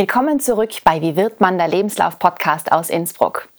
Willkommen 0.00 0.40
zurück 0.40 0.70
bei 0.82 1.02
Wie 1.02 1.14
wird 1.14 1.42
man 1.42 1.58
der 1.58 1.68
Lebenslauf 1.68 2.18
Podcast 2.18 2.72
aus 2.72 2.88
Innsbruck. 2.88 3.50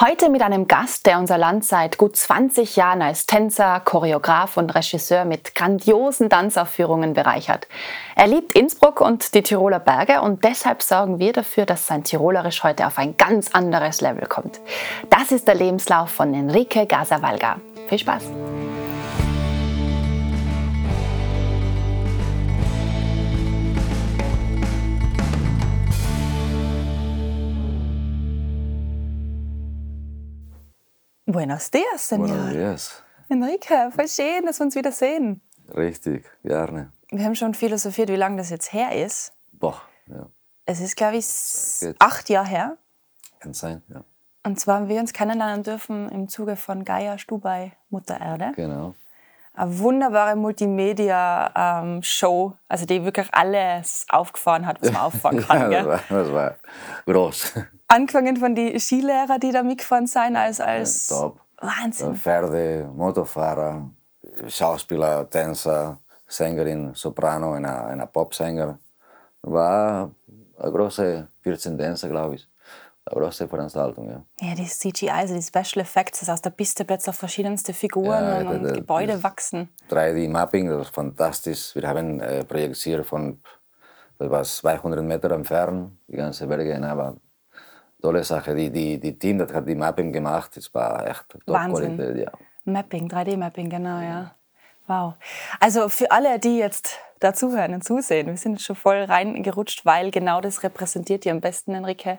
Heute 0.00 0.30
mit 0.30 0.42
einem 0.42 0.68
Gast, 0.68 1.06
der 1.06 1.18
unser 1.18 1.38
Land 1.38 1.64
seit 1.64 1.98
gut 1.98 2.14
20 2.14 2.76
Jahren 2.76 3.02
als 3.02 3.26
Tänzer, 3.26 3.80
Choreograf 3.80 4.58
und 4.58 4.72
Regisseur 4.76 5.24
mit 5.24 5.56
grandiosen 5.56 6.30
Tanzaufführungen 6.30 7.14
bereichert. 7.14 7.66
Er 8.14 8.28
liebt 8.28 8.52
Innsbruck 8.52 9.00
und 9.00 9.34
die 9.34 9.42
Tiroler 9.42 9.80
Berge 9.80 10.20
und 10.20 10.44
deshalb 10.44 10.84
sorgen 10.84 11.18
wir 11.18 11.32
dafür, 11.32 11.66
dass 11.66 11.88
sein 11.88 12.04
Tirolerisch 12.04 12.62
heute 12.62 12.86
auf 12.86 12.96
ein 12.96 13.16
ganz 13.16 13.50
anderes 13.52 14.00
Level 14.00 14.28
kommt. 14.28 14.60
Das 15.10 15.32
ist 15.32 15.48
der 15.48 15.56
Lebenslauf 15.56 16.10
von 16.10 16.32
Enrique 16.32 16.86
Gazavalga. 16.86 17.56
Viel 17.88 17.98
Spaß! 17.98 18.22
Buenos 31.30 31.70
dias, 31.70 32.08
Senor. 32.08 32.28
Buenos 32.28 32.52
dias. 32.52 33.04
Enrique, 33.28 33.90
voll 33.94 34.08
schön, 34.08 34.46
dass 34.46 34.60
wir 34.60 34.64
uns 34.64 34.74
wieder 34.74 34.92
sehen. 34.92 35.42
Richtig, 35.76 36.24
gerne. 36.42 36.90
Wir 37.10 37.22
haben 37.26 37.34
schon 37.34 37.52
philosophiert, 37.52 38.08
wie 38.08 38.16
lange 38.16 38.38
das 38.38 38.48
jetzt 38.48 38.72
her 38.72 38.92
ist. 39.04 39.34
Boah, 39.52 39.78
ja. 40.06 40.24
Es 40.64 40.80
ist, 40.80 40.96
glaube 40.96 41.18
ich, 41.18 41.26
acht 41.98 42.30
Jahre 42.30 42.46
her. 42.46 42.78
Kann 43.40 43.52
sein, 43.52 43.82
ja. 43.88 44.04
Und 44.42 44.58
zwar 44.58 44.76
haben 44.76 44.88
wir 44.88 44.98
uns 45.00 45.12
kennenlernen 45.12 45.62
dürfen 45.62 46.08
im 46.08 46.30
Zuge 46.30 46.56
von 46.56 46.86
Gaia 46.86 47.18
Stubai 47.18 47.72
Mutter 47.90 48.18
Erde. 48.18 48.52
Genau. 48.56 48.94
Eine 49.52 49.78
wunderbare 49.80 50.34
Multimedia-Show, 50.34 52.54
also 52.68 52.86
die 52.86 53.04
wirklich 53.04 53.28
alles 53.32 54.06
aufgefahren 54.08 54.66
hat, 54.66 54.80
was 54.80 54.92
man 54.92 55.02
auffahren 55.02 55.40
kann. 55.46 55.72
ja, 55.72 55.82
das, 55.82 56.08
war, 56.08 56.08
das 56.08 56.32
war 56.32 56.56
groß. 57.04 57.52
Angefangen 57.88 58.36
von 58.36 58.54
den 58.54 58.78
Skilehrer, 58.78 59.38
die 59.38 59.50
da 59.50 59.62
mitgefahren 59.62 60.06
sind, 60.06 60.36
als, 60.36 60.60
als 60.60 61.06
Top. 61.08 61.40
Wahnsinn. 61.60 62.14
Pferde, 62.14 62.88
Motorfahrer, 62.94 63.90
Schauspieler, 64.46 65.28
Tänzer, 65.28 65.98
Sängerin, 66.26 66.92
Soprano, 66.94 67.52
einer, 67.54 67.86
einer 67.86 68.06
Popsänger. 68.06 68.78
War 69.42 70.10
eine 70.58 70.72
große 70.72 71.28
14 71.42 71.78
Tänzer, 71.78 72.08
glaube 72.10 72.34
ich. 72.36 72.46
Eine 73.06 73.22
große 73.22 73.48
Veranstaltung, 73.48 74.10
ja. 74.10 74.22
Ja, 74.46 74.54
die 74.54 74.66
CGI, 74.66 75.08
also 75.10 75.34
die 75.34 75.42
Special 75.42 75.80
Effects, 75.82 76.20
dass 76.20 76.28
aus 76.28 76.42
der 76.42 76.50
Piste 76.50 76.84
plötzlich 76.84 77.16
verschiedenste 77.16 77.72
Figuren 77.72 78.10
Ja, 78.22 78.38
und, 78.40 78.44
da- 78.44 78.50
und 78.50 78.62
da- 78.64 78.70
Gebäude 78.72 79.12
das- 79.14 79.22
wachsen. 79.22 79.70
3D-Mapping, 79.88 80.68
das 80.68 80.88
ist 80.88 80.94
fantastisch. 80.94 81.74
Wir 81.74 81.88
haben 81.88 82.20
äh, 82.20 82.44
projiziert 82.44 83.06
von 83.06 83.40
das 84.18 84.30
war 84.30 84.42
200 84.42 85.02
Meter 85.04 85.30
entfernt, 85.30 85.92
die 86.08 86.16
ganze 86.16 86.46
Berge. 86.46 86.76
Aber 86.86 87.16
tolle 88.00 88.24
Sache. 88.24 88.54
Die, 88.54 88.70
die, 88.70 88.98
die 88.98 89.18
Team, 89.18 89.38
das 89.38 89.52
hat 89.52 89.68
die 89.68 89.74
Mapping 89.74 90.12
gemacht, 90.12 90.56
das 90.56 90.72
war 90.74 91.06
echt 91.06 91.24
Wahnsinn. 91.46 91.96
Top-Qualität. 91.98 92.26
Ja. 92.26 92.32
Mapping, 92.64 93.08
3D-Mapping, 93.08 93.68
genau, 93.70 94.00
ja. 94.00 94.34
Wow. 94.86 95.14
Also 95.60 95.88
für 95.88 96.10
alle, 96.10 96.38
die 96.38 96.58
jetzt 96.58 96.98
dazuhören 97.20 97.74
und 97.74 97.84
zusehen, 97.84 98.26
wir 98.28 98.36
sind 98.36 98.52
jetzt 98.52 98.64
schon 98.64 98.76
voll 98.76 99.02
reingerutscht, 99.04 99.84
weil 99.84 100.10
genau 100.10 100.40
das 100.40 100.62
repräsentiert 100.62 101.24
dir 101.24 101.32
am 101.32 101.40
besten, 101.40 101.74
Enrique. 101.74 102.18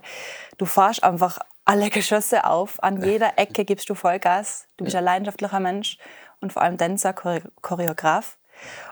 Du 0.58 0.66
fahrst 0.66 1.03
einfach 1.03 1.39
alle 1.66 1.89
Geschosse 1.89 2.45
auf, 2.45 2.81
an 2.83 3.02
jeder 3.03 3.33
Ecke 3.38 3.64
gibst 3.66 3.89
du 3.89 3.95
Vollgas. 3.95 4.67
Du 4.77 4.83
bist 4.83 4.95
ein 4.95 5.03
leidenschaftlicher 5.03 5.59
Mensch 5.59 5.97
und 6.41 6.52
vor 6.53 6.61
allem 6.64 6.77
Tänzer, 6.77 7.11
Chore- 7.14 7.43
Choreograf. 7.61 8.38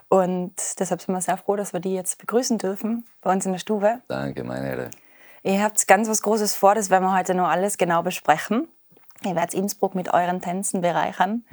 Und 0.10 0.54
deshalb 0.80 1.02
sind 1.02 1.14
wir 1.14 1.22
sehr 1.22 1.38
froh, 1.38 1.56
dass 1.56 1.74
wir 1.74 1.80
die 1.80 1.94
jetzt 1.94 2.18
begrüßen 2.20 2.58
dürfen 2.58 3.06
bei 3.22 3.32
uns 3.34 3.46
in 3.46 3.52
der 3.52 3.60
Stube. 3.60 4.00
Danke, 4.08 4.44
meine 4.44 4.70
Ehre. 4.70 4.90
Ihr 5.44 5.64
habt 5.64 5.88
ganz 5.88 6.10
was 6.10 6.22
Großes 6.22 6.56
vor, 6.56 6.76
das 6.76 6.90
werden 6.90 7.04
wir 7.06 7.16
heute 7.16 7.34
noch 7.34 7.48
alles 7.48 7.78
genau 7.78 8.04
besprechen. 8.04 8.68
Ihr 9.24 9.36
werdet 9.36 9.54
Innsbruck 9.54 9.96
mit 9.96 10.14
euren 10.14 10.42
Tänzen 10.42 10.82
bereichern, 10.82 11.44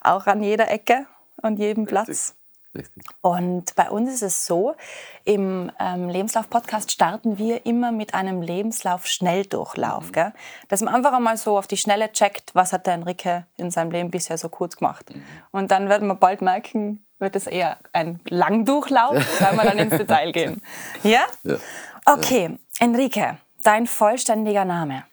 auch 0.00 0.26
an 0.26 0.42
jeder 0.42 0.70
Ecke 0.70 1.06
und 1.40 1.58
jedem 1.58 1.86
Platz. 1.86 2.34
Richtig. 2.74 3.04
Und 3.20 3.74
bei 3.74 3.90
uns 3.90 4.10
ist 4.10 4.22
es 4.22 4.46
so, 4.46 4.74
im 5.24 5.70
ähm, 5.78 6.08
Lebenslauf-Podcast 6.08 6.90
starten 6.90 7.36
wir 7.36 7.66
immer 7.66 7.92
mit 7.92 8.14
einem 8.14 8.40
Lebenslauf-Schnelldurchlauf. 8.40 10.12
Gell? 10.12 10.32
Dass 10.68 10.80
man 10.80 10.94
einfach 10.94 11.12
einmal 11.12 11.36
so 11.36 11.58
auf 11.58 11.66
die 11.66 11.76
Schnelle 11.76 12.10
checkt, 12.12 12.54
was 12.54 12.72
hat 12.72 12.86
der 12.86 12.94
Enrique 12.94 13.44
in 13.58 13.70
seinem 13.70 13.90
Leben 13.90 14.10
bisher 14.10 14.38
so 14.38 14.48
kurz 14.48 14.76
gemacht. 14.76 15.12
Und 15.50 15.70
dann 15.70 15.90
werden 15.90 16.08
wir 16.08 16.14
bald 16.14 16.40
merken, 16.40 17.04
wird 17.18 17.36
es 17.36 17.46
eher 17.46 17.76
ein 17.92 18.20
Langdurchlauf, 18.28 19.16
weil 19.40 19.56
wir 19.56 19.64
dann 19.64 19.78
ins 19.78 19.98
Detail 19.98 20.32
gehen. 20.32 20.62
Ja? 21.02 21.26
Ja. 21.44 21.56
Okay, 22.06 22.58
Enrique, 22.82 23.38
dein 23.62 23.86
vollständiger 23.86 24.64
Name. 24.64 25.04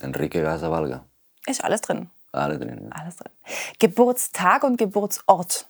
Enrique 0.00 0.42
Gazavalga. 0.42 1.04
Ist 1.46 1.62
alles 1.62 1.82
drin. 1.82 2.10
Alle 2.32 2.58
drin. 2.58 2.90
Ja. 2.90 3.00
Alles 3.00 3.14
drin. 3.14 3.30
Geburtstag 3.78 4.64
und 4.64 4.76
Geburtsort. 4.76 5.66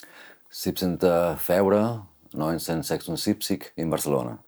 17. 0.49 0.99
Februar 1.37 2.07
1976 2.33 3.73
in 3.77 3.91
Barcelona. 3.91 4.39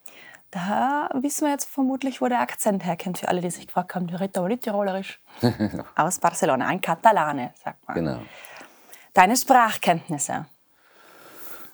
Da 0.49 1.09
wissen 1.13 1.45
wir 1.45 1.51
jetzt 1.51 1.69
vermutlich, 1.69 2.21
wo 2.21 2.27
der 2.27 2.39
Akzent 2.39 2.83
herkommt, 2.85 3.19
für 3.19 3.27
alle, 3.27 3.41
die 3.41 3.51
sich 3.51 3.67
gefragt 3.67 3.93
haben, 3.93 4.07
der 4.07 4.19
redet 4.19 4.35
aber 4.39 4.47
nicht 4.47 4.63
Tirolerisch. 4.63 5.19
Aus 5.95 6.17
Barcelona, 6.17 6.65
ein 6.65 6.81
Katalane, 6.81 7.53
sagt 7.63 7.87
man. 7.87 7.95
Genau. 7.95 8.19
Deine 9.13 9.37
Sprachkenntnisse. 9.37 10.47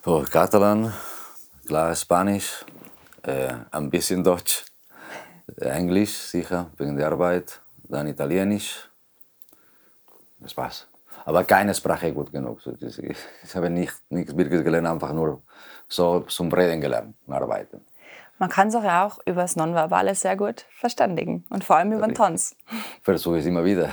Oh, 0.06 0.25
Catalan, 0.29 0.91
klar 1.66 1.95
Spanisch, 1.95 2.66
äh, 3.27 3.53
ein 3.71 3.89
bisschen 3.89 4.23
Deutsch, 4.23 4.65
Englisch 5.57 6.13
sicher, 6.13 6.71
wegen 6.77 6.95
der 6.95 7.07
Arbeit, 7.07 7.61
dann 7.83 8.07
Italienisch. 8.07 8.89
Das 10.39 10.55
war's. 10.55 10.88
Aber 11.25 11.43
keine 11.43 11.73
Sprache 11.73 12.13
gut 12.13 12.31
genug. 12.31 12.59
Ich 13.43 13.55
habe 13.55 13.69
nicht, 13.69 13.93
nichts 14.09 14.35
wirklich 14.35 14.63
gelernt, 14.63 14.88
einfach 14.88 15.13
nur 15.13 15.41
so 15.88 16.21
zum 16.21 16.51
Reden 16.51 16.81
gelernt, 16.81 17.15
und 17.25 17.33
arbeiten. 17.33 17.81
Man 18.39 18.49
kann 18.49 18.69
sich 18.69 18.83
ja 18.83 19.05
auch 19.05 19.19
über 19.25 19.41
das 19.41 19.55
Nonverbale 19.55 20.13
sehr 20.13 20.38
gut 20.38 20.65
verständigen 20.69 21.44
und 21.49 21.63
vor 21.63 21.77
allem 21.77 21.91
über 21.91 22.05
den 22.05 22.13
Tanz. 22.13 22.55
Versuche 23.01 23.39
es 23.39 23.45
immer 23.45 23.65
wieder. 23.65 23.89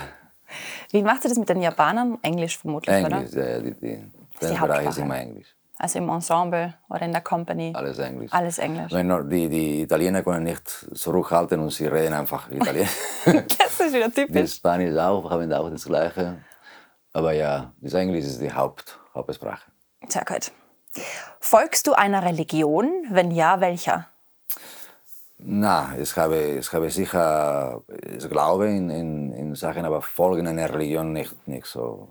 Wie 0.90 1.02
macht 1.02 1.24
ihr 1.24 1.30
das 1.30 1.38
mit 1.38 1.48
den 1.48 1.62
Japanern? 1.62 2.18
Englisch 2.22 2.58
vermutlich, 2.58 2.94
Englisch, 2.94 3.32
oder? 3.32 3.42
ja, 3.42 3.56
ja, 3.56 3.60
die, 3.60 3.74
die, 3.74 4.04
die 4.40 4.88
ist 4.88 4.98
immer 4.98 5.18
Englisch. 5.18 5.54
Also 5.84 5.98
im 5.98 6.08
Ensemble 6.08 6.72
oder 6.88 7.02
in 7.02 7.12
der 7.12 7.20
Company. 7.20 7.70
Alles 7.74 7.98
Englisch. 7.98 8.32
Alles 8.32 8.56
Englisch. 8.56 8.90
Nur 8.90 9.22
die, 9.24 9.50
die 9.50 9.82
Italiener 9.82 10.22
können 10.22 10.44
nicht 10.44 10.66
zurückhalten 10.94 11.60
und 11.60 11.68
sie 11.68 11.86
reden 11.88 12.14
einfach 12.14 12.50
Italienisch. 12.50 12.88
Das 13.26 13.80
ist 13.80 13.92
wieder 13.92 14.08
Die 14.08 14.24
typisch. 14.24 14.54
Spanisch 14.54 14.96
auch, 14.96 15.30
haben 15.30 15.52
auch 15.52 15.68
das 15.68 15.84
Gleiche. 15.84 16.38
Aber 17.12 17.32
ja, 17.32 17.70
das 17.82 17.92
Englisch 17.92 18.24
ist 18.24 18.40
die 18.40 18.50
Haupt, 18.50 18.98
Hauptsprache. 19.14 19.70
Sehr 20.08 20.24
gut. 20.24 20.52
Folgst 21.38 21.86
du 21.86 21.92
einer 21.92 22.22
Religion? 22.22 22.90
Wenn 23.10 23.30
ja, 23.30 23.60
welcher? 23.60 24.06
Na, 25.36 25.92
ich 26.00 26.16
habe, 26.16 26.38
ich 26.60 26.72
habe 26.72 26.88
sicher, 26.88 27.82
ich 28.16 28.30
glaube 28.30 28.68
in, 28.68 28.88
in, 28.88 29.32
in 29.32 29.54
Sachen, 29.54 29.84
aber 29.84 30.00
folgen 30.00 30.46
einer 30.46 30.72
Religion 30.72 31.12
nicht, 31.12 31.46
nicht 31.46 31.66
so. 31.66 32.08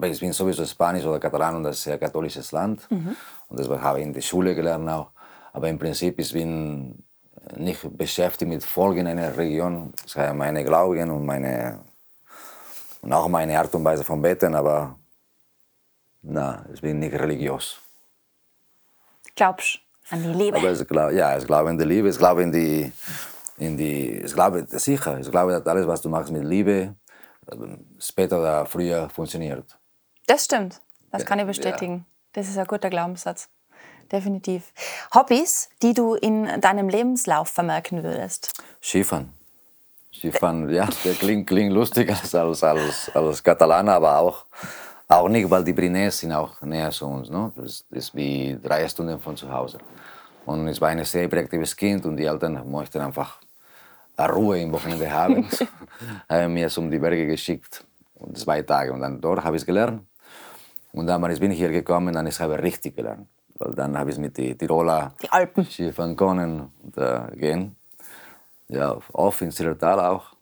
Weil 0.00 0.12
ich 0.12 0.20
bin 0.20 0.32
sowieso 0.32 0.64
Spanisch 0.64 1.04
oder 1.04 1.20
Katalan 1.20 1.56
und 1.56 1.64
das 1.64 1.76
ist 1.76 1.86
ein 1.86 1.90
sehr 1.90 1.98
katholisches 1.98 2.52
Land. 2.52 2.86
Und 3.48 3.58
das 3.58 3.68
habe 3.68 4.00
ich 4.00 4.06
in 4.06 4.12
der 4.12 4.20
Schule 4.20 4.54
gelernt 4.54 4.88
auch. 4.88 5.10
Aber 5.52 5.68
im 5.68 5.78
Prinzip, 5.78 6.18
ich 6.18 6.32
bin 6.32 7.02
nicht 7.56 7.80
beschäftigt 7.96 8.48
mit 8.48 8.62
Folgen 8.62 9.06
einer 9.06 9.36
Religion. 9.36 9.92
Ich 10.06 10.16
habe 10.16 10.34
meine 10.34 10.64
Glauben 10.64 11.10
und 11.10 11.26
meine 11.26 11.80
und 13.02 13.12
auch 13.12 13.28
meine 13.28 13.58
Art 13.58 13.74
und 13.74 13.84
Weise 13.84 14.04
von 14.04 14.20
Beten, 14.20 14.54
aber 14.54 14.96
na, 16.22 16.64
ich 16.72 16.80
bin 16.80 16.98
nicht 16.98 17.14
religiös. 17.14 17.78
Glaubst 19.34 19.80
an 20.10 20.22
die 20.22 20.28
Liebe? 20.28 20.58
Aber 20.58 20.72
ich 20.72 20.86
glaube, 20.86 21.14
ja, 21.14 21.36
ich 21.36 21.46
glaube 21.46 21.70
in 21.70 21.78
die 21.78 21.84
Liebe, 21.84 22.08
ich 22.10 22.18
glaube 22.18 22.42
in 22.42 22.52
die, 22.52 22.92
in 23.56 23.76
die, 23.76 24.20
ich 24.20 24.34
glaube 24.34 24.66
sicher, 24.66 25.18
ich 25.18 25.30
glaube, 25.30 25.52
dass 25.52 25.66
alles, 25.66 25.86
was 25.86 26.02
du 26.02 26.08
machst 26.10 26.30
mit 26.30 26.44
Liebe, 26.44 26.94
ähm, 27.50 27.86
später 27.98 28.38
oder 28.38 28.66
früher 28.66 29.08
funktioniert. 29.08 29.78
Das 30.26 30.44
stimmt. 30.44 30.80
Das 31.10 31.24
kann 31.24 31.38
ich 31.38 31.46
bestätigen. 31.46 32.06
Das 32.32 32.48
ist 32.48 32.56
ein 32.58 32.66
guter 32.66 32.90
Glaubenssatz. 32.90 33.48
Definitiv. 34.12 34.72
Hobbys, 35.14 35.68
die 35.82 35.94
du 35.94 36.14
in 36.14 36.60
deinem 36.60 36.88
Lebenslauf 36.88 37.48
vermerken 37.48 38.02
würdest. 38.02 38.52
Skifahren. 38.82 39.32
Skifahren, 40.12 40.68
ja, 40.68 40.86
das 41.04 41.18
klingt, 41.18 41.46
klingt 41.46 41.72
lustig 41.72 42.10
als, 42.10 42.34
als, 42.34 42.62
als, 42.62 43.10
als 43.14 43.42
Katalaner, 43.42 43.94
aber 43.94 44.18
auch, 44.18 44.46
auch 45.08 45.28
nicht, 45.28 45.48
weil 45.48 45.62
die 45.62 45.72
Pyrenäen 45.72 46.10
sind 46.10 46.32
auch 46.32 46.60
näher 46.62 46.90
zu 46.90 47.06
uns. 47.06 47.30
Ne? 47.30 47.52
Das 47.56 47.84
ist 47.90 48.14
wie 48.14 48.58
drei 48.62 48.88
Stunden 48.88 49.18
von 49.20 49.36
zu 49.36 49.50
Hause. 49.50 49.78
Und 50.46 50.66
ich 50.68 50.80
war 50.80 50.88
ein 50.88 51.04
sehr 51.04 51.24
hyperaktives 51.24 51.76
Kind 51.76 52.04
und 52.06 52.16
die 52.16 52.24
Eltern 52.24 52.68
möchten 52.70 53.00
einfach 53.00 53.38
eine 54.16 54.32
Ruhe 54.32 54.60
im 54.60 54.72
Wochenende 54.72 55.10
haben. 55.10 55.48
haben 56.28 56.54
mir 56.54 56.68
um 56.76 56.90
die 56.90 56.98
Berge 56.98 57.26
geschickt, 57.26 57.84
und 58.20 58.38
zwei 58.38 58.62
Tage. 58.62 58.92
Und 58.92 59.00
dann 59.00 59.20
dort 59.20 59.42
habe 59.42 59.56
ich 59.56 59.62
es 59.62 59.66
gelernt. 59.66 60.02
Und 60.92 61.06
dann 61.06 61.20
bin 61.22 61.50
ich 61.50 61.58
hier 61.58 61.70
gekommen, 61.70 62.14
dann 62.14 62.26
ich 62.26 62.40
habe 62.40 62.60
richtig 62.62 62.96
gelernt. 62.96 63.28
Weil 63.58 63.74
dann 63.74 63.96
habe 63.96 64.10
ich 64.10 64.18
mit 64.18 64.36
den 64.36 64.56
Tiroler 64.56 65.12
Die 65.22 65.30
Alpen. 65.30 65.64
Skifahren 65.64 66.16
können 66.16 66.72
und 66.82 66.96
äh, 66.96 67.36
gehen. 67.36 67.76
Ja, 68.68 68.96
oft 69.12 69.42
in 69.42 69.50
Zillertal 69.50 70.00
auch. 70.00 70.32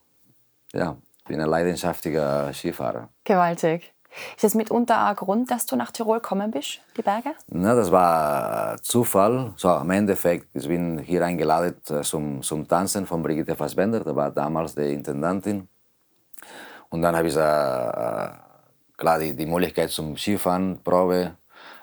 Ja, 0.73 0.97
bin 1.27 1.41
ein 1.41 1.49
leidenschaftlicher 1.49 2.53
Skifahrer. 2.53 3.09
Gewaltig. 3.25 3.93
Ist 4.35 4.45
das 4.45 4.55
mitunter 4.55 5.07
ein 5.07 5.17
Grund, 5.17 5.51
dass 5.51 5.67
du 5.67 5.77
nach 5.77 5.91
Tirol 5.91 6.21
gekommen 6.21 6.51
bist, 6.51 6.81
die 6.97 7.03
Berge? 7.03 7.35
Na, 7.49 7.75
das 7.75 7.91
war 7.93 8.81
Zufall. 8.83 9.53
So, 9.57 9.69
am 9.69 9.91
Endeffekt, 9.91 10.49
ich 10.55 10.67
bin 10.67 10.99
hier 10.99 11.25
eingeladen 11.25 11.75
äh, 11.91 12.01
zum, 12.01 12.43
zum 12.43 12.67
Tanzen 12.67 13.07
von 13.07 13.23
Brigitte 13.23 13.55
Fassbender, 13.55 14.01
da 14.01 14.17
war 14.17 14.31
damals 14.31 14.75
die 14.75 14.93
Intendantin. 14.93 15.69
Und 16.89 17.03
dann 17.03 17.15
habe 17.15 17.29
ich 17.29 17.37
äh, 17.37 18.48
klar 18.99 19.19
die, 19.19 19.35
die 19.35 19.47
Möglichkeit 19.47 19.91
zum 19.91 20.17
Skifahren, 20.17 20.81
Probe, 20.83 21.37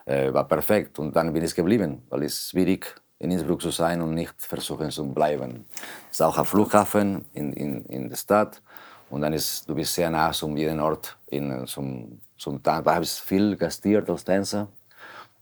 äh, 0.05 0.31
war 0.31 0.47
perfekt. 0.47 0.99
Und 0.99 1.15
dann 1.15 1.33
bin 1.33 1.43
ich 1.43 1.55
geblieben, 1.55 2.03
weil 2.09 2.23
es 2.23 2.49
schwierig 2.51 2.93
in 3.17 3.31
Innsbruck 3.31 3.61
zu 3.61 3.71
sein 3.71 4.01
und 4.01 4.13
nicht 4.13 4.35
versuchen 4.37 4.91
zu 4.91 5.05
bleiben. 5.11 5.65
Es 6.11 6.17
ist 6.17 6.21
auch 6.21 6.37
ein 6.37 6.45
Flughafen 6.45 7.25
in, 7.33 7.53
in, 7.53 7.85
in 7.85 8.09
der 8.09 8.17
Stadt. 8.17 8.61
Und 9.09 9.21
dann 9.21 9.33
ist, 9.33 9.67
du 9.67 9.73
bist 9.75 9.93
sehr 9.95 10.09
nah 10.09 10.31
zum 10.31 10.57
jeden 10.57 10.79
Ort 10.79 11.17
in, 11.27 11.65
zum, 11.65 12.19
zum. 12.37 12.61
Da 12.61 12.83
habe 12.83 13.03
ich 13.03 13.11
viel 13.11 13.55
gastiert 13.55 14.09
als 14.09 14.23
Tänzer. 14.23 14.67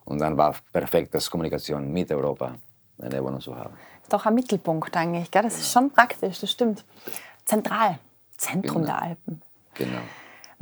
Und 0.05 0.19
dann 0.19 0.37
war 0.37 0.55
perfekt 0.71 1.15
das 1.15 1.29
Kommunikation 1.29 1.91
mit 1.91 2.11
Europa, 2.11 2.55
eine 3.01 3.23
Wohnung 3.23 3.39
zu 3.41 3.55
haben. 3.55 3.73
Das 3.73 4.03
ist 4.03 4.13
doch 4.13 4.25
ein 4.25 4.35
Mittelpunkt 4.35 4.95
eigentlich, 4.97 5.31
gell? 5.31 5.43
Das 5.43 5.57
ist 5.57 5.71
schon 5.71 5.89
praktisch, 5.89 6.41
das 6.41 6.51
stimmt. 6.51 6.83
Zentral, 7.45 7.99
Zentrum 8.37 8.81
Genau. 8.81 8.85
der 8.85 9.01
Alpen. 9.01 9.41
Genau. 9.73 10.01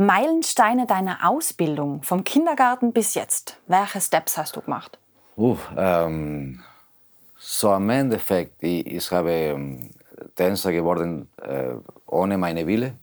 Meilensteine 0.06 0.88
deiner 0.88 1.30
Ausbildung, 1.30 2.02
vom 2.02 2.24
Kindergarten 2.24 2.92
bis 2.92 3.14
jetzt. 3.14 3.58
Welche 3.68 4.02
Steps 4.02 4.38
hast 4.38 4.56
du 4.56 4.62
gemacht? 4.62 4.98
Uh, 5.38 5.58
ähm, 5.78 6.60
so 7.38 7.70
am 7.70 7.90
Endeffekt, 7.90 8.64
ich, 8.64 8.86
ich 8.86 9.12
habe 9.12 9.32
ähm, 9.32 9.92
Tänzer 10.36 10.72
geworden 10.72 11.30
äh, 11.42 11.76
ohne 12.08 12.38
meine 12.38 12.66
Wille. 12.66 12.94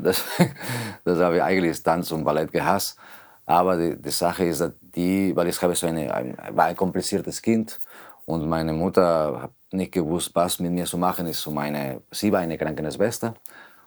Das, 0.00 0.24
das 1.04 1.18
habe 1.18 1.36
ich 1.36 1.42
eigentlich 1.42 1.82
Tanz 1.82 2.12
und 2.12 2.22
Ballett 2.22 2.52
gehasst. 2.52 2.96
Aber 3.44 3.76
die, 3.76 4.00
die 4.00 4.10
Sache 4.10 4.44
ist, 4.44 4.60
dass 4.60 4.72
die, 4.80 5.34
weil 5.34 5.48
ich 5.48 5.60
habe 5.60 5.74
so 5.74 5.88
eine, 5.88 6.14
ein, 6.14 6.36
war 6.52 6.66
ein 6.66 6.76
kompliziertes 6.76 7.42
Kind 7.42 7.80
und 8.26 8.48
meine 8.48 8.72
Mutter 8.72 9.42
hat 9.42 9.50
nicht 9.72 9.90
gewusst, 9.90 10.30
was 10.34 10.60
mit 10.60 10.70
mir 10.70 10.84
zu 10.84 10.98
machen 10.98 11.26
ist. 11.26 11.44
Meine, 11.48 12.00
sie 12.12 12.30
war 12.30 12.40
eine 12.40 12.56
Krankenschwester 12.56 13.34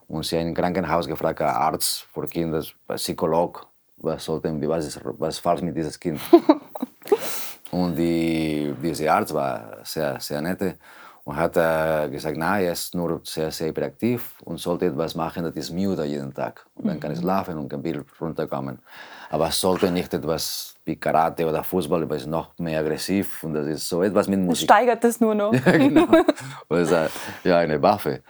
und 0.08 0.26
sie 0.26 0.38
im 0.38 0.54
Krankenhaus 0.54 1.08
gefragt, 1.08 1.42
ein 1.42 1.48
Arzt 1.50 2.08
für 2.14 2.26
Kinder, 2.28 2.64
ein 2.88 2.96
Psycholog, 2.96 3.68
was, 3.98 4.26
sollten, 4.26 4.68
was, 4.68 4.86
ist, 4.86 5.00
was 5.04 5.36
ist 5.36 5.40
falsch 5.40 5.62
mit 5.62 5.76
diesem 5.76 6.00
Kind. 6.00 6.20
Und 7.72 7.96
die, 7.96 8.74
dieser 8.82 9.14
Arzt 9.16 9.34
war 9.34 9.78
sehr, 9.84 10.20
sehr 10.20 10.42
nett 10.42 10.78
und 11.24 11.36
hat 11.36 11.58
äh, 11.58 12.08
gesagt, 12.10 12.38
na, 12.38 12.60
er 12.60 12.74
ist 12.74 12.94
nur 12.94 13.20
sehr, 13.24 13.50
sehr 13.52 13.70
hyperaktiv 13.70 14.36
und 14.44 14.60
sollte 14.60 14.86
etwas 14.86 15.16
machen, 15.16 15.44
das 15.44 15.56
ist 15.56 15.72
müde 15.72 16.06
jeden 16.06 16.34
Tag. 16.34 16.66
Und 16.76 16.88
dann 16.88 17.00
kann 17.00 17.12
er 17.12 17.18
schlafen 17.18 17.58
und 17.58 17.68
kann 17.68 17.84
wieder 17.84 18.02
runterkommen. 18.22 18.80
Aber 19.32 19.48
es 19.48 19.60
sollte 19.60 19.90
nicht 19.90 20.14
etwas 20.14 20.76
wie 20.86 20.96
Karate 20.98 21.48
oder 21.48 21.64
Fußball, 21.64 22.08
weil 22.08 22.18
es 22.18 22.28
noch 22.28 22.56
mehr 22.60 22.80
aggressiv 22.80 23.44
und 23.44 23.56
das 23.56 23.66
ist 23.66 23.90
so 23.90 24.04
etwas 24.04 24.28
mit 24.28 24.40
Das 24.40 24.46
Musik. 24.46 24.66
steigert 24.66 25.04
das 25.04 25.20
nur 25.20 25.34
noch. 25.34 25.52
Ja, 25.66 25.72
genau. 25.72 26.06
Das 26.70 26.92
ist 26.92 27.12
ja 27.44 27.58
eine 27.58 27.82
Waffe. 27.82 28.22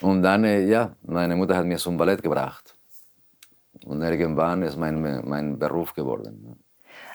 Und 0.00 0.22
dann, 0.22 0.44
äh, 0.44 0.64
ja, 0.66 0.92
meine 1.02 1.36
Mutter 1.36 1.56
hat 1.56 1.66
mir 1.66 1.78
zum 1.78 1.96
Ballett 1.96 2.22
gebracht. 2.22 2.74
Und 3.84 4.02
irgendwann 4.02 4.62
ist 4.62 4.76
mein, 4.76 5.28
mein 5.28 5.58
Beruf 5.58 5.94
geworden. 5.94 6.58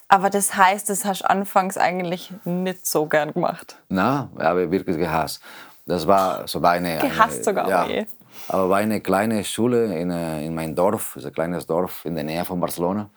Aber 0.08 0.30
das 0.30 0.56
heißt, 0.56 0.90
das 0.90 1.06
hast 1.06 1.22
du 1.22 1.30
anfangs 1.30 1.78
eigentlich 1.78 2.34
nicht 2.44 2.86
so 2.86 3.06
gern 3.06 3.34
gemacht. 3.34 3.78
Na, 3.90 4.30
habe 4.38 4.66
ich 4.66 4.72
wirklich 4.72 4.98
gehasst. 4.98 5.42
Das 5.86 6.06
war 6.06 6.48
so 6.48 6.62
eine, 6.62 7.00
Gehasst 7.00 7.36
eine, 7.36 7.44
sogar, 7.44 7.70
ja, 7.70 7.86
oje. 7.86 8.06
aber 8.48 8.70
war 8.70 8.78
eine 8.78 9.02
kleine 9.02 9.44
Schule 9.44 9.98
in, 9.98 10.12
äh, 10.12 10.46
in 10.46 10.54
meinem 10.54 10.76
Dorf, 10.76 11.18
ein 11.18 11.34
kleines 11.34 11.66
Dorf 11.66 12.06
in 12.06 12.16
der 12.16 12.24
Nähe 12.24 12.46
von 12.46 12.60
Barcelona. 12.60 13.10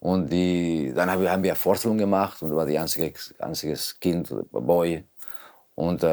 Und 0.00 0.30
die, 0.30 0.92
dann 0.94 1.10
haben 1.10 1.22
wir, 1.22 1.32
haben 1.32 1.42
wir 1.42 1.52
eine 1.52 1.58
Vorstellung 1.58 1.98
gemacht 1.98 2.40
und 2.42 2.54
war 2.54 2.66
die 2.66 2.78
einzige 2.78 3.12
einziges 3.38 3.98
Kind, 3.98 4.32
Boy. 4.52 5.04
Und 5.78 6.02
äh, 6.02 6.08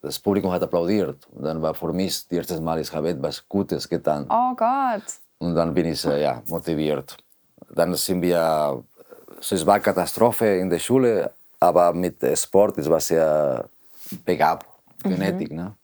das 0.00 0.18
Publikum 0.18 0.50
hat 0.52 0.62
applaudiert. 0.62 1.28
Und 1.34 1.44
dann 1.44 1.60
war 1.60 1.74
für 1.74 1.92
mich 1.92 2.26
das 2.26 2.38
erste 2.38 2.62
Mal, 2.62 2.80
ich 2.80 2.90
habe 2.90 3.10
etwas 3.10 3.46
Gutes 3.46 3.86
getan. 3.86 4.24
Oh 4.30 4.54
Gott. 4.56 5.02
Und 5.38 5.54
dann 5.54 5.74
bin 5.74 5.84
ich 5.84 6.02
äh, 6.06 6.22
ja, 6.22 6.42
motiviert. 6.48 7.14
Dann 7.74 7.94
sind 7.94 8.22
wir, 8.22 8.82
so 9.38 9.54
es 9.54 9.66
war 9.66 9.80
Katastrophe 9.80 10.46
in 10.56 10.70
der 10.70 10.78
Schule, 10.78 11.30
aber 11.60 11.92
mit 11.92 12.16
Sport, 12.38 12.78
es 12.78 12.88
war 12.88 13.00
sehr 13.00 13.68
begabt, 14.24 14.64
Genetik. 15.02 15.52
Ne? 15.52 15.74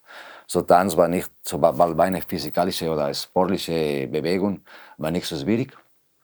So 0.47 0.63
Tanz 0.63 0.97
war 0.97 1.09
nicht, 1.09 1.31
so 1.43 1.61
war, 1.61 1.77
war 1.77 2.01
eine 2.01 2.23
physikalische 2.23 2.89
oder 2.91 3.13
sportliche 3.13 4.09
Bewegung, 4.09 4.63
war 4.97 5.11
nicht 5.11 5.27
so 5.27 5.37
schwierig 5.37 5.77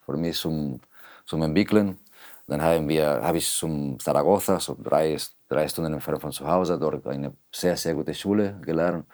für 0.06 0.16
mich 0.16 0.38
zum, 0.38 0.80
zum 1.26 1.42
Entwickeln. 1.42 1.98
Dann 2.46 2.62
haben 2.62 2.88
wir, 2.88 3.06
habe 3.22 3.36
ich 3.36 3.48
zum 3.50 3.98
Zaragoza, 4.00 4.58
so 4.58 4.74
drei, 4.82 5.18
drei 5.52 5.68
Stunden 5.68 5.92
entfernt 5.92 6.20
von 6.20 6.32
zu 6.32 6.46
Hause, 6.46 6.78
dort 6.78 7.06
eine 7.06 7.32
sehr, 7.50 7.76
sehr 7.76 7.94
gute 7.94 8.14
Schule 8.14 8.58
gelernt. 8.62 9.06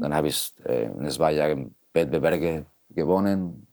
Dann 0.00 0.14
habe 0.14 0.28
ich 0.28 0.54
äh, 0.64 0.84
in 0.86 1.10
zwei 1.10 1.32
Jahren 1.32 1.74
Wettbewerbe 1.92 2.66
gewonnen. 2.90 3.66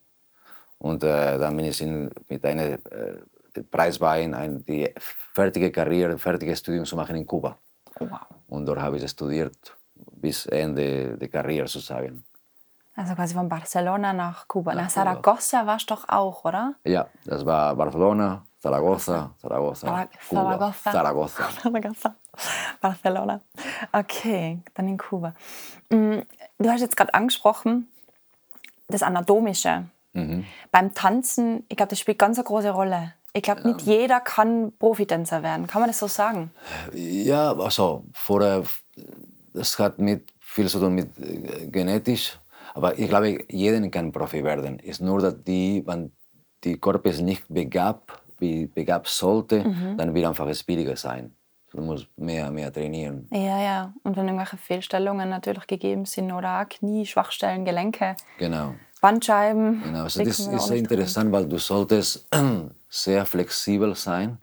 Und 0.79 1.03
äh, 1.03 1.37
dann 1.37 1.55
bin 1.55 1.65
ich 1.65 1.81
in, 1.81 2.09
mit 2.29 2.45
einer 2.45 2.73
äh, 2.73 3.61
Preisbein 3.71 4.33
ein, 4.33 4.63
die 4.65 4.93
fertige 5.33 5.71
Karriere, 5.71 6.17
fertiges 6.17 6.59
Studium 6.59 6.85
zu 6.85 6.95
machen 6.95 7.15
in 7.15 7.25
Kuba. 7.25 7.57
Wow. 7.99 8.19
Und 8.47 8.65
dort 8.65 8.81
habe 8.81 8.97
ich 8.97 9.09
studiert 9.09 9.75
bis 9.95 10.45
Ende 10.47 11.17
der 11.17 11.29
Karriere 11.29 11.67
sozusagen. 11.67 12.23
Also 12.95 13.15
quasi 13.15 13.33
von 13.33 13.49
Barcelona 13.49 14.13
nach 14.13 14.47
Kuba. 14.47 14.73
Nach, 14.73 14.83
Nach. 14.83 14.89
Saragossa 14.89 15.65
warst 15.65 15.89
du 15.89 15.95
doch 15.95 16.07
auch, 16.09 16.45
oder? 16.45 16.75
Ja, 16.83 17.07
das 17.25 17.45
war 17.45 17.75
Barcelona, 17.75 18.43
Zaragoza, 18.63 19.31
Zaragoza, 19.41 19.87
Zara- 19.87 20.07
Kuba, 20.29 20.73
Zaragoza. 20.83 21.49
Zaragoza. 21.61 22.15
Barcelona. 22.79 23.41
Okay, 23.91 24.59
dann 24.73 24.87
in 24.87 24.97
Kuba. 24.97 25.33
Mm, 25.91 26.19
Du 26.59 26.69
hast 26.69 26.79
jetzt 26.79 26.95
gerade 26.95 27.13
angesprochen, 27.13 27.89
das 28.87 29.03
Anatomische. 29.03 29.83
Mhm. 30.13 30.45
Beim 30.71 30.93
Tanzen, 30.93 31.65
ich 31.67 31.75
glaube, 31.75 31.89
das 31.89 31.99
spielt 31.99 32.19
ganz 32.19 32.37
eine 32.37 32.45
große 32.45 32.69
Rolle. 32.69 33.13
Ich 33.33 33.41
glaube, 33.43 33.67
nicht 33.67 33.81
jeder 33.81 34.21
kann 34.21 34.71
Profitänzer 34.79 35.43
werden. 35.43 35.67
Kann 35.67 35.81
man 35.81 35.89
das 35.89 35.99
so 35.99 36.07
sagen? 36.07 36.51
Ja, 36.93 37.51
also 37.57 38.05
vorher, 38.13 38.63
das 39.53 39.77
hat 39.77 39.99
mit 39.99 40.31
viel 40.39 40.69
zu 40.69 40.79
tun 40.79 40.93
mit 40.95 41.17
äh, 41.19 41.67
genetisch, 41.67 42.39
aber 42.75 42.97
ich 42.97 43.09
glaube, 43.09 43.43
jeder 43.49 43.85
kann 43.89 44.11
Profi 44.13 44.41
werden. 44.43 44.79
Es 44.79 44.87
ist 44.91 45.01
nur, 45.01 45.19
dass 45.19 45.43
die, 45.43 45.83
wenn 45.85 46.13
die 46.63 46.79
Körper 46.79 47.09
ist 47.09 47.21
nicht 47.21 47.43
begabt, 47.49 48.11
begabt 48.39 49.07
sollte, 49.07 49.63
dann 49.97 50.13
wird 50.13 50.25
einfach 50.25 50.53
schwieriger 50.53 50.95
sein. 50.95 51.33
Du 51.71 51.81
musst 51.81 52.07
mehr, 52.17 52.51
mehr 52.51 52.71
trainieren. 52.71 53.27
Ja, 53.31 53.59
ja. 53.59 53.93
Und 54.03 54.15
wenn 54.15 54.27
irgendwelche 54.27 54.57
Fehlstellungen 54.57 55.27
natürlich 55.29 55.65
gegeben 55.65 56.05
sind 56.05 56.31
oder 56.31 56.61
auch 56.61 56.69
Knie, 56.69 57.05
Schwachstellen, 57.05 57.65
Gelenke, 57.65 58.15
Genau. 58.37 58.75
Bandscheiben. 59.01 59.81
Genau, 59.83 60.03
also 60.03 60.23
das 60.23 60.39
ist 60.39 60.67
sehr 60.67 60.77
interessant, 60.77 61.29
weil 61.31 61.45
du 61.45 61.57
solltest 61.57 62.25
sehr 62.89 63.25
flexibel 63.25 63.95
sein 63.95 64.37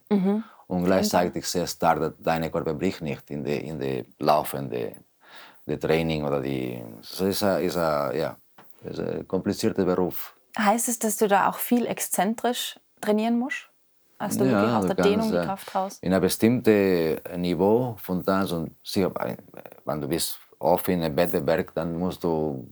und 0.66 0.85
gleichzeitig 0.85 1.47
sehr 1.47 1.66
stark, 1.66 2.00
dass 2.00 2.12
deine 2.18 2.50
Körper 2.50 2.75
bricht 2.75 3.00
nicht 3.00 3.30
in 3.30 3.42
der 3.42 3.62
in 3.64 3.78
der 3.78 4.04
laufende 4.18 4.97
der 5.66 5.80
Training 5.80 6.25
oder 6.25 6.40
die. 6.42 6.82
Es 7.00 7.20
ist 7.20 7.42
ein, 7.42 7.62
ist 7.62 7.76
ein, 7.78 8.16
ja, 8.18 8.37
es 8.85 8.99
ist 8.99 9.00
ein 9.00 9.26
komplizierter 9.26 9.85
Beruf. 9.85 10.35
Heißt 10.59 10.88
es, 10.88 10.99
dass 10.99 11.16
du 11.16 11.26
da 11.28 11.49
auch 11.49 11.56
viel 11.56 11.87
exzentrisch 11.87 12.78
trainieren 13.00 13.38
musst? 13.38 13.69
Also 14.20 14.38
du 14.38 14.44
wirklich 14.44 14.70
aus 14.72 14.86
der 14.86 14.94
du 14.94 15.02
Dehnung 15.02 15.30
die 15.32 15.36
Kraft 15.46 15.74
raus? 15.74 15.98
In 16.02 16.12
einem 16.12 16.22
bestimmten 16.22 17.18
Niveau 17.40 17.96
von 17.98 18.24
Tanz 18.24 18.52
und 18.52 18.74
sicher, 18.84 19.10
wenn 19.84 20.00
du 20.00 20.06
bist 20.08 20.38
oft 20.58 20.88
in 20.88 21.02
einem 21.02 21.16
Wettbewerb, 21.16 21.68
dann 21.74 21.98
musst 21.98 22.22
du 22.22 22.68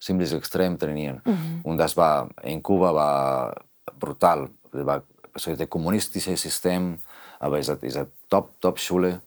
ziemlich 0.00 0.32
extrem 0.32 0.78
trainieren. 0.78 1.22
Und 1.62 1.78
das 1.78 1.96
war 1.96 2.28
in 2.42 2.62
Kuba 2.62 2.94
war 2.94 3.54
brutal. 3.98 4.48
Das 4.72 4.84
war 4.84 5.02
so 5.34 5.54
das 5.54 5.68
kommunistische 5.70 6.36
System, 6.36 6.98
aber 7.38 7.58
es 7.58 7.68
ist 7.68 7.70
eine- 7.70 7.78
es 7.86 7.94
ist 7.94 7.96
eine 7.96 8.08
Top 8.28 8.60
Top 8.60 8.78
Schule. 8.78 9.20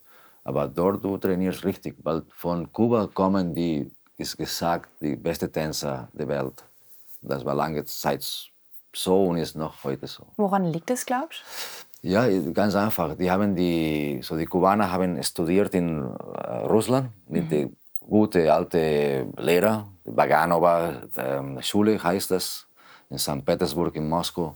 Aber 0.43 0.67
dort 0.67 1.03
du 1.03 1.17
trainierst 1.17 1.63
richtig, 1.63 1.95
weil 2.03 2.23
von 2.35 2.71
Kuba 2.73 3.07
kommen 3.13 3.53
die, 3.53 3.89
ist 4.17 4.35
gesagt, 4.37 4.89
die 4.99 5.15
besten 5.15 5.51
Tänzer 5.51 6.07
der 6.13 6.27
Welt. 6.27 6.63
Das 7.21 7.45
war 7.45 7.53
lange 7.55 7.85
Zeit 7.85 8.50
so 8.93 9.25
und 9.25 9.37
ist 9.37 9.55
noch 9.55 9.83
heute 9.83 10.07
so. 10.07 10.25
Woran 10.37 10.65
liegt 10.65 10.89
es, 10.91 11.05
glaubst 11.05 11.43
Ja, 12.01 12.27
ganz 12.53 12.75
einfach. 12.75 13.15
Die 13.15 13.29
haben 13.29 13.55
die, 13.55 14.19
so 14.23 14.37
die 14.37 14.45
Kubaner 14.45 14.91
haben 14.91 15.21
studiert 15.23 15.73
in 15.75 15.99
äh, 15.99 16.65
Russland 16.65 17.09
mit 17.27 17.51
den 17.51 17.75
guten 17.99 18.47
alten 18.49 19.33
Lehrer, 19.37 19.87
Baganova 20.03 21.03
ähm, 21.15 21.61
Schule 21.61 22.01
heißt 22.01 22.31
das, 22.31 22.67
in 23.09 23.17
St. 23.17 23.45
Petersburg 23.45 23.95
in 23.95 24.09
Moskau. 24.09 24.55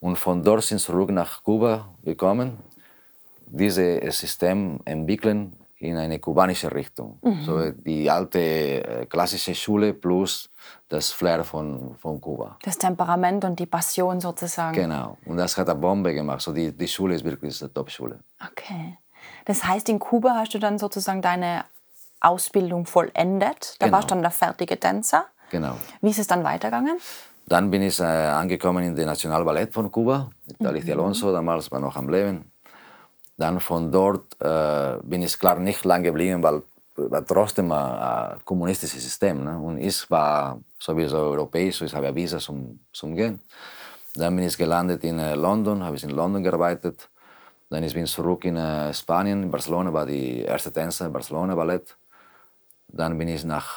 Und 0.00 0.18
von 0.18 0.42
dort 0.42 0.64
sind 0.64 0.78
sie 0.78 0.86
zurück 0.86 1.10
nach 1.10 1.42
Kuba 1.44 1.88
gekommen, 2.02 2.58
dieses 3.46 4.18
System 4.18 4.80
entwickeln 4.84 5.52
in 5.82 5.96
eine 5.96 6.18
kubanische 6.20 6.72
Richtung. 6.72 7.18
So 7.44 7.70
die 7.72 8.08
alte 8.10 9.06
klassische 9.10 9.54
Schule 9.54 9.92
plus 9.94 10.48
das 10.88 11.10
Flair 11.10 11.42
von, 11.44 11.96
von 11.96 12.20
Kuba. 12.20 12.56
Das 12.62 12.78
Temperament 12.78 13.44
und 13.44 13.58
die 13.58 13.66
Passion 13.66 14.20
sozusagen. 14.20 14.74
Genau. 14.74 15.16
Und 15.26 15.38
das 15.38 15.56
hat 15.56 15.68
eine 15.68 15.78
Bombe 15.78 16.14
gemacht. 16.14 16.40
So 16.40 16.52
die, 16.52 16.70
die 16.70 16.86
Schule 16.86 17.16
ist 17.16 17.24
wirklich 17.24 17.60
eine 17.60 17.72
Top-Schule. 17.72 18.20
Okay. 18.50 18.96
Das 19.44 19.64
heißt, 19.64 19.88
in 19.88 19.98
Kuba 19.98 20.34
hast 20.36 20.54
du 20.54 20.58
dann 20.60 20.78
sozusagen 20.78 21.20
deine 21.20 21.64
Ausbildung 22.20 22.86
vollendet. 22.86 23.74
Da 23.80 23.86
Genau. 23.86 23.96
warst 23.96 24.10
du 24.10 24.14
dann 24.14 24.22
der 24.22 24.30
fertige 24.30 24.78
Tänzer. 24.78 25.24
Genau. 25.50 25.74
Wie 26.00 26.10
ist 26.10 26.20
es 26.20 26.28
dann 26.28 26.44
weitergegangen? 26.44 26.96
Dann 27.46 27.72
bin 27.72 27.82
ich 27.82 27.98
äh, 27.98 28.04
angekommen 28.04 28.84
in 28.84 28.94
den 28.94 29.06
Nationalballett 29.06 29.74
von 29.74 29.90
Kuba, 29.90 30.30
mit 30.46 30.64
Alicia 30.64 30.94
Alonso, 30.94 31.32
damals 31.32 31.72
war 31.72 31.80
noch 31.80 31.96
am 31.96 32.08
Leben. 32.08 32.51
Dann 33.42 33.58
von 33.58 33.90
dort 33.90 34.40
äh, 34.40 34.98
bin 35.02 35.22
ich 35.22 35.36
klar 35.36 35.58
nicht 35.58 35.84
lang 35.84 36.02
geblieben, 36.04 36.40
weil 36.44 36.62
war 36.94 37.24
trotzdem 37.24 37.72
ein, 37.72 37.78
ein 37.78 38.44
kommunistisches 38.44 39.02
System. 39.02 39.42
Ne? 39.42 39.58
Und 39.58 39.78
ich 39.78 40.08
war 40.10 40.60
sowieso 40.78 41.18
europäisch, 41.18 41.78
so 41.78 41.84
ich 41.84 41.94
habe 41.94 42.06
ein 42.06 42.14
Visa 42.14 42.38
zum, 42.38 42.78
zum 42.92 43.16
Gehen. 43.16 43.40
Dann 44.14 44.36
bin 44.36 44.44
ich 44.46 44.56
gelandet 44.56 45.02
in 45.02 45.18
äh, 45.18 45.34
London, 45.34 45.82
habe 45.82 45.96
ich 45.96 46.04
in 46.04 46.10
London 46.10 46.42
gearbeitet. 46.42 47.08
Dann 47.68 47.82
ich 47.82 47.94
bin 47.94 48.04
ich 48.04 48.12
zurück 48.12 48.44
in 48.44 48.56
äh, 48.56 48.94
Spanien, 48.94 49.42
in 49.42 49.50
Barcelona, 49.50 49.92
war 49.92 50.06
die 50.06 50.42
erste 50.42 50.70
Tänzer, 50.70 51.10
Barcelona 51.10 51.56
Ballett. 51.56 51.96
Dann 52.88 53.18
bin 53.18 53.26
ich 53.28 53.44
nach 53.44 53.68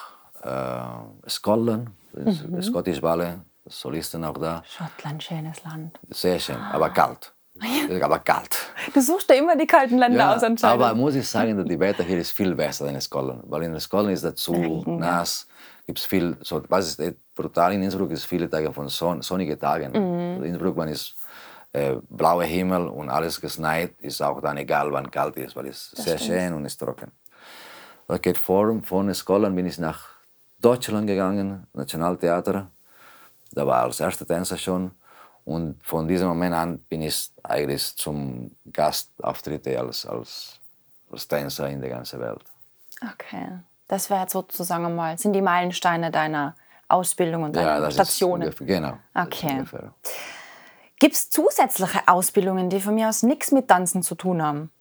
äh, 0.44 1.30
Scotland, 1.30 1.90
ist 2.14 2.68
Scottish 2.68 3.02
Ballet, 3.02 3.38
Solisten 3.66 4.24
auch 4.26 4.38
da. 4.38 4.62
Schottland, 4.68 5.24
schönes 5.24 5.64
Land. 5.64 6.00
Sehr 6.10 6.38
schön, 6.38 6.58
aber 6.58 6.92
kalt. 6.92 7.35
Aber 8.02 8.20
kalt. 8.20 8.58
Du 8.94 9.02
suchst 9.02 9.30
ja 9.30 9.36
immer 9.36 9.56
die 9.56 9.66
kalten 9.66 9.98
Länder 9.98 10.36
aus 10.36 10.44
anscheinend. 10.44 10.82
aber 10.82 10.94
muss 10.94 11.16
ich 11.16 11.28
sagen, 11.28 11.58
dass 11.58 11.66
die 11.66 11.80
Wetter 11.80 12.04
hier 12.04 12.20
ist 12.20 12.32
viel 12.32 12.54
besser 12.54 12.86
als 12.86 12.94
in 12.94 13.02
Scotland. 13.02 13.44
Weil 13.48 13.64
in 13.64 13.80
Scotland 13.80 14.14
ist 14.14 14.24
es 14.24 14.36
zu 14.36 14.52
Regen, 14.52 14.84
ja. 14.86 14.98
nass. 14.98 15.48
Gibt 15.86 16.00
es 16.00 16.06
viel, 16.06 16.36
so, 16.42 16.64
was 16.68 16.98
ist 16.98 17.16
brutal 17.36 17.74
in 17.74 17.84
Innsbruck, 17.84 18.12
ist 18.12 18.26
viele 18.26 18.50
Tage 18.50 18.74
von 18.74 18.90
Son 18.90 19.22
sonnige 19.22 19.58
Tagen. 19.58 19.92
Mhm. 19.92 20.44
In 20.44 20.50
Innsbruck, 20.50 20.76
wenn 20.78 20.90
es 20.90 21.16
äh, 21.74 21.96
blauer 22.10 22.44
Himmel 22.44 22.88
und 22.88 23.10
alles 23.10 23.40
geschneit, 23.40 23.94
ist 24.00 24.22
auch 24.22 24.42
dann 24.42 24.58
egal, 24.58 24.92
wann 24.92 25.10
kalt 25.12 25.38
ist, 25.38 25.56
weil 25.56 25.68
es 25.68 25.92
sehr 25.92 26.18
stimmt. 26.18 26.40
schön 26.40 26.54
und 26.54 26.66
ist 26.66 26.78
trocken. 26.78 27.12
Das 28.08 28.22
geht 28.22 28.38
vor, 28.38 28.82
von 28.84 29.14
Scotland 29.14 29.56
bin 29.56 29.66
ich 29.66 29.78
nach 29.78 30.08
Deutschland 30.60 31.08
gegangen, 31.08 31.68
Nationaltheater. 31.74 32.68
Da 33.52 33.68
war 33.68 33.84
als 33.84 34.00
erster 34.00 34.26
Tänzer 34.26 34.58
schon. 34.58 34.92
Und 35.46 35.80
von 35.84 36.08
diesem 36.08 36.28
Moment 36.28 36.56
an 36.56 36.80
bin 36.80 37.04
ich 37.04 37.32
eigentlich 37.44 37.96
zum 37.96 38.56
Gastauftritte 38.72 39.80
als, 39.80 40.06
als, 40.06 40.60
als 41.12 41.28
Tänzer 41.28 41.70
in 41.70 41.82
der 41.82 41.92
ganzen 41.92 42.20
Welt. 42.20 42.44
Okay. 43.14 43.60
Das 43.88 44.10
wäre 44.10 44.22
jetzt 44.22 44.34
sozusagen 44.34 44.96
mal, 44.96 45.18
sind 45.20 45.34
die 45.34 45.44
Meilensteine 45.44 46.10
deiner 46.10 46.56
Ausbildung 46.88 47.44
und 47.44 47.56
deiner 47.56 47.80
das 47.80 47.94
Stationen. 47.94 48.50
ist 48.50 48.60
ungefähr, 48.60 48.82
genau. 48.82 48.98
Okay. 49.14 49.64
Gibt 51.00 51.14
es 51.14 51.30
zusätzliche 51.30 52.08
Ausbildungen, 52.08 52.70
die 52.70 52.80
von 52.80 52.96
mir 52.96 53.10
aus 53.10 53.22
nichts 53.22 53.52
mit 53.52 53.68
Tanzen 53.68 54.02
zu 54.02 54.16
tun 54.16 54.42
haben? 54.42 54.72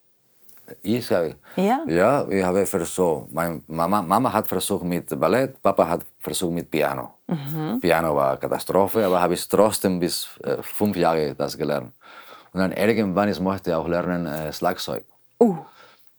Ich 0.83 1.11
habe, 1.11 1.35
Ja? 1.57 1.83
ja, 1.87 2.27
ich 2.29 2.43
habe 2.45 2.65
versucht. 2.67 3.29
Meine 3.33 3.61
Mama, 3.67 4.03
Mama 4.03 4.33
hat 4.33 4.47
versucht 4.49 4.85
mit 4.85 5.09
Ballett, 5.19 5.61
Papa 5.63 5.87
hat 5.89 6.01
versucht 6.21 6.53
mit 6.53 6.71
Piano. 6.71 7.15
Mhm. 7.27 7.81
Piano 7.81 8.15
war 8.15 8.37
Katastrophe, 8.39 9.05
aber 9.05 9.21
habe 9.21 9.35
ich 9.35 9.47
trotzdem 9.49 10.01
bis 10.01 10.29
äh, 10.43 10.63
fünf 10.63 10.97
Jahre 10.97 11.35
das 11.35 11.57
gelernt. 11.57 11.93
Und 12.53 12.61
dann 12.61 12.73
irgendwann 12.73 13.29
ich 13.29 13.41
möchte 13.41 13.77
auch 13.77 13.87
lernen 13.89 14.27
äh, 14.27 14.53
Schlagzeug. 14.53 15.05
Uh, 15.41 15.59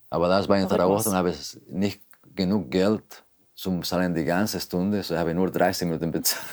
Aber 0.10 0.28
das 0.28 0.48
war 0.48 0.58
in. 0.58 0.68
Zaragoza 0.70 1.10
und 1.10 1.16
habe 1.16 1.30
ich 1.30 1.58
nicht 1.70 2.02
genug 2.36 2.70
Geld 2.70 3.24
zum 3.56 3.84
Zahlen 3.84 4.14
die 4.14 4.26
ganze 4.26 4.60
Stunde, 4.60 5.02
so 5.02 5.18
habe 5.18 5.30
ich 5.30 5.36
nur 5.36 5.50
30 5.50 5.88
Minuten 5.88 6.12
bezahlt. 6.12 6.44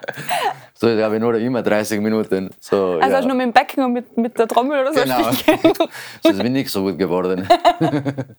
so 0.74 0.88
ich 0.88 1.02
habe 1.02 1.18
nur 1.18 1.34
immer 1.34 1.62
30 1.62 2.00
Minuten. 2.00 2.50
So, 2.60 2.94
also 2.94 3.00
ja. 3.00 3.16
hast 3.16 3.24
du 3.24 3.28
nur 3.28 3.36
mit 3.36 3.46
dem 3.46 3.52
Becken 3.52 3.84
und 3.84 3.92
mit, 3.92 4.16
mit 4.16 4.38
der 4.38 4.46
Trommel 4.46 4.80
oder 4.80 4.94
so 4.94 5.00
Genau. 5.00 5.30
so 6.22 6.30
ist 6.30 6.42
mir 6.42 6.50
nicht 6.50 6.70
so 6.70 6.82
gut 6.82 6.98
geworden. 6.98 7.46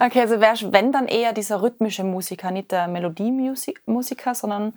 Okay, 0.00 0.20
also 0.20 0.40
wärst 0.40 0.72
wenn 0.72 0.92
dann 0.92 1.08
eher 1.08 1.32
dieser 1.32 1.60
rhythmische 1.60 2.04
Musiker, 2.04 2.52
nicht 2.52 2.70
der 2.70 2.86
Melodiemusiker, 2.86 4.32
sondern 4.32 4.74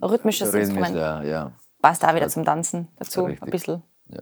rhythmisches 0.00 0.48
Rhythmisch, 0.48 0.68
Instrument. 0.68 0.96
ja, 0.96 1.22
ja. 1.22 1.52
Passt 1.82 2.04
da 2.04 2.14
wieder 2.14 2.28
zum 2.28 2.44
Tanzen 2.44 2.86
dazu, 2.96 3.24
Richtig. 3.24 3.42
ein 3.42 3.50
bisschen. 3.50 3.82
Ja. 4.08 4.20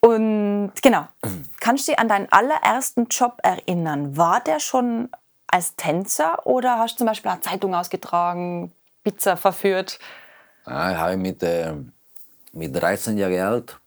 Und 0.00 0.72
genau, 0.82 1.08
kannst 1.60 1.86
du 1.86 1.92
dich 1.92 2.00
an 2.00 2.08
deinen 2.08 2.28
allerersten 2.30 3.08
Job 3.10 3.38
erinnern? 3.42 4.16
War 4.16 4.40
der 4.40 4.60
schon 4.60 5.10
als 5.50 5.74
Tänzer 5.76 6.46
oder 6.46 6.78
hast 6.78 6.94
du 6.94 6.98
zum 6.98 7.06
Beispiel 7.06 7.30
eine 7.30 7.40
Zeitung 7.40 7.74
ausgetragen, 7.74 8.72
Pizza 9.02 9.36
verführt? 9.36 9.98
Ja, 10.66 10.92
ich 10.92 10.96
habe 10.96 11.16
mit, 11.16 11.42
äh, 11.42 11.74
mit 12.52 12.74
13 12.74 13.16
Jahren 13.18 13.40
alt 13.40 13.80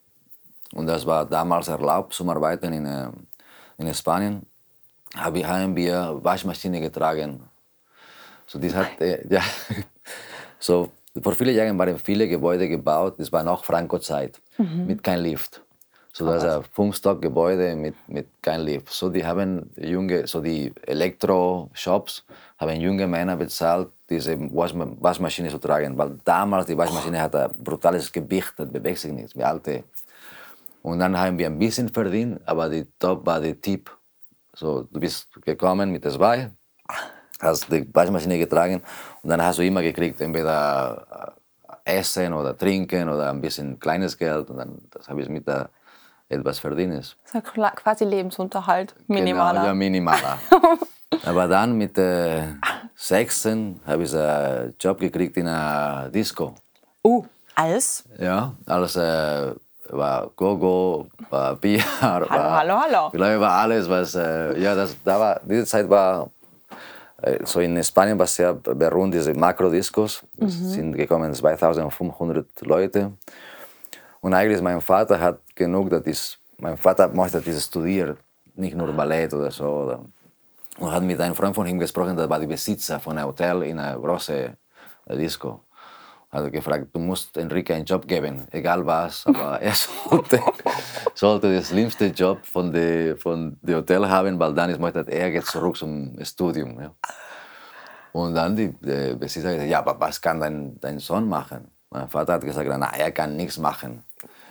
und 0.74 0.88
das 0.88 1.05
war 1.05 1.25
damals 1.25 1.67
erlaubt 1.67 2.13
zum 2.13 2.29
Arbeiten 2.29 2.74
in, 2.74 2.86
äh, 2.86 3.10
in 3.77 3.93
Spanien, 3.93 4.46
habe 5.15 5.39
ich, 5.39 5.46
haben 5.46 5.75
wir 5.75 6.20
Waschmaschine 6.22 6.79
getragen. 6.82 7.41
So, 8.48 8.60
das 8.60 8.74
hat, 8.74 9.00
äh, 9.00 9.25
ja, 9.29 9.41
so, 10.60 10.89
vor 11.22 11.36
vielen 11.36 11.55
Jahren 11.55 11.77
waren 11.77 11.98
viele 12.00 12.27
Gebäude 12.27 12.67
gebaut, 12.67 13.15
das 13.20 13.32
war 13.32 13.43
noch 13.43 13.63
Franco-Zeit, 13.63 14.41
mit 14.58 15.03
kein 15.03 15.20
Lift. 15.20 15.62
So, 16.15 16.27
das 16.27 16.43
ist 16.43 16.50
ein 16.50 16.63
Fünfstock-Gebäude 16.63 17.75
mit, 17.75 17.96
mit 18.08 18.27
kein 18.39 18.62
Lift. 18.62 18.89
So, 18.89 19.10
die 19.10 19.25
haben 19.25 19.72
junge, 19.75 20.27
so 20.27 20.41
die 20.41 20.72
Elektro-Shops 20.86 22.24
haben 22.60 22.79
junge 22.79 23.08
Männer 23.08 23.36
bezahlt, 23.36 23.89
diese 24.08 24.39
Waschma 24.53 24.86
Waschmaschine 25.00 25.50
zu 25.50 25.58
tragen, 25.58 25.98
weil 25.98 26.20
damals 26.24 26.67
die 26.67 26.77
Waschmaschine 26.77 27.20
hat 27.20 27.36
ein 27.36 27.50
brutales 27.63 28.12
Gewicht, 28.12 28.53
das 28.58 28.72
bewegt 28.72 29.00
sich 29.00 29.12
nicht, 29.12 29.36
wie 29.36 29.43
alte. 29.43 29.86
Und 30.84 31.00
dann 31.00 31.17
haben 31.17 31.36
wir 31.39 31.48
ein 31.48 31.58
bisschen 31.58 31.89
verdient, 31.89 32.39
aber 32.46 32.70
die 32.70 32.86
Top 33.00 33.25
war 33.25 33.41
der 33.41 33.60
Tipp. 33.60 33.89
So, 34.53 34.84
du 34.84 35.00
bist 35.00 35.29
gekommen 35.41 35.91
mit 35.91 36.03
zwei, 36.03 36.51
hast 37.39 37.72
die 37.72 37.89
Waschmaschine 37.91 38.38
getragen 38.38 38.84
und 39.24 39.29
dann 39.32 39.41
hast 39.43 39.58
du 39.58 39.63
immer 39.65 39.82
gekriegt, 39.82 40.22
entweder 40.22 41.34
äh, 41.86 41.98
Essen 42.00 42.34
oder 42.34 42.55
Trinken 42.55 43.10
oder 43.10 43.32
ein 43.32 43.41
bisschen 43.41 43.79
kleines 43.79 44.15
Geld 44.15 44.48
und 44.51 44.58
dann 44.58 44.77
das 44.91 45.10
habe 45.10 45.20
ich 45.20 45.27
mit 45.27 45.48
der 45.48 45.72
etwas 46.30 46.60
verdient. 46.60 46.94
Das 46.96 47.15
ist 47.25 47.34
ja 47.34 47.39
kla- 47.42 47.75
quasi 47.75 48.06
Lebensunterhalt, 48.06 48.96
minimaler. 49.08 49.53
Genau, 49.53 49.65
ja, 49.68 49.74
minimaler. 49.74 50.38
Aber 51.25 51.48
dann 51.48 51.77
mit 51.77 51.98
äh, 51.98 52.44
16 52.96 53.80
habe 53.86 54.03
ich 54.03 54.15
einen 54.15 54.74
Job 54.80 55.00
gekriegt 55.00 55.38
in 55.38 55.48
einer 55.48 56.10
Disco. 56.10 56.56
Uh, 57.03 57.24
als? 57.56 58.03
Ja, 58.18 58.53
alles 58.65 58.96
äh, 58.96 59.53
war 59.89 60.32
Gogo, 60.36 61.08
war 61.30 61.56
Bier, 61.56 61.84
Hallo, 62.01 62.30
war, 62.30 62.58
hallo, 62.60 62.80
hallo. 62.82 63.08
Ich 63.08 63.13
glaube, 63.13 63.39
war 63.39 63.51
alles, 63.62 63.88
was, 63.89 64.15
äh, 64.15 64.60
ja, 64.60 64.74
das, 64.74 64.96
da 65.03 65.20
war, 65.20 65.39
diese 65.44 65.65
Zeit 65.65 65.89
war, 65.89 66.30
äh, 67.22 67.39
so 67.46 67.60
in 67.60 67.82
Spanien 67.84 68.18
war 68.18 68.27
sehr 68.27 68.53
berühmt, 68.53 69.13
diese 69.13 69.34
Makro-Discos. 69.34 70.24
Es 70.39 70.53
sind 70.74 70.94
gekommen 70.94 71.34
2500 71.34 72.46
Leute. 72.62 73.12
Und 74.24 74.34
eigentlich 74.34 74.62
mein 74.62 74.80
Vater 74.80 75.20
hat 75.20 75.42
genug, 75.53 75.89
dass 75.89 76.06
ich, 76.06 76.39
mein 76.58 76.77
Vater 76.77 77.10
möchte, 77.10 77.42
dass 77.42 77.58
ich 77.58 77.62
studiere, 77.62 78.15
nicht 78.56 78.74
nur 78.74 78.94
Ballett 78.94 79.34
oder 79.34 79.51
so. 79.51 79.65
Oder, 79.65 80.06
und 80.80 80.92
hat 80.94 81.03
mit 81.03 81.20
einem 81.20 81.36
Freund 81.36 81.53
von 81.53 81.68
ihm 81.68 81.77
gesprochen, 81.77 82.15
der 82.15 82.30
war 82.30 82.39
der 82.39 82.48
Besitzer 82.48 83.01
von 83.01 83.18
einem 83.18 83.27
Hotel 83.27 83.63
in 83.63 83.77
einer 83.77 84.00
großen 84.00 84.56
äh, 85.08 85.18
Disco. 85.18 85.65
Hat 86.32 86.50
gefragt, 86.53 86.88
du 86.94 87.00
musst 87.00 87.36
Enrique 87.36 87.72
einen 87.74 87.84
Job 87.84 88.08
geben, 88.08 88.48
egal 88.51 88.86
was, 88.86 89.27
aber 89.27 89.60
er 89.62 89.74
sollte, 89.74 90.39
sollte 91.13 91.51
den 91.51 91.62
schlimmsten 91.62 92.13
Job 92.13 92.46
von 92.46 92.72
dem 92.72 93.18
von 93.18 93.58
dem 93.62 93.75
Hotel 93.75 94.08
haben, 94.08 94.39
weil 94.39 94.53
dann 94.53 94.70
ist 94.70 94.80
möchte, 94.80 95.06
er 95.06 95.32
geht 95.32 95.46
zurück 95.46 95.75
zum 95.75 96.18
Studium. 96.24 96.80
Ja. 96.80 96.92
Und 98.13 98.36
dann 98.36 98.56
die, 98.56 98.70
die 98.70 99.15
Besitzer 99.15 99.51
gesagt, 99.51 99.70
ja, 99.70 99.80
aber 99.80 100.00
was 100.00 100.22
kann 100.22 100.39
dein, 100.39 100.80
dein 100.80 101.00
Sohn 101.00 101.27
machen? 101.27 101.70
Mein 101.94 102.10
Vater 102.10 102.34
hat 102.34 102.42
gesagt, 102.42 102.68
na, 102.68 102.92
er 102.98 103.12
kann 103.12 103.36
nichts 103.36 103.60
machen. 103.60 104.04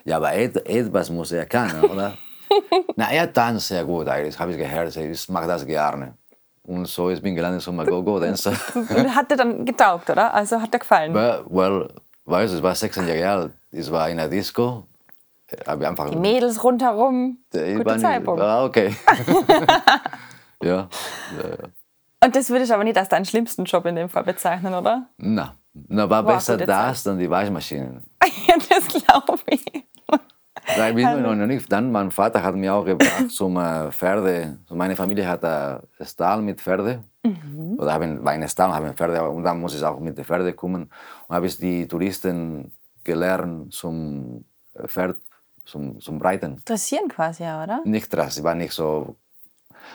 Ja, 0.04 0.18
aber 0.18 0.32
et, 0.32 0.56
etwas 0.64 1.10
muss 1.10 1.32
er 1.32 1.44
können, 1.44 1.82
oder? 1.82 2.16
na, 2.96 3.10
er 3.10 3.32
tanzt 3.32 3.66
sehr 3.66 3.84
gut 3.84 4.06
eigentlich, 4.06 4.38
habe 4.38 4.52
ich 4.52 4.58
gehört, 4.58 4.94
ich 4.96 5.28
mache 5.28 5.48
das 5.48 5.66
gerne. 5.66 6.14
Und 6.62 6.86
so 6.86 7.10
ich 7.10 7.20
bin 7.20 7.34
gelandet 7.34 7.60
zum 7.62 7.84
Go-Go-Dancer. 7.84 8.52
Und 8.74 9.14
hat 9.16 9.28
dir 9.28 9.36
dann 9.36 9.64
getaugt, 9.64 10.08
oder? 10.08 10.32
Also 10.32 10.60
hat 10.60 10.72
dir 10.72 10.78
gefallen? 10.78 11.12
well, 11.12 11.44
well, 11.48 11.88
weißt 12.26 12.52
du, 12.52 12.58
ich 12.58 12.62
war 12.62 12.76
16 12.76 13.08
Jahre 13.08 13.28
alt, 13.28 13.52
ich 13.72 13.90
war 13.90 14.08
in 14.08 14.20
einer 14.20 14.28
Disco, 14.28 14.86
habe 15.66 15.88
einfach... 15.88 16.10
Die 16.10 16.16
Mädels 16.16 16.62
rundherum, 16.62 17.38
guter 17.50 17.98
Zeitpunkt. 17.98 18.40
Ah, 18.40 18.64
okay. 18.64 18.94
ja, 20.62 20.76
ja, 20.76 20.88
ja. 21.48 21.68
Und 22.24 22.36
das 22.36 22.50
würde 22.50 22.62
ich 22.62 22.72
aber 22.72 22.84
nicht 22.84 22.96
als 22.96 23.08
deinen 23.08 23.24
schlimmsten 23.24 23.64
Job 23.64 23.84
in 23.86 23.96
dem 23.96 24.08
Fall 24.08 24.22
bezeichnen, 24.22 24.74
oder? 24.74 25.08
Na, 25.16 25.56
na 25.74 26.08
war 26.08 26.22
besser 26.22 26.56
das 26.56 27.02
dann 27.02 27.18
die 27.18 27.30
Waschmaschinen. 27.30 28.02
ja, 28.46 28.54
das 28.68 28.88
glaube 28.88 29.38
ich. 29.46 29.64
Nein, 30.76 30.94
bin 30.94 31.08
ich 31.08 31.22
noch 31.22 31.34
nicht. 31.34 31.72
Dann, 31.72 31.90
mein 31.90 32.10
Vater 32.10 32.42
hat 32.42 32.54
mich 32.54 32.70
auch 32.70 32.84
gebracht 32.84 33.30
zum 33.30 33.56
äh, 33.56 33.90
Pferde. 33.90 34.58
So 34.66 34.74
meine 34.74 34.94
Familie 34.94 35.26
hat 35.26 35.44
einen 35.44 35.82
Stall 36.00 36.40
mit 36.42 36.60
Pferde. 36.60 37.02
Mhm. 37.24 37.76
Oder 37.78 37.92
haben 37.94 38.26
einen 38.26 38.48
Stall, 38.48 38.72
haben 38.72 38.94
Pferde. 38.94 39.28
Und 39.28 39.42
dann 39.42 39.60
muss 39.60 39.74
ich 39.74 39.82
auch 39.82 39.98
mit 39.98 40.16
den 40.16 40.24
Pferden 40.24 40.54
kommen. 40.54 40.90
Und 41.26 41.34
habe 41.34 41.46
ich 41.46 41.56
die 41.56 41.88
Touristen 41.88 42.72
gelernt 43.02 43.72
zum 43.72 44.44
Pferd, 44.86 45.16
zum, 45.64 46.00
zum 46.00 46.20
Reiten. 46.20 46.62
Dressieren 46.64 47.08
quasi, 47.08 47.42
oder? 47.42 47.80
Nicht 47.84 48.12
das, 48.14 48.38
ich 48.38 48.44
war 48.44 48.54
nicht 48.54 48.72
so. 48.72 49.16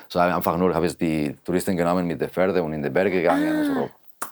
So 0.10 0.20
einfach 0.20 0.58
nur 0.58 0.74
habe 0.76 0.88
ich 0.88 0.98
die 0.98 1.36
Touristen 1.46 1.78
genommen 1.78 2.06
mit 2.06 2.20
den 2.20 2.30
Pferden 2.30 2.62
und 2.62 2.74
in 2.74 2.84
die 2.84 2.90
Berge 2.90 3.12
gegangen. 3.12 3.58
Und 3.58 3.66
so. 3.74 3.90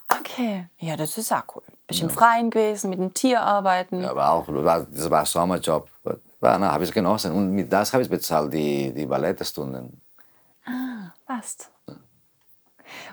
Okay. 0.07 0.67
Ja, 0.77 0.95
das 0.95 1.17
ist 1.17 1.31
auch 1.31 1.43
cool. 1.55 1.63
Bist 1.88 2.01
im 2.01 2.09
Freien 2.09 2.50
gewesen, 2.50 2.89
mit 2.89 3.00
dem 3.00 3.13
Tier 3.13 3.41
arbeiten. 3.41 4.01
Ja, 4.01 4.12
aber 4.12 4.29
auch, 4.31 4.45
das 4.47 5.09
war 5.09 5.19
ein 5.19 5.25
Sommerjob. 5.25 5.89
War, 6.39 6.59
na, 6.59 6.71
habe 6.71 6.83
ich 6.83 6.91
genossen. 6.91 7.31
Und 7.31 7.51
mit 7.51 7.71
das 7.71 7.93
habe 7.93 8.03
ich 8.03 8.09
bezahlt, 8.09 8.53
die, 8.53 8.93
die 8.93 9.05
Ballettstunden. 9.05 10.01
Passt. 11.25 11.71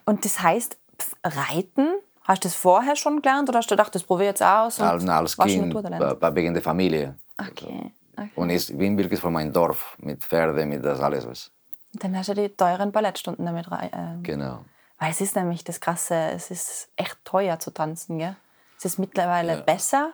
Und 0.04 0.24
das 0.24 0.40
heißt, 0.40 0.78
pf, 0.98 1.14
Reiten, 1.24 1.88
hast 2.24 2.44
du 2.44 2.48
das 2.48 2.56
vorher 2.56 2.96
schon 2.96 3.20
gelernt 3.20 3.48
oder 3.48 3.58
hast 3.58 3.70
du 3.70 3.74
gedacht, 3.74 3.94
das 3.94 4.02
probiere 4.02 4.28
ich 4.28 4.32
jetzt 4.32 4.42
aus? 4.42 4.78
und 4.78 4.86
Als, 4.86 5.08
als 5.08 5.36
Kind, 5.36 5.74
wegen 5.74 6.54
der 6.54 6.62
Familie. 6.62 7.16
Okay. 7.38 7.92
okay. 8.16 8.30
Und 8.36 8.50
ich 8.50 8.76
bin 8.76 8.96
wirklich 8.96 9.20
von 9.20 9.32
meinem 9.32 9.52
Dorf, 9.52 9.96
mit 9.98 10.22
Pferden, 10.22 10.68
mit 10.68 10.84
das 10.84 11.00
alles. 11.00 11.26
Was. 11.26 11.50
Dann 11.94 12.16
hast 12.16 12.30
du 12.30 12.34
die 12.34 12.48
teuren 12.48 12.90
Ballettstunden 12.90 13.44
damit 13.44 13.70
rein. 13.70 13.90
Ähm, 13.92 14.22
Genau. 14.22 14.64
Weil 15.02 15.10
es 15.10 15.20
ist 15.20 15.34
nämlich 15.34 15.64
das 15.64 15.80
Krasse, 15.80 16.14
es 16.14 16.52
ist 16.52 16.88
echt 16.94 17.18
teuer 17.24 17.58
zu 17.58 17.72
tanzen, 17.72 18.18
gell? 18.18 18.36
Ist 18.76 18.86
es 18.86 18.98
mittlerweile 18.98 19.60
besser? 19.60 20.12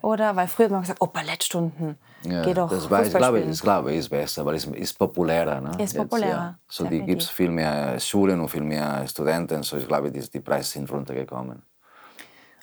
Oder? 0.00 0.34
Weil 0.34 0.48
früher 0.48 0.64
hat 0.64 0.72
man 0.72 0.80
gesagt, 0.80 1.02
oh, 1.02 1.08
Ballettstunden, 1.08 1.98
Ja, 2.22 2.42
geh 2.42 2.54
doch 2.54 2.70
das 2.70 2.90
war, 2.90 3.04
ich 3.04 3.12
glaube, 3.12 3.40
ich 3.40 3.60
glaube, 3.60 3.94
ist 3.94 4.08
besser, 4.08 4.46
weil 4.46 4.54
es 4.54 4.64
ist 4.64 4.98
populärer. 4.98 5.60
Ne? 5.60 5.72
Ist 5.72 5.92
Jetzt, 5.92 5.96
populärer, 5.96 6.30
ja. 6.30 6.58
So, 6.66 6.84
die 6.84 6.90
definitiv. 6.90 7.06
gibt 7.10 7.22
es 7.22 7.28
viel 7.28 7.50
mehr 7.50 8.00
Schulen 8.00 8.40
und 8.40 8.48
viel 8.48 8.62
mehr 8.62 9.06
Studenten. 9.06 9.62
So, 9.62 9.76
ich 9.76 9.86
glaube, 9.86 10.10
die, 10.10 10.20
die 10.20 10.40
Preise 10.40 10.70
sind 10.70 10.90
runtergekommen. 10.90 11.62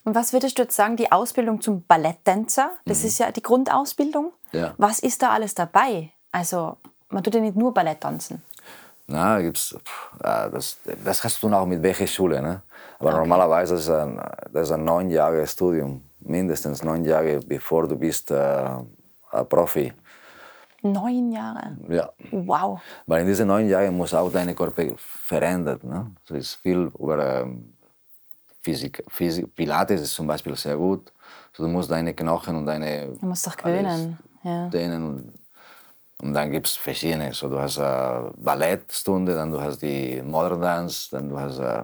Und 0.03 0.15
was 0.15 0.34
würdest 0.34 0.58
du 0.58 0.63
jetzt 0.63 0.75
sagen, 0.75 0.96
die 0.96 1.12
Ausbildung 1.12 1.62
zum 1.62 1.84
Balletttänzer, 1.86 2.72
das 2.86 3.03
ist 3.03 3.20
ja 3.20 3.32
die 3.32 3.44
Grundausbildung. 3.44 4.32
Mhm. 4.51 4.60
Ja. 4.60 4.74
Was 4.80 4.98
ist 4.98 5.22
da 5.22 5.30
alles 5.30 5.53
dabei? 5.53 6.12
Also, 6.32 6.77
man 7.10 7.24
tut 7.24 7.36
ja 7.36 7.41
nicht 7.41 7.56
nur 7.56 7.72
Ballett 7.72 8.01
tanzen. 8.01 8.41
Na, 9.12 9.41
gibt's, 9.41 9.75
pff, 9.77 10.13
äh, 10.24 10.50
das, 10.51 10.77
das 11.03 11.24
hast 11.24 11.41
du 11.44 11.53
auch 11.53 11.65
mit 11.65 11.82
welcher 11.82 12.08
Schule. 12.08 12.41
Ne? 12.41 12.62
Aber 13.00 13.12
normalerweise 13.13 13.75
ist 13.75 13.89
ein, 13.89 14.22
das 14.51 14.68
ist 14.68 14.72
ein 14.72 14.84
neun 14.84 15.10
Jahre 15.10 15.46
Studium, 15.48 16.01
mindestens 16.20 16.84
neun 16.84 17.03
Jahre, 17.06 17.39
bevor 17.39 17.88
du 17.88 17.96
bist 17.96 18.32
äh, 18.32 18.36
ein 19.32 19.48
Profi. 19.50 19.94
Neun 20.84 21.32
Jahre. 21.32 21.77
Ja. 21.89 22.10
Wow. 22.32 22.80
Weil 23.06 23.22
in 23.22 23.27
diesen 23.27 23.48
neun 23.48 23.68
Jahren 23.70 23.96
muss 23.96 24.13
auch 24.13 24.32
deine 24.32 24.56
Körper 24.56 24.84
verändert. 24.98 25.84
Ne? 25.84 26.12
So 26.24 26.34
ist 26.36 26.56
viel 26.56 26.91
über 26.98 27.41
ähm, 27.41 27.74
Physik, 28.62 29.03
Physik. 29.08 29.56
Pilates 29.56 30.01
ist 30.01 30.13
zum 30.13 30.27
Beispiel 30.27 30.56
sehr 30.56 30.77
gut. 30.77 31.12
So, 31.53 31.63
du 31.63 31.70
musst 31.70 31.91
deine 31.91 32.13
Knochen 32.13 32.56
und 32.56 32.65
deine 32.65 33.10
Du 33.20 33.25
musst 33.25 33.46
dich 33.46 33.58
gewöhnen. 33.58 34.18
Ja. 34.44 34.70
dehnen. 34.70 35.06
Und, 35.06 35.34
und 36.22 36.34
dann 36.34 36.51
gibt 36.51 36.68
es 36.68 36.75
verschiedene. 36.75 37.34
So, 37.34 37.50
du 37.50 37.60
hast 37.60 37.78
äh, 37.78 38.32
Ballettstunde, 38.38 39.34
dann 39.34 39.51
du 39.51 39.60
hast 39.60 39.82
die 39.82 40.22
Modern 40.22 40.62
Dance, 40.62 41.10
dann 41.12 41.30
du 41.30 41.40
hast. 41.40 41.58
Äh, 41.60 41.84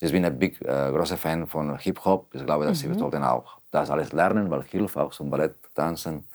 ich 0.00 0.10
bin 0.10 0.24
ein 0.24 0.38
big, 0.38 0.60
äh, 0.62 0.90
großer 0.90 1.16
Fan 1.16 1.46
von 1.46 1.78
Hip-Hop. 1.78 2.34
Ich 2.34 2.44
glaube, 2.44 2.64
dass 2.64 2.82
wir 2.82 2.94
sollten 2.94 3.22
auch 3.22 3.58
das 3.70 3.90
alles 3.90 4.12
lernen, 4.12 4.50
weil 4.50 4.62
hilft 4.62 4.96
auch 4.96 5.12
zum 5.12 5.30
Ballett 5.30 5.54
tanzen. 5.74 6.26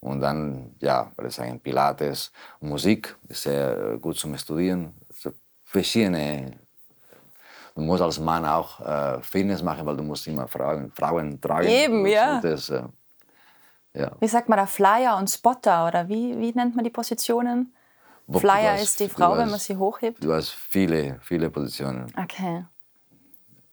Und 0.00 0.20
dann, 0.20 0.74
ja, 0.80 1.12
würde 1.16 1.28
ich 1.28 1.34
sagen, 1.34 1.60
Pilates. 1.60 2.32
Musik 2.60 3.14
ist 3.28 3.42
sehr 3.42 3.92
äh, 3.94 3.98
gut 3.98 4.16
zum 4.16 4.36
Studieren. 4.36 4.94
So 5.12 5.30
verschiedene. 5.64 6.52
Du 7.74 7.82
musst 7.82 8.02
als 8.02 8.18
Mann 8.18 8.44
auch 8.44 8.80
äh, 8.80 9.22
Fitness 9.22 9.62
machen, 9.62 9.86
weil 9.86 9.96
du 9.96 10.02
musst 10.02 10.26
immer 10.26 10.48
Frauen, 10.48 10.90
Frauen 10.90 11.40
tragen. 11.40 11.68
Eben, 11.68 12.06
ja. 12.06 12.40
solltest, 12.40 12.70
äh, 12.70 12.82
ja. 13.98 14.12
Wie 14.20 14.28
sagt 14.28 14.48
man 14.48 14.56
da, 14.58 14.66
Flyer 14.66 15.16
und 15.18 15.28
Spotter 15.28 15.86
oder 15.86 16.08
wie, 16.08 16.38
wie 16.38 16.52
nennt 16.52 16.74
man 16.76 16.84
die 16.84 16.90
Positionen? 16.90 17.74
Wo- 18.26 18.38
Flyer 18.38 18.72
hast- 18.74 18.82
ist 18.82 19.00
die 19.00 19.08
Frau, 19.08 19.32
wenn 19.32 19.44
hast- 19.44 19.50
man 19.50 19.60
sie 19.60 19.76
hochhebt. 19.76 20.22
Du 20.22 20.32
hast 20.32 20.50
viele, 20.50 21.18
viele 21.22 21.50
Positionen. 21.50 22.06
Okay. 22.16 22.64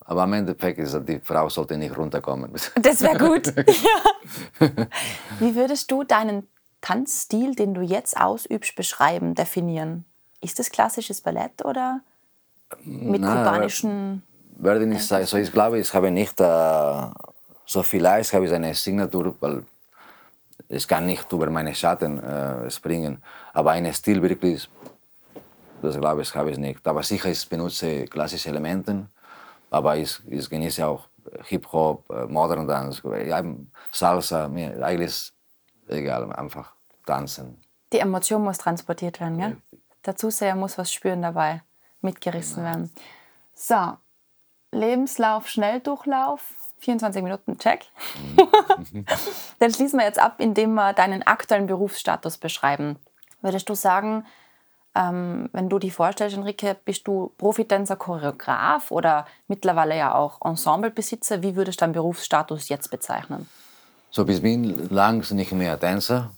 Aber 0.08 0.22
am 0.22 0.32
Endeffekt 0.34 0.78
ist 0.78 0.96
die 1.08 1.18
Frau 1.20 1.48
sollte 1.48 1.76
nicht 1.76 1.96
runterkommen. 1.96 2.52
Das 2.82 3.00
wäre 3.02 3.18
gut. 3.18 3.46
ja. 3.56 4.68
Wie 5.40 5.54
würdest 5.54 5.90
du 5.90 6.04
deinen 6.04 6.46
Tanzstil, 6.80 7.54
den 7.54 7.74
du 7.74 7.80
jetzt 7.82 8.16
ausübst, 8.16 8.76
beschreiben, 8.76 9.34
definieren? 9.34 10.04
Ist 10.40 10.58
das 10.58 10.70
klassisches 10.70 11.20
Ballett 11.20 11.64
oder 11.64 12.00
mit 12.84 13.20
Na, 13.20 13.36
kubanischen. 13.36 14.22
Werde 14.58 14.82
ich 14.82 14.86
nicht 14.88 15.04
sagen. 15.06 15.26
So, 15.26 15.36
ich 15.38 15.50
glaube, 15.52 15.78
ich 15.80 15.92
habe 15.92 16.10
nicht, 16.10 16.40
äh, 16.40 17.06
so 17.66 17.82
vielleicht 17.82 18.32
habe 18.32 18.46
ich 18.46 18.52
eine 18.52 18.74
Signatur, 18.74 19.34
weil 19.40 19.64
ich 20.68 20.86
kann 20.88 21.06
nicht 21.06 21.30
über 21.32 21.48
meine 21.50 21.74
Schatten 21.74 22.18
äh, 22.22 22.70
springen. 22.70 23.22
Aber 23.52 23.72
einen 23.72 23.92
Stil 23.92 24.20
wirklich, 24.22 24.68
das 25.82 25.98
glaube 25.98 26.22
ich, 26.22 26.34
habe 26.34 26.50
ich 26.50 26.58
nicht. 26.58 26.86
Aber 26.86 27.02
sicher, 27.02 27.28
ich 27.30 27.48
benutze 27.48 28.04
klassische 28.06 28.48
Elemente, 28.48 29.06
aber 29.70 29.96
ich, 29.96 30.18
ich 30.26 30.48
genieße 30.48 30.86
auch 30.86 31.08
Hip-Hop, 31.44 32.08
äh, 32.10 32.26
Modern 32.26 32.66
Dance, 32.66 33.02
ja, 33.26 33.42
Salsa, 33.90 34.48
mir 34.48 34.84
eigentlich 34.84 35.32
egal, 35.88 36.32
einfach 36.32 36.72
tanzen. 37.04 37.58
Die 37.92 37.98
Emotion 37.98 38.42
muss 38.42 38.58
transportiert 38.58 39.20
werden, 39.20 39.38
gell? 39.38 39.56
Der 40.04 40.16
Zuseher 40.16 40.54
muss 40.54 40.78
was 40.78 40.92
spüren 40.92 41.22
dabei, 41.22 41.62
mitgerissen 42.00 42.56
Genau. 42.62 42.66
werden. 42.68 42.90
So, 43.54 43.96
Lebenslauf, 44.72 45.48
Schnelldurchlauf, 45.48 46.52
24 46.80 47.22
Minuten, 47.22 47.58
check. 47.58 47.86
Mhm. 48.36 49.04
Dann 49.58 49.72
schließen 49.72 49.98
wir 49.98 50.06
jetzt 50.06 50.18
ab, 50.18 50.36
indem 50.38 50.74
wir 50.74 50.92
deinen 50.92 51.22
aktuellen 51.22 51.66
Berufsstatus 51.66 52.38
beschreiben. 52.38 52.96
Würdest 53.42 53.68
du 53.68 53.74
sagen, 53.74 54.24
ähm, 54.94 55.48
wenn 55.52 55.68
du 55.68 55.78
dich 55.78 55.92
vorstellst, 55.92 56.36
Enrique, 56.36 56.74
bist 56.84 57.06
du 57.06 57.32
Profitänzer, 57.38 57.96
Choreograf 57.96 58.90
oder 58.90 59.26
mittlerweile 59.46 59.96
ja 59.96 60.14
auch 60.14 60.40
Ensemblebesitzer? 60.42 61.42
Wie 61.42 61.54
würdest 61.54 61.80
du 61.80 61.84
deinen 61.84 61.92
Berufsstatus 61.92 62.68
jetzt 62.68 62.90
bezeichnen? 62.90 63.48
So, 64.10 64.26
ich 64.26 64.40
bin 64.40 64.88
lang 64.88 65.22
nicht 65.32 65.52
mehr 65.52 65.78
Tänzer. 65.78 66.30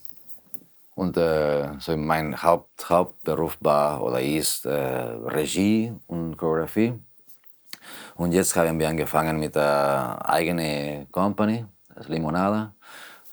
Und 0.96 1.16
äh, 1.16 1.78
so 1.78 1.96
mein 1.96 2.42
Haupt, 2.42 2.90
Hauptberuf 2.90 3.56
war 3.60 4.02
oder 4.02 4.20
ist 4.20 4.66
äh, 4.66 4.72
Regie 4.72 5.92
und 6.08 6.36
Choreografie. 6.36 6.94
Und 8.16 8.32
jetzt 8.32 8.54
haben 8.56 8.78
wir 8.78 8.88
angefangen 8.88 9.38
mit 9.38 9.54
der 9.54 10.18
eigenen 10.24 11.10
Company, 11.12 11.64
das 11.94 12.08
Limonada. 12.08 12.72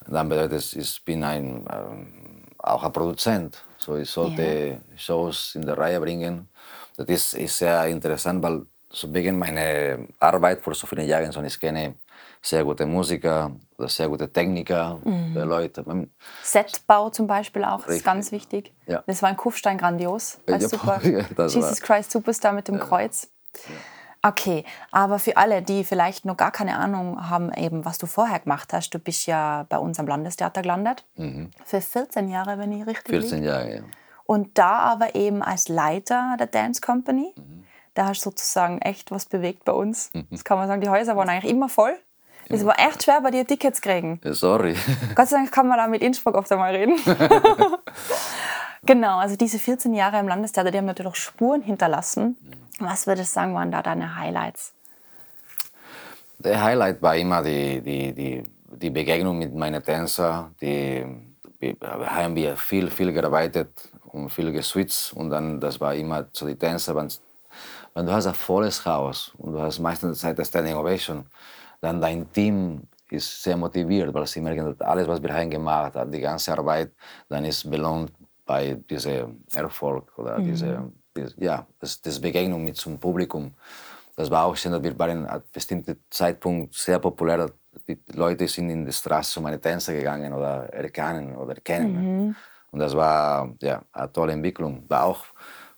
Dann 0.07 0.29
bedeutet 0.29 0.59
es, 0.59 0.73
ich 0.73 1.03
bin 1.03 1.23
ein, 1.23 1.65
ähm, 1.71 2.43
auch 2.59 2.83
ein 2.83 2.91
Produzent. 2.93 3.63
So, 3.77 3.97
ich 3.97 4.09
sollte 4.09 4.81
Shows 4.95 5.55
in 5.55 5.65
der 5.65 5.77
Reihe 5.77 5.99
bringen. 5.99 6.47
Das 6.97 7.07
ist, 7.07 7.33
ist 7.33 7.57
sehr 7.57 7.87
interessant, 7.87 8.43
weil 8.43 8.65
so 8.89 9.11
wegen 9.13 9.37
meiner 9.37 9.99
Arbeit 10.19 10.61
vor 10.61 10.73
so 10.75 10.87
vielen 10.87 11.07
Jahren, 11.07 11.31
so 11.31 11.41
ich 11.41 11.59
kenne 11.59 11.95
sehr 12.41 12.63
gute 12.63 12.85
Musiker 12.85 13.51
sehr 13.79 14.07
gute 14.07 14.31
Techniker, 14.31 14.99
Mhm. 15.03 15.37
äh, 15.37 15.43
Leute. 15.43 15.83
Setbau 16.41 17.09
zum 17.09 17.27
Beispiel 17.27 17.63
auch, 17.63 17.81
ist 17.81 17.87
Richtig. 17.87 18.05
ganz 18.05 18.31
wichtig. 18.31 18.73
Ja. 18.87 19.03
Das 19.05 19.21
war 19.21 19.29
in 19.29 19.37
Kufstein 19.37 19.77
grandios. 19.77 20.39
Ja, 20.47 20.59
super. 20.59 21.01
ja, 21.03 21.45
Jesus 21.47 21.81
Christ 21.81 22.11
Superstar 22.11 22.53
mit 22.53 22.67
dem 22.67 22.79
Kreuz. 22.79 23.29
Okay, 24.25 24.65
aber 24.89 25.19
für 25.19 25.38
alle, 25.38 25.61
die 25.61 25.83
vielleicht 25.83 26.25
noch 26.25 26.35
gar 26.35 26.49
keine 26.51 26.77
Ahnung 26.77 27.29
haben, 27.29 27.53
eben 27.53 27.85
was 27.85 27.99
du 27.99 28.07
vorher 28.07 28.39
gemacht 28.39 28.73
hast, 28.73 28.89
du 28.89 28.97
bist 28.97 29.27
ja 29.27 29.67
bei 29.69 29.77
uns 29.77 29.99
am 29.99 30.07
Landestheater 30.07 30.63
gelandet. 30.63 31.05
Für 31.63 31.79
14 31.79 32.29
Jahre, 32.29 32.57
wenn 32.57 32.71
ich 32.71 32.88
richtig 32.88 33.09
14 33.09 33.38
liege. 33.38 33.47
Jahre, 33.47 33.75
ja. 33.75 33.81
Und 34.25 34.57
da 34.57 34.79
aber 34.79 35.13
eben 35.13 35.43
als 35.43 35.67
Leiter 35.69 36.38
der 36.39 36.47
Dance 36.47 36.81
Company. 36.81 37.35
Da 37.93 38.07
hast 38.07 38.25
du 38.25 38.31
sozusagen 38.31 38.79
echt 38.79 39.11
was 39.11 39.27
bewegt 39.27 39.63
bei 39.63 39.73
uns. 39.73 40.11
Das 40.31 40.43
kann 40.43 40.57
man 40.57 40.67
sagen, 40.67 40.81
die 40.81 40.89
Häuser 40.89 41.15
waren 41.15 41.29
eigentlich 41.29 41.51
immer 41.51 41.69
voll. 41.69 41.95
Es 42.49 42.65
war 42.65 42.77
echt 42.79 43.03
schwer, 43.03 43.21
bei 43.21 43.31
dir 43.31 43.45
Tickets 43.45 43.79
zu 43.79 43.88
kriegen. 43.88 44.19
Ja, 44.23 44.33
Sorry. 44.33 44.75
Gott 45.15 45.27
sei 45.27 45.38
Dank 45.38 45.51
kann 45.51 45.67
man 45.67 45.77
da 45.77 45.88
mit 45.88 46.01
Innsbruck 46.01 46.35
oft 46.35 46.51
einmal 46.51 46.75
reden. 46.75 46.95
genau, 48.85 49.17
also 49.17 49.35
diese 49.35 49.59
14 49.59 49.93
Jahre 49.93 50.19
im 50.19 50.27
Landestheater, 50.27 50.71
die 50.71 50.77
haben 50.77 50.85
natürlich 50.85 51.11
auch 51.11 51.15
Spuren 51.15 51.61
hinterlassen. 51.61 52.38
Was 52.79 53.07
würdest 53.07 53.31
du 53.31 53.35
sagen, 53.35 53.53
waren 53.53 53.71
da 53.71 53.81
deine 53.81 54.17
Highlights? 54.17 54.73
Der 56.39 56.61
Highlight 56.61 57.01
war 57.01 57.15
immer 57.15 57.41
die, 57.41 57.81
die, 57.81 58.13
die, 58.13 58.43
die 58.67 58.89
Begegnung 58.89 59.38
mit 59.38 59.53
meinen 59.53 59.81
Tänzern. 59.81 60.53
Die, 60.61 61.05
wir 61.59 61.75
haben 61.81 62.35
wir 62.35 62.57
viel, 62.57 62.89
viel 62.89 63.13
gearbeitet 63.13 63.89
und 64.11 64.29
viel 64.29 64.51
geswitcht. 64.51 65.13
Und 65.13 65.29
dann, 65.29 65.59
das 65.59 65.79
war 65.79 65.95
immer 65.95 66.27
so 66.33 66.45
die 66.45 66.55
Tänzer. 66.55 66.95
Wenn, 66.95 67.07
wenn 67.93 68.05
du 68.05 68.11
hast 68.11 68.27
ein 68.27 68.33
volles 68.33 68.85
Haus 68.85 69.33
und 69.38 69.53
du 69.53 69.59
hast 69.61 69.79
meistens 69.79 70.19
Zeit 70.19 70.38
der 70.38 70.43
Standing 70.43 70.75
Ovation, 70.75 71.25
dann 71.79 72.01
dein 72.01 72.31
Team 72.33 72.81
ist 73.09 73.43
sehr 73.43 73.55
motiviert, 73.55 74.13
weil 74.13 74.25
sie 74.27 74.41
merken, 74.41 74.65
dass 74.65 74.81
alles, 74.81 75.07
was 75.07 75.21
wir 75.21 75.33
haben 75.33 75.49
gemacht 75.49 75.95
haben, 75.95 76.11
die 76.11 76.19
ganze 76.19 76.51
Arbeit, 76.51 76.91
dann 77.29 77.45
ist 77.45 77.69
belohnt 77.69 78.11
bei 78.45 78.73
diesem 78.73 79.43
Erfolg 79.53 80.11
oder 80.17 80.39
mhm. 80.39 80.45
diese, 80.45 80.91
ja, 81.38 81.65
das, 81.80 82.01
das 82.01 82.19
Begegnung 82.19 82.63
mit 82.63 82.84
dem 82.86 82.99
Publikum. 82.99 83.54
Das 84.15 84.32
war 84.32 84.45
auch 84.45 84.56
schön, 84.56 84.71
dass 84.71 84.82
wir 84.82 84.97
waren 84.97 85.25
an 85.25 85.28
einem 85.28 85.43
bestimmten 85.51 85.97
Zeitpunkt 86.10 86.73
sehr 86.73 86.99
populär. 86.99 87.51
Die 87.88 87.99
Leute 88.13 88.47
sind 88.47 88.69
in 88.69 88.86
die 88.86 88.93
Straße 88.93 89.39
um 89.39 89.43
meine 89.43 89.60
Tänzer 89.60 89.93
gegangen 89.93 90.34
oder 90.34 90.73
erkennen 90.73 91.36
oder 91.36 91.56
kennen. 91.56 92.28
Mhm. 92.28 92.36
Und 92.71 92.80
das 92.80 92.95
war 92.95 93.54
ja, 93.62 93.82
eine 93.91 94.12
tolle 94.12 94.34
Entwicklung. 94.34 94.84
War 94.88 95.04
auch 95.06 95.25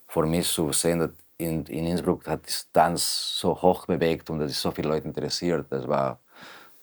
für 0.06 0.26
mich 0.26 0.48
zu 0.48 0.72
sehen, 0.72 1.00
dass 1.00 1.10
in, 1.38 1.64
in 1.66 1.86
Innsbruck 1.86 2.26
hat 2.26 2.46
die 2.46 2.72
Tanz 2.72 3.38
so 3.38 3.60
hoch 3.60 3.86
bewegt 3.86 4.28
und 4.30 4.40
dass 4.40 4.50
es 4.50 4.60
so 4.60 4.70
viele 4.70 4.88
Leute 4.88 5.06
interessiert. 5.06 5.66
Das 5.70 5.86
war, 5.86 6.18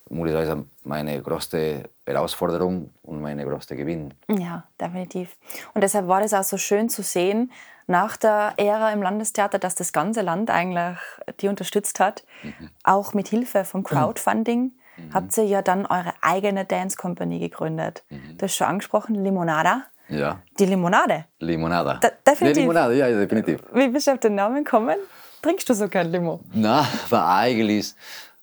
sagen, 0.10 0.70
meine 0.84 1.22
größte 1.22 1.90
Herausforderung 2.06 2.92
und 3.04 3.22
meine 3.22 3.46
größte 3.46 3.76
Gewinn. 3.76 4.14
Ja, 4.30 4.64
definitiv. 4.80 5.36
Und 5.74 5.82
deshalb 5.82 6.08
war 6.08 6.22
es 6.22 6.34
auch 6.34 6.44
so 6.44 6.58
schön 6.58 6.90
zu 6.90 7.04
sehen, 7.04 7.52
nach 7.88 8.18
der 8.18 8.54
Ära 8.58 8.92
im 8.92 9.02
Landestheater, 9.02 9.60
dass 9.60 9.76
das 9.76 9.94
ganze 9.94 10.22
Land 10.22 10.50
eigentlich 10.50 10.98
die 11.42 11.48
unterstützt 11.48 12.00
hat, 12.00 12.24
mhm. 12.44 12.70
auch 12.84 13.14
mit 13.14 13.28
Hilfe 13.28 13.66
vom 13.66 13.84
Crowdfunding. 13.84 14.72
Mhm. 14.98 15.14
Habt 15.14 15.38
ihr 15.38 15.46
ja 15.46 15.62
dann 15.62 15.86
eure 15.86 16.14
eigene 16.22 16.66
Dance 16.66 16.98
Company 16.98 17.40
gegründet. 17.40 18.04
Mhm. 18.10 18.38
Du 18.38 18.46
hast 18.46 18.56
schon 18.56 18.68
angesprochen, 18.68 19.16
Limonada. 19.16 19.84
Ja. 20.08 20.40
Die 20.60 20.66
Limonade. 20.66 21.26
Limonada. 21.40 21.96
Da, 21.96 22.10
definitiv. 22.26 22.54
Die 22.54 22.62
Limonade, 22.62 22.96
ja, 22.96 23.08
definitiv. 23.08 23.62
Wie 23.74 23.88
bist 23.88 24.08
du 24.08 24.12
auf 24.12 24.20
den 24.20 24.36
Namen 24.36 24.64
gekommen? 24.64 24.98
Trinkst 25.42 25.68
du 25.70 25.74
so 25.74 25.88
kein 25.88 26.12
Limo? 26.12 26.42
Na, 26.54 26.88
war 27.10 27.38
eigentlich 27.38 27.94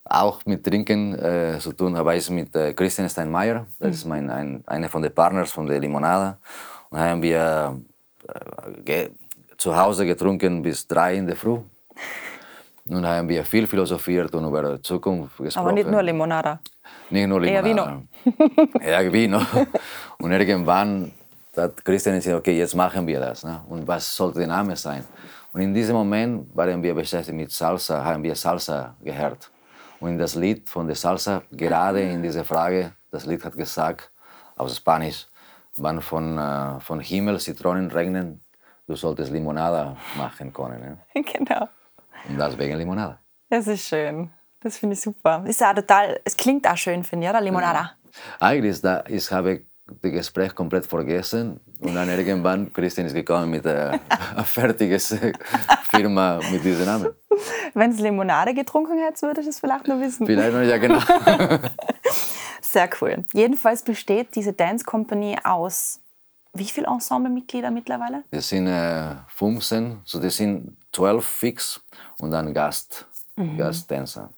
auch 0.04 0.44
mit 0.44 0.64
Trinken 0.64 1.18
äh, 1.18 1.58
zu 1.58 1.72
tun, 1.72 1.96
habe 1.96 2.16
ich 2.16 2.28
mit 2.30 2.54
äh, 2.54 2.74
Christian 2.74 3.08
Steinmeier, 3.08 3.66
das 3.78 3.86
mhm. 3.86 3.92
ist 3.92 4.04
mein, 4.04 4.30
ein, 4.30 4.64
einer 4.66 4.88
von 4.88 5.02
den 5.02 5.14
Partners 5.14 5.52
von 5.52 5.66
der 5.66 5.78
Limonada. 5.80 6.38
Und 6.90 6.98
haben 6.98 7.22
wir 7.22 7.80
äh, 8.84 9.08
zu 9.62 9.76
Hause 9.76 10.04
getrunken 10.04 10.60
bis 10.60 10.86
drei 10.88 11.14
in 11.14 11.26
der 11.26 11.36
Früh. 11.36 11.58
Nun 12.84 13.06
haben 13.06 13.28
wir 13.28 13.44
viel 13.44 13.66
philosophiert 13.68 14.34
und 14.34 14.44
über 14.44 14.62
die 14.76 14.82
Zukunft 14.82 15.36
gesprochen. 15.38 15.66
Aber 15.66 15.72
nicht 15.72 15.88
nur 15.88 16.02
Limonada. 16.02 16.58
Nicht 17.10 17.28
nur 17.28 17.40
Limonada. 17.40 17.68
Eher 17.68 17.70
Vino. 17.70 17.82
Eher 18.80 19.12
Vino. 19.12 19.40
Und 20.18 20.32
irgendwann 20.32 21.12
hat 21.56 21.84
Christian 21.84 22.16
gesagt, 22.16 22.36
okay, 22.36 22.58
jetzt 22.58 22.74
machen 22.74 23.06
wir 23.06 23.20
das. 23.20 23.44
Ne? 23.44 23.60
Und 23.68 23.86
was 23.86 24.16
sollte 24.16 24.40
der 24.40 24.48
Name 24.48 24.74
sein? 24.74 25.04
Und 25.52 25.60
in 25.60 25.72
diesem 25.72 25.94
Moment 25.94 26.48
waren 26.56 26.82
wir 26.82 26.94
beschäftigt 26.94 27.36
mit 27.36 27.52
Salsa, 27.52 28.04
haben 28.04 28.22
wir 28.24 28.34
Salsa 28.34 28.96
gehört. 29.00 29.48
Und 30.00 30.18
das 30.18 30.34
Lied 30.34 30.68
von 30.68 30.88
der 30.88 30.96
Salsa, 30.96 31.42
gerade 31.52 32.00
in 32.00 32.20
dieser 32.20 32.44
Frage, 32.44 32.92
das 33.12 33.26
Lied 33.26 33.44
hat 33.44 33.54
gesagt, 33.56 34.10
auf 34.56 34.68
Spanisch, 34.74 35.26
wann 35.76 36.00
von, 36.00 36.36
äh, 36.36 36.80
von 36.80 36.98
Himmel 36.98 37.38
Zitronen 37.38 37.90
regnen, 37.90 38.41
du 38.92 38.96
solltest 38.96 39.32
Limonada 39.32 39.96
machen 40.16 40.52
können. 40.52 40.98
Ne? 41.14 41.22
Genau. 41.22 41.68
Und 42.28 42.38
deswegen 42.38 42.76
Limonada. 42.76 43.18
Das 43.48 43.66
ist 43.66 43.86
schön. 43.88 44.30
Das 44.60 44.78
finde 44.78 44.94
ich 44.94 45.00
super. 45.00 45.44
Ist 45.46 45.62
auch 45.62 45.74
total, 45.74 46.20
es 46.24 46.36
klingt 46.36 46.66
auch 46.68 46.76
schön, 46.76 47.02
finde 47.02 47.26
ich, 47.26 47.30
oder? 47.30 47.40
Limonada. 47.40 47.80
Ja. 47.80 47.92
Eigentlich, 48.38 48.80
da, 48.80 49.02
ich 49.08 49.30
habe 49.32 49.62
das 49.86 50.12
Gespräch 50.12 50.54
komplett 50.54 50.86
vergessen. 50.86 51.60
Und 51.80 51.94
dann 51.94 52.08
irgendwann 52.08 52.72
Christian 52.76 53.06
ist 53.06 53.14
gekommen 53.14 53.50
mit 53.50 53.66
einer 53.66 53.98
fertigen 54.44 55.00
Firma 55.90 56.38
mit 56.50 56.64
diesem 56.64 56.86
Namen. 56.86 57.08
Wenn 57.74 57.90
es 57.90 57.98
Limonade 57.98 58.54
getrunken 58.54 58.98
hättest, 58.98 59.22
würde 59.22 59.40
ich 59.40 59.48
es 59.48 59.58
vielleicht 59.58 59.88
noch 59.88 59.98
wissen. 60.00 60.26
Vielleicht 60.26 60.52
noch, 60.52 60.62
ja, 60.62 60.76
genau. 60.78 61.00
Sehr 62.60 62.88
cool. 63.00 63.24
Jedenfalls 63.32 63.82
besteht 63.82 64.34
diese 64.36 64.52
Dance 64.52 64.84
Company 64.84 65.36
aus 65.42 66.00
wie 66.54 66.64
viele 66.64 66.86
Ensemblemitglieder 66.86 67.70
mittlerweile? 67.70 68.24
Das 68.30 68.48
sind 68.48 68.66
äh, 68.66 69.16
15, 69.28 70.00
so 70.04 70.20
das 70.20 70.36
sind 70.36 70.76
12 70.92 71.24
fix 71.24 71.80
und 72.18 72.30
dann 72.30 72.52
Gast, 72.52 73.06
mhm. 73.36 73.56
Gasttänzer. 73.56 74.30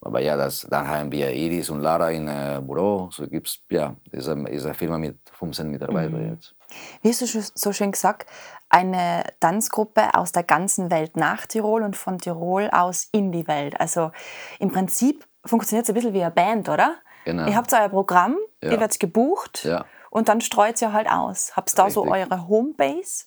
Aber 0.00 0.20
ja, 0.20 0.36
das, 0.36 0.66
dann 0.70 0.86
haben 0.86 1.10
wir 1.10 1.32
Iris 1.32 1.68
und 1.68 1.80
Lara 1.80 2.10
im 2.12 2.28
äh, 2.28 2.60
Büro. 2.60 3.08
So 3.10 3.26
gibt's 3.26 3.60
ja, 3.70 3.96
ist 4.12 4.28
eine, 4.28 4.48
ist 4.50 4.64
eine 4.64 4.74
Firma 4.74 4.98
mit 4.98 5.18
15 5.32 5.68
Mitarbeitern 5.68 6.22
mhm. 6.22 6.34
jetzt. 6.34 6.54
Wie 7.02 7.08
hast 7.08 7.22
du 7.22 7.42
so 7.54 7.72
schön 7.72 7.90
gesagt, 7.90 8.28
eine 8.68 9.24
Tanzgruppe 9.40 10.14
aus 10.14 10.32
der 10.32 10.44
ganzen 10.44 10.90
Welt 10.90 11.16
nach 11.16 11.46
Tirol 11.46 11.82
und 11.82 11.96
von 11.96 12.18
Tirol 12.18 12.68
aus 12.70 13.08
in 13.10 13.32
die 13.32 13.48
Welt. 13.48 13.80
Also 13.80 14.12
im 14.60 14.70
Prinzip 14.70 15.26
funktioniert 15.44 15.84
es 15.84 15.90
ein 15.90 15.94
bisschen 15.94 16.12
wie 16.12 16.22
eine 16.22 16.30
Band, 16.30 16.68
oder? 16.68 16.96
Genau. 17.24 17.46
Ihr 17.48 17.56
habt 17.56 17.72
euer 17.72 17.88
Programm, 17.88 18.36
ja. 18.62 18.70
ihr 18.70 18.80
werdet 18.80 19.00
gebucht 19.00 19.64
ja. 19.64 19.84
Und 20.16 20.30
dann 20.30 20.40
streut 20.40 20.80
ihr 20.80 20.94
halt 20.94 21.10
aus. 21.10 21.54
Habt 21.56 21.70
ihr 21.70 21.76
da 21.76 21.90
so 21.90 22.06
eure 22.06 22.48
Homebase, 22.48 23.26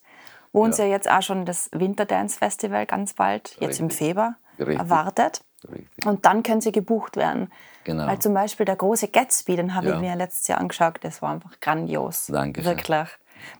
wo 0.51 0.63
uns 0.63 0.79
ja. 0.79 0.85
ja 0.85 0.91
jetzt 0.91 1.07
auch 1.07 1.21
schon 1.21 1.45
das 1.45 1.69
Winterdance 1.71 2.39
Festival 2.39 2.87
ganz 2.87 3.13
bald, 3.13 3.51
jetzt 3.59 3.61
Richtig. 3.61 3.79
im 3.79 3.89
Februar, 3.91 4.35
Richtig. 4.57 4.79
erwartet. 4.79 5.41
Richtig. 5.71 6.07
Und 6.07 6.25
dann 6.25 6.41
können 6.41 6.61
sie 6.61 6.71
gebucht 6.71 7.15
werden. 7.15 7.51
Genau. 7.83 8.07
Weil 8.07 8.17
zum 8.17 8.33
Beispiel 8.33 8.65
der 8.65 8.75
große 8.75 9.09
Gatsby, 9.09 9.55
den 9.55 9.75
habe 9.75 9.89
ja. 9.89 9.95
ich 9.95 10.01
mir 10.01 10.15
letztes 10.15 10.47
Jahr 10.47 10.59
angeschaut, 10.59 10.97
das 11.01 11.21
war 11.21 11.31
einfach 11.31 11.59
grandios. 11.59 12.25
Danke. 12.25 12.65
Wirklich. 12.65 13.07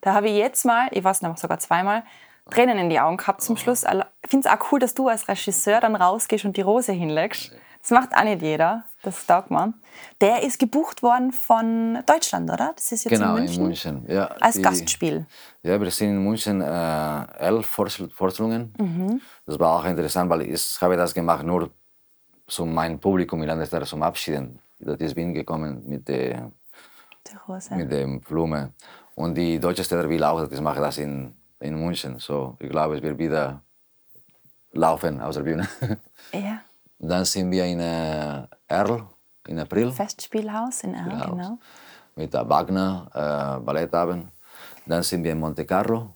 Da 0.02 0.16
habe 0.16 0.28
ich 0.30 0.36
jetzt 0.36 0.66
mal, 0.66 0.88
ich 0.90 1.04
weiß 1.04 1.22
nicht, 1.22 1.38
sogar 1.38 1.60
zweimal, 1.60 2.02
Tränen 2.50 2.80
in 2.80 2.90
die 2.90 3.00
Augen 3.00 3.18
gehabt 3.18 3.44
zum 3.44 3.58
Schluss. 3.58 3.84
Ich 3.84 4.30
finde 4.30 4.50
es 4.50 4.52
auch 4.52 4.72
cool, 4.72 4.80
dass 4.80 4.96
du 4.96 5.08
als 5.08 5.28
Regisseur 5.28 5.82
dann 5.82 5.96
rausgehst 5.96 6.46
und 6.46 6.58
die 6.58 6.62
Rose 6.62 6.92
hinlegst. 6.92 7.54
Das 7.82 7.92
macht 7.92 8.14
auch 8.14 8.24
nicht 8.24 8.42
jeder, 8.42 8.84
das 9.04 9.26
taugt 9.26 9.52
man. 9.52 9.74
Der 10.20 10.44
ist 10.44 10.60
gebucht 10.60 11.02
worden 11.02 11.32
von 11.32 12.00
Deutschland, 12.06 12.50
oder? 12.50 12.74
Das 12.76 12.92
ist 12.92 13.06
jetzt 13.06 13.14
genau, 13.14 13.36
in 13.38 13.44
München. 13.44 13.62
in 13.62 13.68
München. 13.68 14.06
Ja, 14.08 14.26
als 14.40 14.56
die, 14.56 14.62
Gastspiel. 14.62 15.26
Ja, 15.64 15.80
wir 15.80 15.90
sind 15.92 16.10
in 16.10 16.24
München 16.24 16.62
äh, 16.62 17.26
elf 17.40 17.66
Vorstellungen. 17.66 18.74
Mhm. 18.78 19.22
Das 19.46 19.58
war 19.60 19.80
auch 19.80 19.86
interessant, 19.86 20.30
weil 20.30 20.42
ich 20.42 20.78
habe 20.82 20.98
das 20.98 21.14
gemacht 21.14 21.46
nur 21.46 21.70
zu 22.48 22.66
meinem 22.66 23.00
Publikum 23.00 23.42
in 23.42 23.48
Landestheater 23.48 23.86
zum 23.86 24.04
Abschieden. 24.04 24.60
Das 24.80 24.98
ist 24.98 25.16
bin 25.16 25.34
gekommen 25.34 25.84
mit 25.86 26.08
der, 26.08 26.52
mit 27.72 27.92
der 27.92 28.08
Blume. 28.28 28.74
Und 29.16 29.36
die 29.36 29.60
Deutsche 29.60 29.84
Theater 29.84 30.10
will 30.10 30.24
auch, 30.24 30.42
dass 30.42 30.52
ich 30.52 30.62
mache 30.62 30.82
das 30.82 30.98
in, 30.98 31.34
in 31.60 31.76
München. 31.76 32.20
So, 32.20 32.56
ich 32.60 32.70
glaube, 32.70 32.98
es 32.98 33.02
wird 33.02 33.18
wieder 33.18 33.62
laufen 34.72 35.20
aus 35.22 35.36
der 35.36 35.44
Bühne. 35.44 35.68
Ja. 36.34 36.62
Dann 37.00 37.26
sind 37.26 37.50
wir 37.50 37.66
in 37.66 37.80
äh, 37.80 38.44
Erl 38.68 39.08
im 39.48 39.58
April. 39.58 39.92
Festspielhaus 39.92 40.84
in 40.84 40.94
Erl, 40.94 41.30
genau. 41.30 41.58
Mit 42.16 42.34
der 42.34 42.48
Wagner 42.48 43.10
äh, 43.14 43.64
Ballettabend. 43.64 44.28
Dann 44.86 45.04
sind 45.04 45.24
wir 45.24 45.32
in 45.32 45.40
Monte 45.40 45.66
Carlo. 45.66 46.14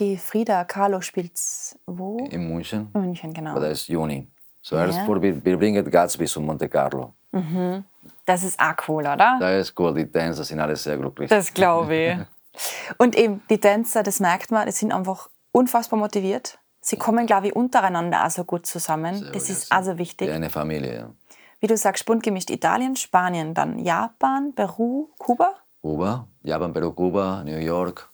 Die 0.00 0.16
Frida 0.16 0.64
Kahlo 0.64 1.00
spielt 1.00 1.38
wo? 1.86 2.18
In 2.30 2.48
München. 2.48 2.90
München, 2.94 3.32
genau. 3.32 3.52
Aber 3.52 3.60
das 3.60 3.82
ist 3.82 3.88
Juni. 3.88 4.26
Zuerst 4.60 4.98
ja. 4.98 5.06
wir, 5.06 5.44
wir 5.44 5.56
bringen 5.56 5.88
Gatsby 5.88 6.24
zu 6.24 6.40
Monte 6.40 6.68
Carlo. 6.68 7.12
Mhm. 7.30 7.84
Das 8.24 8.42
ist 8.42 8.58
auch 8.58 8.74
cool, 8.88 9.02
oder? 9.02 9.36
Das 9.38 9.68
ist 9.68 9.78
cool. 9.78 9.94
Die 9.94 10.06
Tänzer 10.06 10.42
sind 10.42 10.58
alle 10.58 10.74
sehr 10.74 10.96
glücklich. 10.96 11.28
Das 11.30 11.52
glaube 11.52 11.94
ich. 11.94 12.18
Und 12.98 13.16
eben 13.16 13.42
die 13.50 13.58
Tänzer, 13.58 14.02
das 14.02 14.20
merkt 14.20 14.50
man, 14.50 14.66
die 14.66 14.72
sind 14.72 14.92
einfach 14.92 15.28
unfassbar 15.52 15.98
motiviert. 15.98 16.58
Sie 16.86 16.98
kommen, 16.98 17.26
glaube 17.26 17.46
ich, 17.46 17.56
untereinander 17.56 18.26
auch 18.26 18.30
so 18.30 18.44
gut 18.44 18.66
zusammen. 18.66 19.16
Sehr 19.16 19.32
das 19.32 19.48
ist 19.48 19.72
also 19.72 19.96
wichtig. 19.96 20.28
Wie 20.28 20.32
eine 20.32 20.50
Familie, 20.50 20.94
ja. 20.94 21.10
Wie 21.58 21.66
du 21.66 21.78
sagst, 21.78 22.04
bunt 22.04 22.22
gemischt 22.22 22.50
Italien, 22.50 22.94
Spanien, 22.94 23.54
dann 23.54 23.78
Japan, 23.78 24.52
Peru, 24.54 25.08
Kuba? 25.16 25.54
Kuba, 25.80 26.28
Japan, 26.42 26.74
Peru, 26.74 26.92
Kuba, 26.92 27.42
New 27.42 27.56
York, 27.56 28.10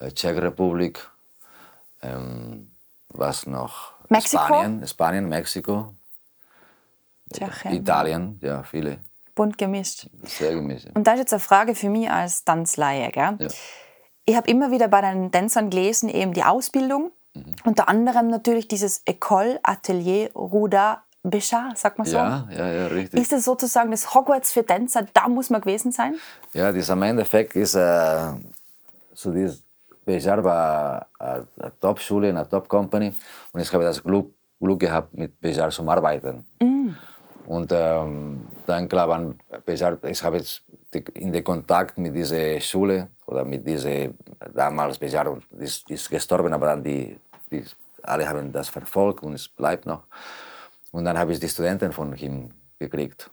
äh, 0.00 0.12
Tschechrepublik, 0.12 1.00
ähm, 2.02 2.70
was 3.08 3.46
noch? 3.46 3.94
Mexiko? 4.10 4.44
Spanien, 4.44 4.86
Spanien 4.86 5.26
Mexiko. 5.26 5.94
Tschechien. 7.32 7.72
Italien, 7.72 8.38
ja, 8.42 8.62
viele. 8.64 8.98
Bunt 9.34 9.56
gemischt. 9.56 10.10
Sehr 10.24 10.56
gemischt. 10.56 10.88
Und 10.92 11.06
da 11.06 11.14
ist 11.14 11.20
jetzt 11.20 11.32
eine 11.32 11.40
Frage 11.40 11.74
für 11.74 11.88
mich 11.88 12.10
als 12.10 12.44
Tanzleihe. 12.44 13.10
Gell? 13.12 13.36
Ja. 13.38 13.48
Ich 14.26 14.36
habe 14.36 14.50
immer 14.50 14.70
wieder 14.70 14.88
bei 14.88 15.00
den 15.00 15.32
Tänzern 15.32 15.70
gelesen, 15.70 16.10
eben 16.10 16.34
die 16.34 16.44
Ausbildung. 16.44 17.12
Mhm. 17.34 17.54
Unter 17.64 17.88
anderem 17.88 18.28
natürlich 18.28 18.68
dieses 18.68 19.06
École 19.06 19.58
Atelier 19.62 20.30
Ruda 20.34 21.02
Béchard, 21.22 21.76
sagt 21.76 21.98
man 21.98 22.06
so. 22.06 22.16
Ja, 22.16 22.48
ja, 22.50 22.72
ja, 22.72 22.86
richtig. 22.86 23.20
Ist 23.20 23.32
das 23.32 23.44
sozusagen 23.44 23.90
das 23.90 24.14
Hogwarts 24.14 24.52
für 24.52 24.64
Tänzer? 24.64 25.06
Da 25.12 25.28
muss 25.28 25.50
man 25.50 25.60
gewesen 25.60 25.92
sein? 25.92 26.16
Ja, 26.54 26.72
das 26.72 26.88
am 26.88 27.02
Endeffekt 27.02 27.56
ist 27.56 27.74
äh, 27.74 28.32
so 29.12 29.30
dieses 29.30 29.62
Bejar 30.04 30.42
war 30.42 31.06
eine 31.18 31.46
Top-Schule, 31.78 32.30
eine 32.30 32.48
Top-Company 32.48 33.12
und 33.52 33.60
ich 33.60 33.72
habe 33.72 33.84
das 33.84 34.02
Glück, 34.02 34.32
Glück 34.58 34.80
gehabt, 34.80 35.12
mit 35.14 35.38
Bejar 35.40 35.70
zu 35.70 35.88
arbeiten. 35.88 36.44
Mm. 36.60 36.90
Und 37.46 37.70
ähm, 37.72 38.46
dann 38.66 38.90
waren 38.90 39.38
Bejar, 39.66 39.98
ich 40.04 40.22
habe 40.22 40.38
jetzt 40.38 40.62
in 41.14 41.32
den 41.32 41.44
Kontakt 41.44 41.98
mit 41.98 42.14
dieser 42.14 42.60
Schule 42.60 43.08
oder 43.26 43.44
mit 43.44 43.66
dieser, 43.66 44.08
damals 44.54 44.98
Bejar 44.98 45.36
ist, 45.58 45.90
ist 45.90 46.10
gestorben, 46.10 46.52
aber 46.52 46.66
dann 46.66 46.82
die, 46.82 47.18
die, 47.50 47.64
alle 48.02 48.28
haben 48.28 48.52
das 48.52 48.68
verfolgt 48.68 49.22
und 49.22 49.34
es 49.34 49.48
bleibt 49.48 49.86
noch. 49.86 50.04
Und 50.92 51.04
dann 51.04 51.18
habe 51.18 51.32
ich 51.32 51.40
die 51.40 51.48
Studenten 51.48 51.92
von 51.92 52.16
ihm 52.16 52.50
gekriegt. 52.78 53.30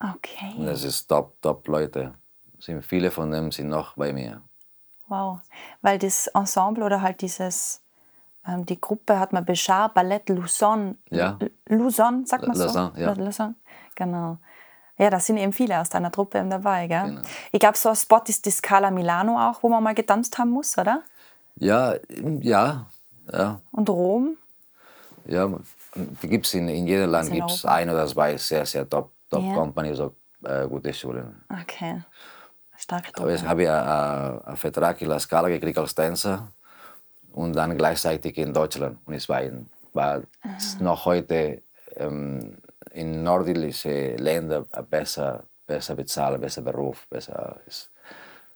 Okay. 0.00 0.54
Und 0.56 0.66
das 0.66 0.84
ist 0.84 1.06
top, 1.06 1.40
top 1.42 1.66
Leute. 1.68 2.14
Sind 2.58 2.82
viele 2.82 3.10
von 3.10 3.30
dem 3.30 3.52
sind 3.52 3.68
noch 3.68 3.94
bei 3.96 4.12
mir. 4.12 4.42
Wow. 5.06 5.40
Weil 5.82 5.98
das 5.98 6.26
Ensemble 6.28 6.84
oder 6.84 7.02
halt 7.02 7.20
dieses, 7.20 7.80
ähm, 8.46 8.66
die 8.66 8.80
Gruppe 8.80 9.18
hat 9.18 9.32
man 9.32 9.44
Bechar 9.44 9.88
Ballett 9.88 10.28
Luzon. 10.28 10.98
Ja. 11.10 11.38
Luzon, 11.66 12.26
sagt 12.26 12.46
man 12.46 12.56
so? 12.56 12.64
Lausanne, 12.64 12.92
ja. 12.96 13.12
Luzon, 13.12 13.54
genau. 13.94 14.38
Ja, 14.98 15.10
da 15.10 15.20
sind 15.20 15.36
eben 15.36 15.52
viele 15.52 15.80
aus 15.80 15.88
deiner 15.88 16.10
Truppe 16.10 16.38
eben 16.38 16.50
dabei, 16.50 16.88
gell? 16.88 17.04
Genau. 17.04 17.22
Ich 17.52 17.60
glaube, 17.60 17.78
so 17.78 17.88
ein 17.88 17.96
Spot 17.96 18.22
ist 18.26 18.44
die 18.44 18.50
Scala 18.50 18.90
Milano 18.90 19.38
auch, 19.38 19.62
wo 19.62 19.68
man 19.68 19.82
mal 19.82 19.94
getanzt 19.94 20.38
haben 20.38 20.50
muss, 20.50 20.76
oder? 20.76 21.02
Ja, 21.56 21.94
ja, 22.40 22.86
ja. 23.32 23.60
Und 23.70 23.88
Rom? 23.88 24.36
Ja, 25.26 25.48
die 25.94 26.28
gibt 26.28 26.46
es 26.46 26.54
in, 26.54 26.68
in 26.68 26.86
jedem 26.86 27.10
Land 27.10 27.30
gibt's 27.30 27.64
Europa. 27.64 27.74
ein 27.74 27.90
oder 27.90 28.06
zwei 28.06 28.36
sehr, 28.36 28.66
sehr 28.66 28.88
top, 28.88 29.10
top 29.30 29.42
Ja. 29.44 29.54
Companies, 29.54 30.00
auch 30.00 30.12
äh, 30.44 30.66
gute 30.66 30.92
Schulen. 30.92 31.44
Okay. 31.62 32.02
Starke 32.76 33.10
Aber 33.14 33.30
jetzt 33.30 33.44
habe 33.46 33.64
ich 33.64 33.68
einen 33.68 34.40
einen 34.42 34.56
Vertrag 34.56 35.00
in 35.02 35.08
La 35.08 35.18
Scala 35.18 35.48
gekriegt 35.48 35.78
als 35.78 35.94
Tänzer 35.94 36.48
und 37.32 37.54
dann 37.54 37.76
gleichzeitig 37.76 38.38
in 38.38 38.52
Deutschland. 38.52 38.98
Und 39.04 39.14
es 39.14 39.28
war, 39.28 39.42
in, 39.42 39.68
war 39.92 40.22
noch 40.80 41.04
heute 41.04 41.62
ähm, 41.96 42.56
in 42.98 43.22
nordische 43.22 44.16
Länder 44.16 44.62
besser, 44.90 45.44
besser 45.66 45.94
bezahlt, 45.94 46.40
besser 46.40 46.62
Beruf. 46.62 47.06
Besser 47.08 47.60
ist. 47.66 47.90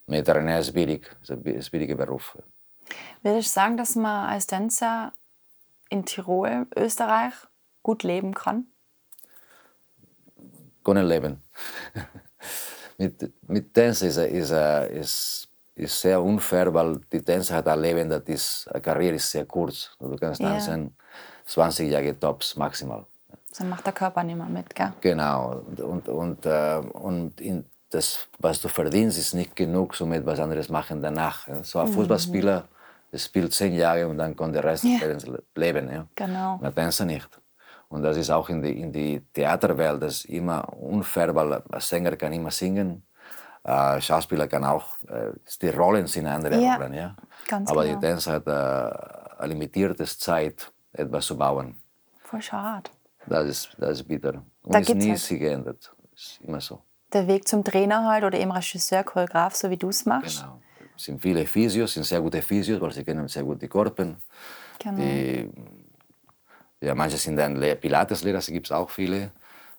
Mediterranär 0.06 0.58
ist 0.58 0.72
billig, 0.72 1.08
ist 1.44 1.70
billiger 1.70 1.94
Beruf. 1.94 2.36
Würdest 3.22 3.48
du 3.48 3.52
sagen, 3.52 3.76
dass 3.76 3.94
man 3.94 4.28
als 4.28 4.46
Tänzer 4.46 5.12
in 5.90 6.04
Tirol, 6.04 6.66
Österreich 6.76 7.34
gut 7.82 8.02
leben 8.02 8.34
kann? 8.34 8.66
können 10.84 11.06
leben. 11.06 11.42
mit, 12.98 13.32
mit 13.46 13.72
Tänzer 13.72 14.08
ist, 14.08 14.16
ist, 14.16 14.50
ist, 14.50 15.48
ist 15.76 16.00
sehr 16.00 16.20
unfair, 16.20 16.74
weil 16.74 16.98
die 17.12 17.22
Tänzer 17.22 17.54
hat 17.54 17.68
ein 17.68 17.80
Leben, 17.80 18.08
das 18.08 18.22
ist, 18.26 18.68
eine 18.72 18.82
Karriere 18.82 19.14
ist 19.14 19.30
sehr 19.30 19.46
kurz. 19.46 19.96
Du 20.00 20.16
kannst 20.16 20.40
tanzen 20.40 20.96
20 21.46 21.88
Jahre 21.88 22.18
tops 22.18 22.56
maximal. 22.56 23.06
So 23.52 23.64
macht 23.64 23.84
der 23.86 23.92
Körper 23.92 24.22
nicht 24.24 24.36
mehr 24.36 24.46
mit, 24.46 24.74
gell? 24.74 24.92
Genau. 25.00 25.62
Und, 25.76 26.08
und, 26.08 26.46
äh, 26.46 26.78
und 26.92 27.40
in 27.40 27.64
das, 27.90 28.26
was 28.38 28.60
du 28.62 28.68
verdienst, 28.68 29.18
ist 29.18 29.34
nicht 29.34 29.54
genug, 29.54 29.94
um 30.00 30.12
etwas 30.12 30.40
anderes 30.40 30.68
machen 30.70 31.02
danach. 31.02 31.46
So 31.62 31.78
ein 31.80 31.88
Fußballspieler, 31.88 32.64
der 33.12 33.18
spielt 33.18 33.52
zehn 33.52 33.74
Jahre 33.74 34.08
und 34.08 34.16
dann 34.16 34.34
kann 34.34 34.52
der 34.52 34.64
Rest 34.64 34.84
Ja. 34.84 34.92
des 34.98 35.00
Lebens 35.02 35.26
le- 35.26 35.42
leben. 35.54 35.90
Ja. 35.92 36.06
Genau. 36.14 36.58
Der 36.62 36.74
Tänzer 36.74 37.04
nicht. 37.04 37.28
Und 37.90 38.02
das 38.02 38.16
ist 38.16 38.30
auch 38.30 38.48
in 38.48 38.62
die, 38.62 38.80
in 38.80 38.90
die 38.90 39.20
Theaterwelt 39.34 40.02
das 40.02 40.14
ist 40.20 40.24
immer 40.24 40.66
unfair, 40.72 41.34
weil 41.34 41.52
ein 41.52 41.62
Sänger 41.80 42.16
kann 42.16 42.32
immer 42.32 42.50
singen, 42.50 43.02
ein 43.64 44.00
Schauspieler 44.00 44.48
kann 44.48 44.64
auch, 44.64 44.86
äh, 45.08 45.32
die 45.60 45.68
Rollen 45.68 46.06
sind 46.06 46.26
andere 46.26 46.58
Ja, 46.58 46.76
Rollen. 46.76 46.94
Ja. 46.94 47.14
ganz 47.46 47.70
Aber 47.70 47.84
genau. 47.84 48.00
die 48.00 48.06
Tänzer 48.06 48.32
hat 48.32 48.46
äh, 48.46 49.42
eine 49.42 49.52
limitierte 49.52 50.04
Zeit, 50.06 50.72
etwas 50.94 51.26
zu 51.26 51.36
bauen. 51.36 51.76
Voll 52.22 52.40
schade. 52.40 52.88
Das 53.26 53.46
ist, 53.46 53.76
das 53.78 53.90
ist 54.00 54.08
bitter. 54.08 54.42
Und 54.62 54.74
Da 54.74 54.78
ist 54.78 54.94
nie 54.94 55.10
halt- 55.10 55.18
sich 55.18 55.38
geändert. 55.38 55.94
Ist 56.14 56.40
immer 56.42 56.60
so. 56.60 56.82
Der 57.12 57.26
Weg 57.26 57.46
zum 57.46 57.62
Trainer 57.64 58.06
halt 58.06 58.24
oder 58.24 58.38
eben 58.38 58.50
Regisseur, 58.50 59.04
Choreograf, 59.04 59.54
so 59.54 59.68
wie 59.70 59.76
du 59.76 59.88
es 59.90 60.04
machst. 60.06 60.40
Genau. 60.42 60.60
Es 60.96 61.04
sind 61.04 61.20
viele 61.20 61.46
Physios, 61.46 61.94
sind 61.94 62.04
sehr 62.04 62.20
gute 62.20 62.40
Physios, 62.42 62.80
weil 62.80 62.92
sie 62.92 63.04
kennen 63.04 63.26
sehr 63.28 63.42
gut 63.42 63.60
die 63.60 63.68
Körper. 63.68 64.14
Genau. 64.78 64.96
Die, 64.96 65.50
ja, 66.80 66.94
manche 66.94 67.16
sind 67.16 67.36
dann 67.36 67.56
Le- 67.56 67.76
Pilateslehrer, 67.76 68.38
es 68.38 68.46
gibt 68.46 68.70
auch 68.72 68.90
viele. 68.90 69.30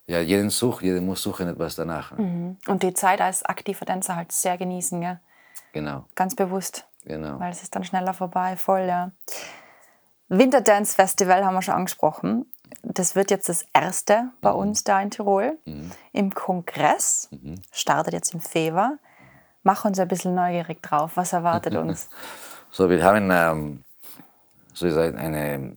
Ja, 0.06 0.19
jeden 0.19 0.49
sucht, 0.49 0.84
jeder 0.84 1.01
muss 1.01 1.21
suchen 1.23 1.47
etwas 1.47 1.75
danach. 1.75 2.12
Mhm. 2.17 2.58
Und 2.67 2.84
die 2.84 2.93
Zeit 2.93 3.21
als 3.21 3.43
aktiver 3.43 3.86
Tänzer 3.86 4.15
halt 4.15 4.32
sehr 4.32 4.58
genießen, 4.58 4.99
gell? 5.01 5.19
Genau, 5.71 6.06
Ganz 6.15 6.36
bewusst. 6.36 6.86
genau. 7.06 7.39
Weil 7.39 7.51
es 7.51 7.63
ist 7.63 7.73
dann 7.75 7.84
schneller 7.84 8.13
vorbei, 8.13 8.58
voll, 8.58 8.82
ja. 8.82 9.12
Winterdance 10.29 10.95
Festival 10.95 11.45
haben 11.45 11.53
wir 11.53 11.62
schon 11.62 11.73
angesprochen. 11.75 12.45
Das 12.83 13.15
wird 13.15 13.31
jetzt 13.31 13.47
das 13.49 13.65
erste 13.73 14.31
bei 14.41 14.51
uns 14.51 14.83
da 14.83 15.01
in 15.01 15.09
Tirol. 15.09 15.57
Im 16.11 16.33
Kongress. 16.33 17.29
Startet 17.71 18.13
jetzt 18.13 18.33
im 18.33 18.41
Februar. 18.41 18.97
Mach 19.63 19.85
uns 19.85 19.97
ein 19.99 20.07
bisschen 20.09 20.35
neugierig 20.35 20.81
drauf. 20.83 21.11
Was 21.15 21.31
erwartet 21.33 21.75
uns? 21.77 22.09
So, 22.69 22.89
wir 22.89 23.03
haben 23.03 23.29
ähm, 23.31 23.83
so 24.73 24.85
ist 24.87 24.97
ein- 24.97 25.17
eine. 25.17 25.75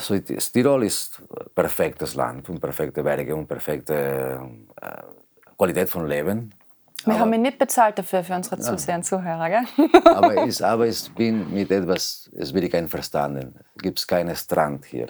So, 0.00 0.18
das 0.18 0.50
Tirol 0.52 0.84
ist 0.84 1.20
ein 1.30 1.46
perfektes 1.54 2.14
Land 2.14 2.48
und 2.50 2.60
perfekte 2.60 3.02
Berge 3.02 3.34
und 3.34 3.46
perfekte 3.46 4.40
äh, 4.82 5.02
Qualität 5.56 5.88
von 5.88 6.06
Leben. 6.06 6.52
Wir 7.04 7.18
haben 7.18 7.32
ihn 7.32 7.42
nicht 7.42 7.58
bezahlt 7.58 7.98
dafür, 7.98 8.22
für 8.24 8.34
unsere 8.34 8.58
Zuseher 8.58 8.96
und 8.96 9.04
Zuhörer, 9.04 9.48
gell? 9.48 9.88
aber 10.14 10.46
ich, 10.46 10.64
aber 10.64 10.86
ich 10.86 11.10
bin 11.14 11.52
mit 11.52 11.70
etwas, 11.70 12.28
es 12.36 12.52
bin 12.52 12.64
ich 12.64 12.74
einverstanden. 12.74 13.54
Es 13.76 13.82
gibt 13.82 14.06
keinen 14.08 14.34
Strand 14.36 14.84
hier. 14.84 15.06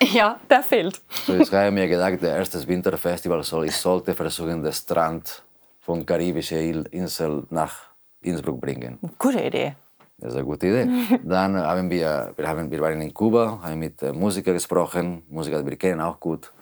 Ja, 0.00 0.38
der 0.48 0.62
fehlt. 0.62 1.00
So, 1.26 1.34
ich 1.34 1.52
habe 1.52 1.70
mir 1.70 1.88
gedacht, 1.88 2.20
der 2.22 2.36
erste 2.36 2.66
Winterfestival 2.66 3.42
soll, 3.42 3.66
ich 3.66 3.76
sollte 3.76 4.14
versuchen, 4.14 4.62
den 4.62 4.72
Strand 4.72 5.42
von 5.80 6.04
karibischen 6.04 6.58
Il- 6.58 6.88
Insel 6.90 7.44
nach 7.50 7.74
Innsbruck 8.20 8.60
bringen. 8.60 8.98
Gute 9.18 9.40
Idee. 9.42 9.74
Das 10.18 10.30
ist 10.32 10.36
eine 10.36 10.44
gute 10.44 10.66
Idee. 10.66 10.88
Dann 11.24 11.56
haben 11.56 11.88
wir, 11.90 12.32
wir, 12.36 12.48
haben, 12.48 12.70
wir 12.70 12.80
waren 12.80 13.00
in 13.00 13.14
Kuba, 13.14 13.60
haben 13.62 13.78
mit 13.78 14.02
Musikern 14.14 14.54
gesprochen, 14.54 15.22
Musiker, 15.28 15.62
die 15.62 15.70
wir 15.70 15.76
kennen 15.76 16.00
auch 16.00 16.18
gut 16.20 16.52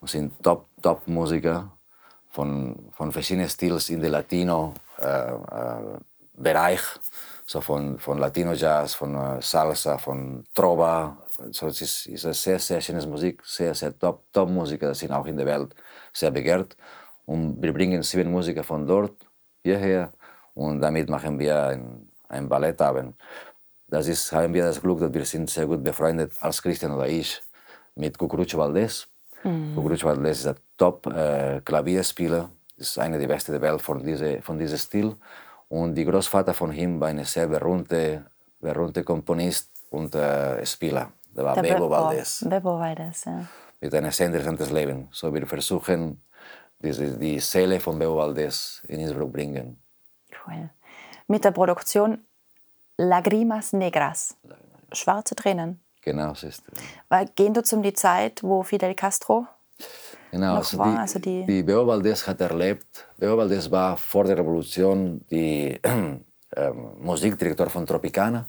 und 0.00 0.08
sind 0.10 0.32
top, 0.42 0.66
top 0.82 1.06
Musiker 1.08 1.70
von, 2.34 2.90
von 2.90 3.12
verschiedenen 3.12 3.48
Stils 3.48 3.88
in 3.90 4.00
der 4.00 4.10
Latino-Bereich, 4.10 6.80
so 7.46 7.60
von, 7.60 8.00
von 8.00 8.18
Latino-Jazz, 8.18 8.94
von 8.94 9.14
äh, 9.14 9.40
Salsa, 9.40 9.98
von 9.98 10.44
Trova. 10.52 11.16
So, 11.52 11.68
es 11.68 11.80
ist, 11.80 12.06
ist 12.06 12.24
eine 12.24 12.34
sehr, 12.34 12.58
sehr 12.58 12.80
schöne 12.80 13.06
Musik, 13.06 13.40
sehr, 13.44 13.72
sehr 13.72 13.96
top, 13.96 14.24
top 14.32 14.50
Musiker, 14.50 14.92
sind 14.94 15.12
auch 15.12 15.26
in 15.26 15.36
der 15.36 15.46
Welt 15.46 15.76
sehr 16.12 16.32
begehrt. 16.32 16.76
Und 17.24 17.62
wir 17.62 17.72
bringen 17.72 18.02
sieben 18.02 18.32
Musiker 18.32 18.64
von 18.64 18.84
dort 18.84 19.14
hierher 19.62 20.12
und 20.54 20.80
damit 20.80 21.08
machen 21.08 21.38
wir 21.38 21.66
ein, 21.66 22.10
ein 22.28 22.48
Ballettabend. 22.48 23.14
Das 23.86 24.08
ist, 24.08 24.32
haben 24.32 24.54
wir 24.54 24.64
das 24.64 24.80
Glück, 24.80 24.98
dass 24.98 25.14
wir 25.14 25.24
sind 25.24 25.48
sehr 25.48 25.66
gut 25.66 25.84
befreundet, 25.84 26.32
als 26.40 26.60
Christian 26.60 26.90
oder 26.92 27.06
ich, 27.06 27.40
mit 27.94 28.18
Cucurucho 28.18 28.58
Valdés. 28.58 29.06
Cucurucho 29.44 30.08
Valdés 30.08 30.30
ist 30.30 30.46
ein 30.46 30.56
Top-Klavierspieler, 30.76 32.48
ist 32.76 32.98
einer 32.98 33.18
der 33.18 33.28
besten 33.28 33.52
der 33.52 33.60
Welt 33.60 33.82
von 33.82 34.02
diesem 34.02 34.42
von 34.42 34.58
diesem 34.58 34.78
Stil. 34.78 35.14
Und 35.68 35.94
die 35.94 36.04
Großvater 36.04 36.54
von 36.54 36.72
ihm 36.72 36.98
war 37.00 37.08
ein 37.08 37.24
sehr 37.24 37.46
berühmter, 37.46 38.24
berühmter 38.60 39.02
Komponist 39.02 39.70
und 39.90 40.14
äh, 40.14 40.64
Spieler. 40.64 41.12
Der 41.36 41.44
war 41.44 41.54
Bebo 41.60 41.88
Be- 41.88 41.94
Valdés 41.94 42.48
Bebo 42.48 42.78
Valdés, 42.80 43.26
ja. 43.26 43.44
mit 43.80 43.94
einem 43.94 44.10
sehr 44.10 44.26
interessantes 44.26 44.70
Leben. 44.70 45.08
So 45.12 45.32
wir 45.34 45.46
versuchen, 45.46 46.22
diese, 46.78 47.18
die 47.18 47.38
Seele 47.40 47.80
von 47.80 47.98
Bebo 47.98 48.20
Valdés 48.20 48.82
in 48.86 49.00
Innsbruck 49.00 49.32
bringen. 49.32 49.76
Cool. 50.46 50.70
Mit 51.26 51.44
der 51.44 51.50
Produktion 51.52 52.24
Lagrimas 52.96 53.72
Negras. 53.72 54.36
Schwarze 54.92 55.34
Tränen. 55.34 55.80
Genau, 56.04 56.32
es 56.32 56.42
ist. 56.42 56.62
Weil 57.08 57.26
gehen 57.34 57.54
du 57.54 57.62
um 57.72 57.82
die 57.82 57.92
Zeit, 57.94 58.42
wo 58.42 58.62
Fidel 58.62 58.94
Castro 58.94 59.46
Genau, 60.30 60.50
noch 60.52 60.56
also 60.58 60.78
war, 60.78 60.92
die, 60.92 60.98
also 60.98 61.18
die- 61.18 61.46
die 61.46 61.62
Beo 61.62 61.82
Valdés 61.84 62.26
hat 62.26 62.40
erlebt, 62.40 63.06
Beo 63.16 63.36
Valdés 63.40 63.70
war 63.70 63.96
vor 63.96 64.24
der 64.24 64.36
Revolution 64.38 65.20
die 65.30 65.80
ähm, 66.56 66.90
Musikdirektor 67.00 67.68
von 67.70 67.86
Tropicana. 67.86 68.46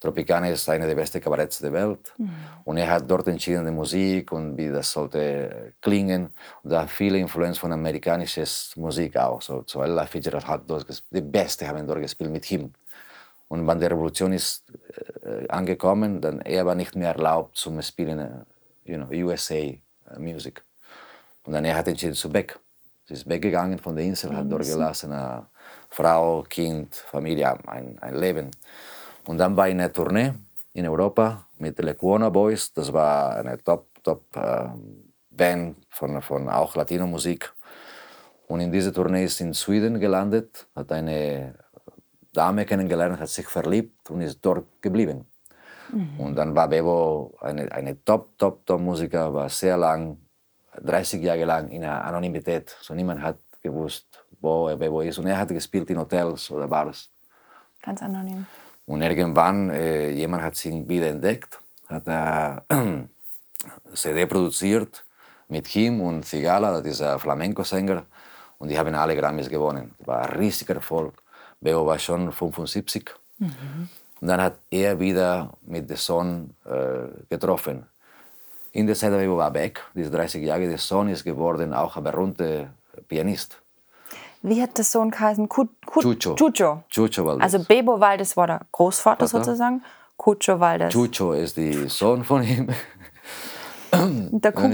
Tropicana 0.00 0.50
ist 0.50 0.68
eine 0.68 0.86
der 0.86 0.94
besten 0.94 1.20
Kabaretts 1.22 1.58
der 1.60 1.72
Welt. 1.72 2.12
Und 2.64 2.76
er 2.76 2.90
hat 2.90 3.10
dort 3.10 3.26
entschieden, 3.28 3.64
die 3.64 3.70
Musik 3.72 4.30
und 4.30 4.54
wie 4.56 4.68
das 4.68 4.92
sollte 4.92 5.72
klingen. 5.80 6.34
Und 6.62 6.70
da 6.70 6.86
viele 6.86 7.16
Influenz 7.18 7.56
von 7.58 7.72
amerikanischer 7.72 8.44
Musik 8.76 9.16
auch. 9.16 9.40
So, 9.40 9.62
so 9.66 9.82
Ella 9.82 10.04
Fitzgerald 10.04 10.46
hat 10.46 10.62
dort, 10.68 10.86
die 11.10 11.20
Beste 11.22 11.66
haben 11.66 11.86
dort 11.86 12.00
gespielt 12.02 12.30
mit 12.30 12.50
ihm. 12.50 12.72
Und 13.48 13.66
wenn 13.66 13.78
die 13.78 13.86
Revolution 13.86 14.32
ist 14.32 14.64
äh, 15.22 15.46
angekommen, 15.48 16.20
dann 16.20 16.40
er 16.40 16.66
war 16.66 16.74
nicht 16.74 16.96
mehr 16.96 17.12
erlaubt 17.12 17.56
zum 17.56 17.80
Spielen, 17.82 18.18
äh, 18.18 18.44
you 18.84 18.96
know, 18.96 19.08
USA 19.26 19.54
äh, 19.54 19.80
Music. 20.18 20.62
Und 21.44 21.52
dann 21.52 21.64
er 21.64 21.76
hat 21.76 21.88
entschieden 21.88 22.14
zu 22.14 22.32
weg. 22.32 22.58
Sie 23.06 23.14
ist 23.14 23.28
weggegangen 23.28 23.78
von 23.78 23.94
der 23.94 24.04
Insel, 24.04 24.36
hat 24.36 24.50
dort 24.50 24.64
gelassen, 24.64 25.12
eine 25.12 25.46
Frau, 25.90 26.42
Kind, 26.48 26.94
Familie, 26.94 27.56
ein, 27.68 27.98
ein 28.00 28.16
Leben. 28.16 28.50
Und 29.26 29.38
dann 29.38 29.56
war 29.56 29.64
eine 29.64 29.92
Tournee 29.92 30.32
in 30.72 30.88
Europa 30.88 31.46
mit 31.58 31.78
Le 31.78 31.94
Cuona 31.94 32.28
Boys. 32.30 32.72
Das 32.72 32.92
war 32.92 33.36
eine 33.36 33.62
top, 33.62 33.86
top 34.02 34.24
äh, 34.36 34.68
Band 35.30 35.76
von, 35.90 36.20
von 36.20 36.48
auch 36.48 36.74
Latino-Musik. 36.74 37.52
Und 38.48 38.60
in 38.60 38.72
dieser 38.72 38.92
Tournee 38.92 39.24
ist 39.24 39.40
in 39.40 39.54
Schweden 39.54 39.98
gelandet, 39.98 40.66
hat 40.74 40.90
eine 40.92 41.54
Dame 42.36 42.64
kennengelernt, 42.64 43.18
hat 43.20 43.28
sich 43.28 43.48
verliebt 43.48 44.10
und 44.10 44.20
ist 44.20 44.40
dort 44.44 44.66
geblieben. 44.82 45.26
Und 46.18 46.34
dann 46.34 46.54
war 46.54 46.68
Bebo 46.68 47.36
eine, 47.40 47.70
eine 47.72 48.02
top, 48.04 48.36
top, 48.38 48.66
top 48.66 48.80
Musiker, 48.80 49.32
war 49.32 49.48
sehr 49.48 49.76
lang 49.76 50.18
30 50.82 51.22
Jahre 51.22 51.44
lang 51.44 51.68
in 51.70 51.84
einer 51.84 52.04
Anonymität. 52.04 52.76
So 52.80 52.94
niemand 52.94 53.22
hat 53.22 53.38
gewusst, 53.62 54.24
wo 54.40 54.68
er 54.68 54.78
wo 54.90 55.00
ist. 55.00 55.18
Und 55.18 55.26
er 55.26 55.38
hat 55.38 55.48
gespielt 55.48 55.88
in 55.90 55.98
Hotels 55.98 56.50
oder 56.50 56.66
Bars. 56.66 57.10
Ganz 57.82 58.02
anonym. 58.02 58.46
Und 58.86 59.02
irgendwann, 59.02 59.70
äh, 59.70 60.10
jemand 60.10 60.42
hat 60.42 60.64
ihn 60.64 60.88
wieder 60.88 61.08
entdeckt, 61.08 61.60
hat 61.88 62.06
eine 62.08 63.08
CD 63.94 64.26
produziert 64.26 65.04
mit 65.48 65.74
ihm 65.74 66.00
und 66.00 66.24
Zigala, 66.24 66.80
dieser 66.80 67.18
Flamenco-Sänger. 67.18 68.04
Und 68.58 68.68
die 68.68 68.78
haben 68.78 68.94
alle 68.94 69.16
Grammys 69.16 69.48
gewonnen. 69.48 69.94
War 70.04 70.30
ein 70.30 70.38
riesiger 70.38 70.74
Erfolg. 70.74 71.14
Beo 71.60 71.86
war 71.86 71.98
schon 71.98 72.30
75. 72.32 73.10
Mhm. 73.38 73.88
Und 74.20 74.28
dann 74.28 74.40
hat 74.40 74.54
er 74.70 74.98
wieder 74.98 75.52
mit 75.62 75.88
dem 75.90 75.96
Sohn 75.96 76.54
äh, 76.64 77.08
getroffen. 77.28 77.86
In 78.72 78.86
der 78.86 78.94
Zeit, 78.96 79.12
er 79.12 79.36
war 79.36 79.52
weg, 79.54 79.82
diese 79.94 80.10
30 80.10 80.42
Jahre, 80.44 80.66
der 80.68 80.78
Sohn 80.78 81.08
ist 81.08 81.24
geworden 81.24 81.72
auch 81.74 81.96
ein 81.96 82.04
berühmter 82.04 82.68
Pianist. 83.08 83.58
Wie 84.42 84.60
hat 84.62 84.76
der 84.76 84.84
Sohn 84.84 85.10
geheißen? 85.10 85.48
Ku, 85.48 85.66
Ku, 85.84 86.00
Chucho. 86.00 86.34
Chucho. 86.34 86.82
Chucho 86.88 87.26
Valdez. 87.26 87.42
Also 87.42 87.64
Bebo 87.64 87.98
Valdez 87.98 88.36
war 88.36 88.46
der 88.46 88.60
Großvater 88.72 89.26
Vater. 89.26 89.44
sozusagen. 89.44 89.82
Chucho 90.22 90.60
Valdez. 90.60 90.92
Chucho 90.92 91.32
ist 91.32 91.56
der 91.56 91.88
Sohn 91.88 92.22
von 92.24 92.42
ihm. 92.42 92.68
Der 93.92 94.52
Ku- 94.52 94.68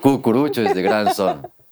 Kukurucho 0.00 0.60
ist 0.60 0.74
der 0.74 0.82
Grandsohn. 0.82 1.42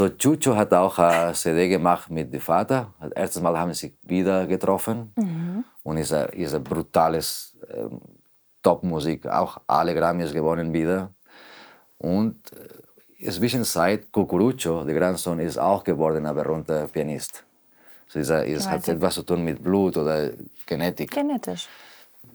So, 0.00 0.08
Chucho 0.08 0.56
hat 0.56 0.72
auch 0.72 0.98
eine 0.98 1.34
CD 1.34 1.68
gemacht 1.68 2.10
mit 2.10 2.32
dem 2.32 2.40
Vater. 2.40 2.94
Das 3.02 3.12
erste 3.12 3.40
Mal 3.42 3.58
haben 3.58 3.74
sie 3.74 3.88
sich 3.88 3.92
wieder 4.04 4.46
getroffen. 4.46 5.12
Und 5.82 5.98
ist 5.98 6.14
ein, 6.14 6.26
ist 6.30 6.54
ein 6.54 6.64
brutales 6.64 7.54
ähm, 7.70 8.00
Top-Musik. 8.62 9.26
Auch 9.26 9.60
alle 9.66 9.94
Grammys 9.94 10.32
gewonnen 10.32 10.72
wieder. 10.72 11.10
Und 11.98 12.36
äh, 12.54 13.26
inzwischen 13.26 13.62
seit 13.64 14.10
Kukurucho, 14.10 14.84
der 14.84 14.94
Grandsohn, 14.94 15.38
ist 15.38 15.58
auch 15.58 15.84
geworden 15.84 16.24
ein 16.24 16.34
berühmter 16.34 16.88
Pianist. 16.88 17.44
So 18.08 18.20
ist, 18.20 18.30
er- 18.30 18.46
ist, 18.46 18.70
hat 18.70 18.88
etwas 18.88 19.16
zu 19.16 19.22
tun 19.22 19.44
mit 19.44 19.62
Blut 19.62 19.98
oder 19.98 20.30
Genetik. 20.64 21.10
Genetisch. 21.10 21.68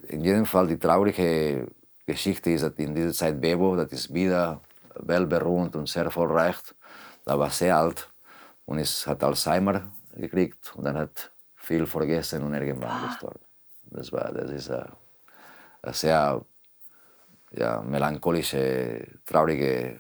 In 0.08 0.23
jedem 0.23 0.45
Fall 0.45 0.67
die 0.67 0.78
traurige 0.78 1.65
Geschichte 2.06 2.51
ist, 2.51 2.62
dass 2.62 2.73
in 2.78 2.93
dieser 2.93 3.12
Zeit 3.12 3.41
Bebo, 3.41 3.75
das 3.75 3.91
ist 3.91 4.13
wieder 4.13 4.62
weltberühmt 4.99 5.75
und 5.75 5.89
sehr 5.89 6.04
erfolgreich, 6.04 6.58
da 7.25 7.38
war 7.38 7.49
sehr 7.49 7.75
alt 7.75 8.09
und 8.65 8.79
es 8.79 9.05
hat 9.07 9.23
Alzheimer 9.23 9.91
gekriegt 10.13 10.73
und 10.75 10.85
dann 10.85 10.97
hat 10.97 11.31
viel 11.55 11.85
vergessen 11.85 12.43
und 12.43 12.53
irgendwann 12.53 13.07
gestorben. 13.07 13.39
Das, 13.85 14.11
war, 14.11 14.31
das 14.31 14.51
ist 14.51 14.69
ein, 14.71 14.91
ein 15.81 15.93
sehr 15.93 16.45
ja, 17.51 17.81
melancholische, 17.81 19.07
traurige 19.25 19.99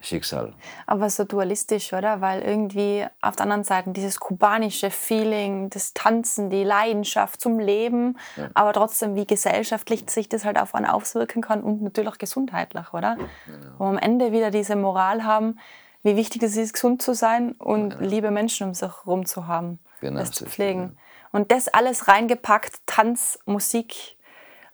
Schicksal. 0.00 0.54
Aber 0.86 1.10
so 1.10 1.24
dualistisch, 1.24 1.92
oder? 1.92 2.20
Weil 2.20 2.42
irgendwie 2.42 3.04
auf 3.20 3.34
der 3.34 3.44
anderen 3.44 3.64
Seite 3.64 3.90
dieses 3.90 4.20
kubanische 4.20 4.90
Feeling, 4.90 5.70
das 5.70 5.92
Tanzen, 5.92 6.50
die 6.50 6.62
Leidenschaft 6.62 7.40
zum 7.40 7.58
Leben, 7.58 8.16
aber 8.54 8.72
trotzdem, 8.72 9.16
wie 9.16 9.26
gesellschaftlich 9.26 10.08
sich 10.08 10.28
das 10.28 10.44
halt 10.44 10.56
auf 10.58 10.76
einen 10.76 10.86
auswirken 10.86 11.42
kann 11.42 11.62
und 11.62 11.82
natürlich 11.82 12.10
auch 12.10 12.18
gesundheitlich, 12.18 12.92
oder? 12.92 13.16
Genau. 13.46 13.72
Wo 13.78 13.84
am 13.86 13.98
Ende 13.98 14.30
wieder 14.30 14.52
diese 14.52 14.76
Moral 14.76 15.24
haben, 15.24 15.58
wie 16.04 16.14
wichtig 16.14 16.44
es 16.44 16.56
ist, 16.56 16.74
gesund 16.74 17.02
zu 17.02 17.12
sein 17.12 17.52
und 17.52 18.00
liebe 18.00 18.30
Menschen 18.30 18.68
um 18.68 18.74
sich 18.74 18.88
herum 19.04 19.26
zu 19.26 19.48
haben, 19.48 19.80
Genau, 20.00 20.20
das 20.20 20.30
zu 20.30 20.46
pflegen. 20.46 20.96
Und 21.32 21.50
das 21.50 21.66
alles 21.66 22.06
reingepackt, 22.06 22.86
Tanz, 22.86 23.38
Musik, 23.46 24.16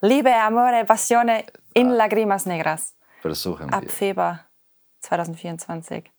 Liebe, 0.01 0.33
Amore, 0.35 0.85
Passione 0.85 1.45
in 1.73 1.89
Lagrimas 1.89 2.45
Negras. 2.45 2.93
Versuchen 3.21 3.73
Ab 3.73 3.81
wir. 3.81 3.89
Februar 3.89 4.45
2024. 5.05 6.11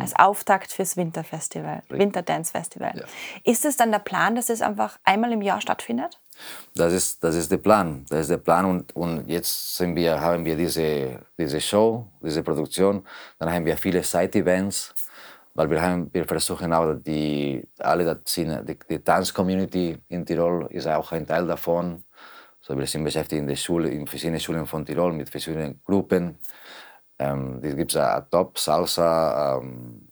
Als 0.00 0.16
Auftakt 0.16 0.72
fürs 0.72 0.96
Winterfestival, 0.96 1.82
Winterdance 1.88 2.50
Festival. 2.50 2.92
Ja. 2.96 3.04
Ist 3.44 3.64
es 3.64 3.76
dann 3.76 3.92
der 3.92 4.00
Plan, 4.00 4.34
dass 4.34 4.50
es 4.50 4.60
einfach 4.60 4.98
einmal 5.04 5.32
im 5.32 5.40
Jahr 5.40 5.60
stattfindet? 5.60 6.20
Das 6.74 6.92
ist, 6.92 7.22
das 7.22 7.36
ist 7.36 7.50
der 7.52 7.58
Plan. 7.58 8.04
Das 8.08 8.22
ist 8.22 8.30
der 8.30 8.38
Plan. 8.38 8.64
Und, 8.64 8.96
und 8.96 9.28
jetzt 9.28 9.76
sind 9.76 9.94
wir, 9.94 10.20
haben 10.20 10.44
wir 10.44 10.56
diese, 10.56 11.20
diese 11.38 11.60
Show, 11.60 12.08
diese 12.20 12.42
Produktion. 12.42 13.06
Dann 13.38 13.52
haben 13.52 13.64
wir 13.64 13.76
viele 13.76 14.02
Side-Events, 14.02 14.94
weil 15.54 15.70
wir, 15.70 15.80
haben, 15.80 16.12
wir 16.12 16.24
versuchen 16.24 16.72
auch, 16.72 16.94
die, 16.94 17.64
alle 17.78 18.20
die, 18.36 18.78
die 18.90 18.98
Tanz-Community 18.98 19.96
in 20.08 20.26
Tirol 20.26 20.66
ist 20.70 20.88
auch 20.88 21.12
ein 21.12 21.26
Teil 21.26 21.46
davon. 21.46 22.02
So, 22.60 22.76
wir 22.76 22.86
sind 22.86 23.04
beschäftigt 23.04 23.40
in 23.40 23.46
der 23.46 23.56
Schule, 23.56 23.90
in 23.90 24.06
verschiedenen 24.06 24.40
Schulen 24.40 24.66
von 24.66 24.84
Tirol 24.84 25.12
mit 25.12 25.28
verschiedenen 25.28 25.80
Gruppen. 25.84 26.38
Ähm, 27.18 27.60
es 27.62 27.76
gibt 27.76 27.96
eine 27.96 28.26
Top-Salsa, 28.30 29.58
ähm, 29.58 30.08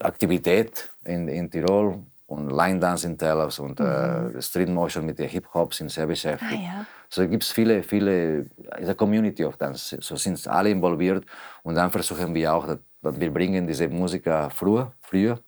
Aktivität 0.00 0.90
in, 1.04 1.28
in 1.28 1.50
Tirol 1.50 2.02
und 2.26 2.50
Line 2.50 2.80
Dance 2.80 3.06
in 3.06 3.18
Tellers 3.18 3.58
und 3.58 3.78
äh, 3.80 4.40
Street 4.40 4.68
Motion 4.68 5.04
mit 5.04 5.18
der 5.18 5.28
Hip 5.28 5.46
Hop 5.52 5.74
sind 5.74 5.90
sehr 5.90 6.06
beschäftigt. 6.06 6.52
Ah, 6.52 6.78
ja. 6.78 6.86
So 7.08 7.28
gibt 7.28 7.42
es 7.42 7.50
viele, 7.50 7.82
viele, 7.82 8.38
es 8.38 8.46
ist 8.46 8.72
eine 8.72 8.94
Community 8.94 9.44
of 9.44 9.56
Dance, 9.56 9.98
so 10.00 10.16
sind 10.16 10.46
alle 10.48 10.70
involviert 10.70 11.26
und 11.62 11.74
dann 11.74 11.90
versuchen 11.90 12.34
wir 12.34 12.54
auch, 12.54 12.66
dass, 12.66 12.78
wir 13.20 13.32
bringen 13.32 13.66
diese 13.66 13.88
Musiker 13.88 14.48
früher, 14.50 14.92
früher 15.02 15.38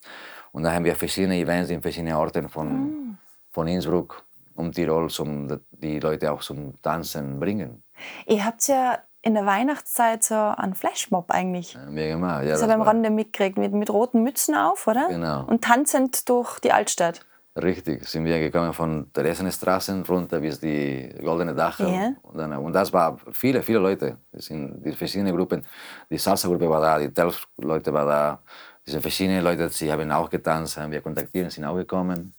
und 0.52 0.64
dann 0.64 0.74
haben 0.74 0.84
wir 0.84 0.94
verschiedene 0.94 1.38
Events 1.38 1.70
in 1.70 1.80
verschiedenen 1.80 2.16
Orten 2.16 2.48
von, 2.48 3.16
von 3.50 3.66
Innsbruck 3.66 4.22
um 4.56 4.70
Tirol, 4.70 5.08
um 5.20 5.60
die 5.70 5.98
Leute 6.00 6.30
auch 6.30 6.42
zum 6.42 6.80
Tanzen 6.82 7.40
bringen. 7.40 7.82
Ihr 8.26 8.44
habt 8.44 8.66
ja 8.68 8.98
in 9.24 9.34
der 9.34 9.46
Weihnachtszeit 9.46 10.22
so 10.22 10.34
einen 10.34 10.74
Flashmob 10.74 11.30
eigentlich. 11.30 11.76
Wir 11.88 12.08
gemacht. 12.08 12.44
Ja, 12.44 12.50
Das 12.50 12.60
das 12.60 12.62
habe 12.62 12.72
ich 12.72 12.80
am 12.80 12.82
Rande 12.82 13.10
mitgekriegt, 13.10 13.56
mit, 13.56 13.72
mit 13.72 13.88
roten 13.90 14.22
Mützen 14.22 14.54
auf, 14.54 14.86
oder? 14.86 15.08
Genau. 15.08 15.44
Und 15.46 15.64
tanzend 15.64 16.28
durch 16.28 16.60
die 16.60 16.72
Altstadt. 16.72 17.24
Richtig, 17.56 18.04
sind 18.06 18.24
wir 18.24 18.38
gekommen 18.40 18.72
von 18.72 19.12
Theresienstraße 19.12 20.02
runter 20.08 20.40
bis 20.40 20.58
die 20.58 21.14
Goldene 21.22 21.54
Dachel. 21.54 21.88
Ja. 21.88 22.12
Und, 22.22 22.36
dann, 22.36 22.52
und 22.56 22.72
das 22.72 22.92
war 22.92 23.16
viele, 23.30 23.62
viele 23.62 23.78
Leute. 23.78 24.18
Das 24.32 24.46
sind 24.46 24.82
die 24.84 24.92
verschiedenen 24.92 25.34
Gruppen. 25.36 25.64
Die 26.10 26.18
Salsa-Gruppe 26.18 26.68
war 26.68 26.80
da, 26.80 26.98
die 26.98 27.12
Telf-Leute 27.12 27.92
waren 27.92 28.08
da. 28.08 28.42
Diese 28.84 29.00
verschiedenen 29.00 29.42
Leute, 29.42 29.70
sie 29.70 29.90
haben 29.90 30.10
auch 30.10 30.28
getanzt, 30.28 30.76
haben 30.76 30.92
wir 30.92 31.00
kontaktiert, 31.00 31.50
sind 31.50 31.64
auch 31.64 31.76
gekommen. 31.76 32.34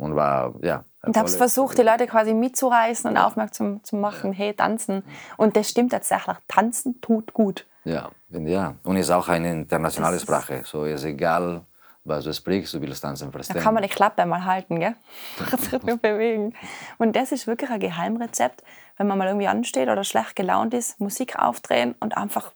Und 0.00 0.16
war, 0.16 0.54
ja. 0.62 0.84
Und 1.02 1.16
hab's 1.16 1.36
versucht, 1.36 1.76
die 1.76 1.82
Leute 1.82 2.06
quasi 2.06 2.32
mitzureißen 2.32 3.10
und 3.10 3.18
aufmerksam 3.18 3.84
zu 3.84 3.96
machen, 3.96 4.32
hey, 4.32 4.54
tanzen. 4.54 5.02
Und 5.36 5.56
das 5.56 5.68
stimmt 5.68 5.92
tatsächlich, 5.92 6.36
tanzen 6.48 7.00
tut 7.02 7.34
gut. 7.34 7.66
Ja, 7.84 8.10
finde 8.30 8.50
ja. 8.50 8.74
Und 8.82 8.96
ist 8.96 9.10
auch 9.10 9.28
eine 9.28 9.50
internationale 9.52 10.16
Das 10.16 10.22
Sprache. 10.22 10.62
So 10.64 10.84
ist 10.84 11.04
egal, 11.04 11.62
was 12.04 12.24
du 12.24 12.32
sprichst, 12.32 12.72
du 12.72 12.80
willst 12.80 13.02
tanzen 13.02 13.26
Da 13.26 13.32
verstehen. 13.32 13.62
kann 13.62 13.74
man 13.74 13.82
die 13.82 13.90
Klappe 13.90 14.24
mal 14.24 14.44
halten, 14.44 14.80
gell? 14.80 14.94
Bewegen. 16.02 16.54
Und 16.96 17.14
das 17.14 17.30
ist 17.30 17.46
wirklich 17.46 17.70
ein 17.70 17.80
Geheimrezept, 17.80 18.62
wenn 18.96 19.06
man 19.06 19.18
mal 19.18 19.28
irgendwie 19.28 19.48
ansteht 19.48 19.88
oder 19.88 20.04
schlecht 20.04 20.34
gelaunt 20.34 20.72
ist, 20.72 20.98
Musik 20.98 21.38
aufdrehen 21.38 21.94
und 22.00 22.16
einfach 22.16 22.52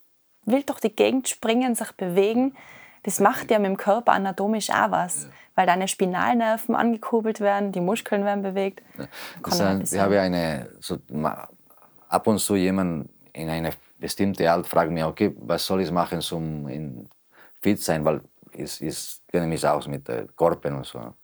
wild 0.46 0.70
durch 0.70 0.80
die 0.80 0.94
Gegend 0.94 1.28
springen, 1.28 1.74
sich 1.74 1.92
bewegen. 1.92 2.54
Das 3.04 3.20
macht 3.20 3.50
ja 3.50 3.58
mit 3.58 3.68
dem 3.68 3.76
Körper 3.76 4.12
anatomisch 4.12 4.70
auch 4.70 4.90
was, 4.90 5.28
weil 5.54 5.66
deine 5.66 5.88
Spinalnerven 5.88 6.74
angekurbelt 6.74 7.40
werden, 7.40 7.70
die 7.70 7.80
Muskeln 7.80 8.24
werden 8.24 8.42
bewegt. 8.42 8.82
Ja 8.98 9.04
etwas 9.44 9.92
ich 9.92 10.00
habe 10.00 10.20
eine, 10.20 10.70
so, 10.80 10.98
ab 12.08 12.26
und 12.26 12.38
zu 12.38 12.56
jemand 12.56 13.08
in 13.32 13.48
eine 13.48 13.70
bestimmte 13.98 14.50
Alter 14.50 14.68
fragt 14.68 14.90
mich, 14.90 15.04
okay, 15.04 15.34
was 15.40 15.66
soll 15.66 15.82
ich 15.82 15.90
machen, 15.90 16.20
um 16.32 17.08
fit 17.60 17.82
sein, 17.82 18.04
weil 18.04 18.20
ich, 18.52 18.82
ich 18.82 19.20
kenne 19.30 19.46
mich 19.46 19.66
aus 19.66 19.86
mit 19.86 20.10
Korpen 20.36 20.76
und 20.76 20.86
so. 20.86 21.14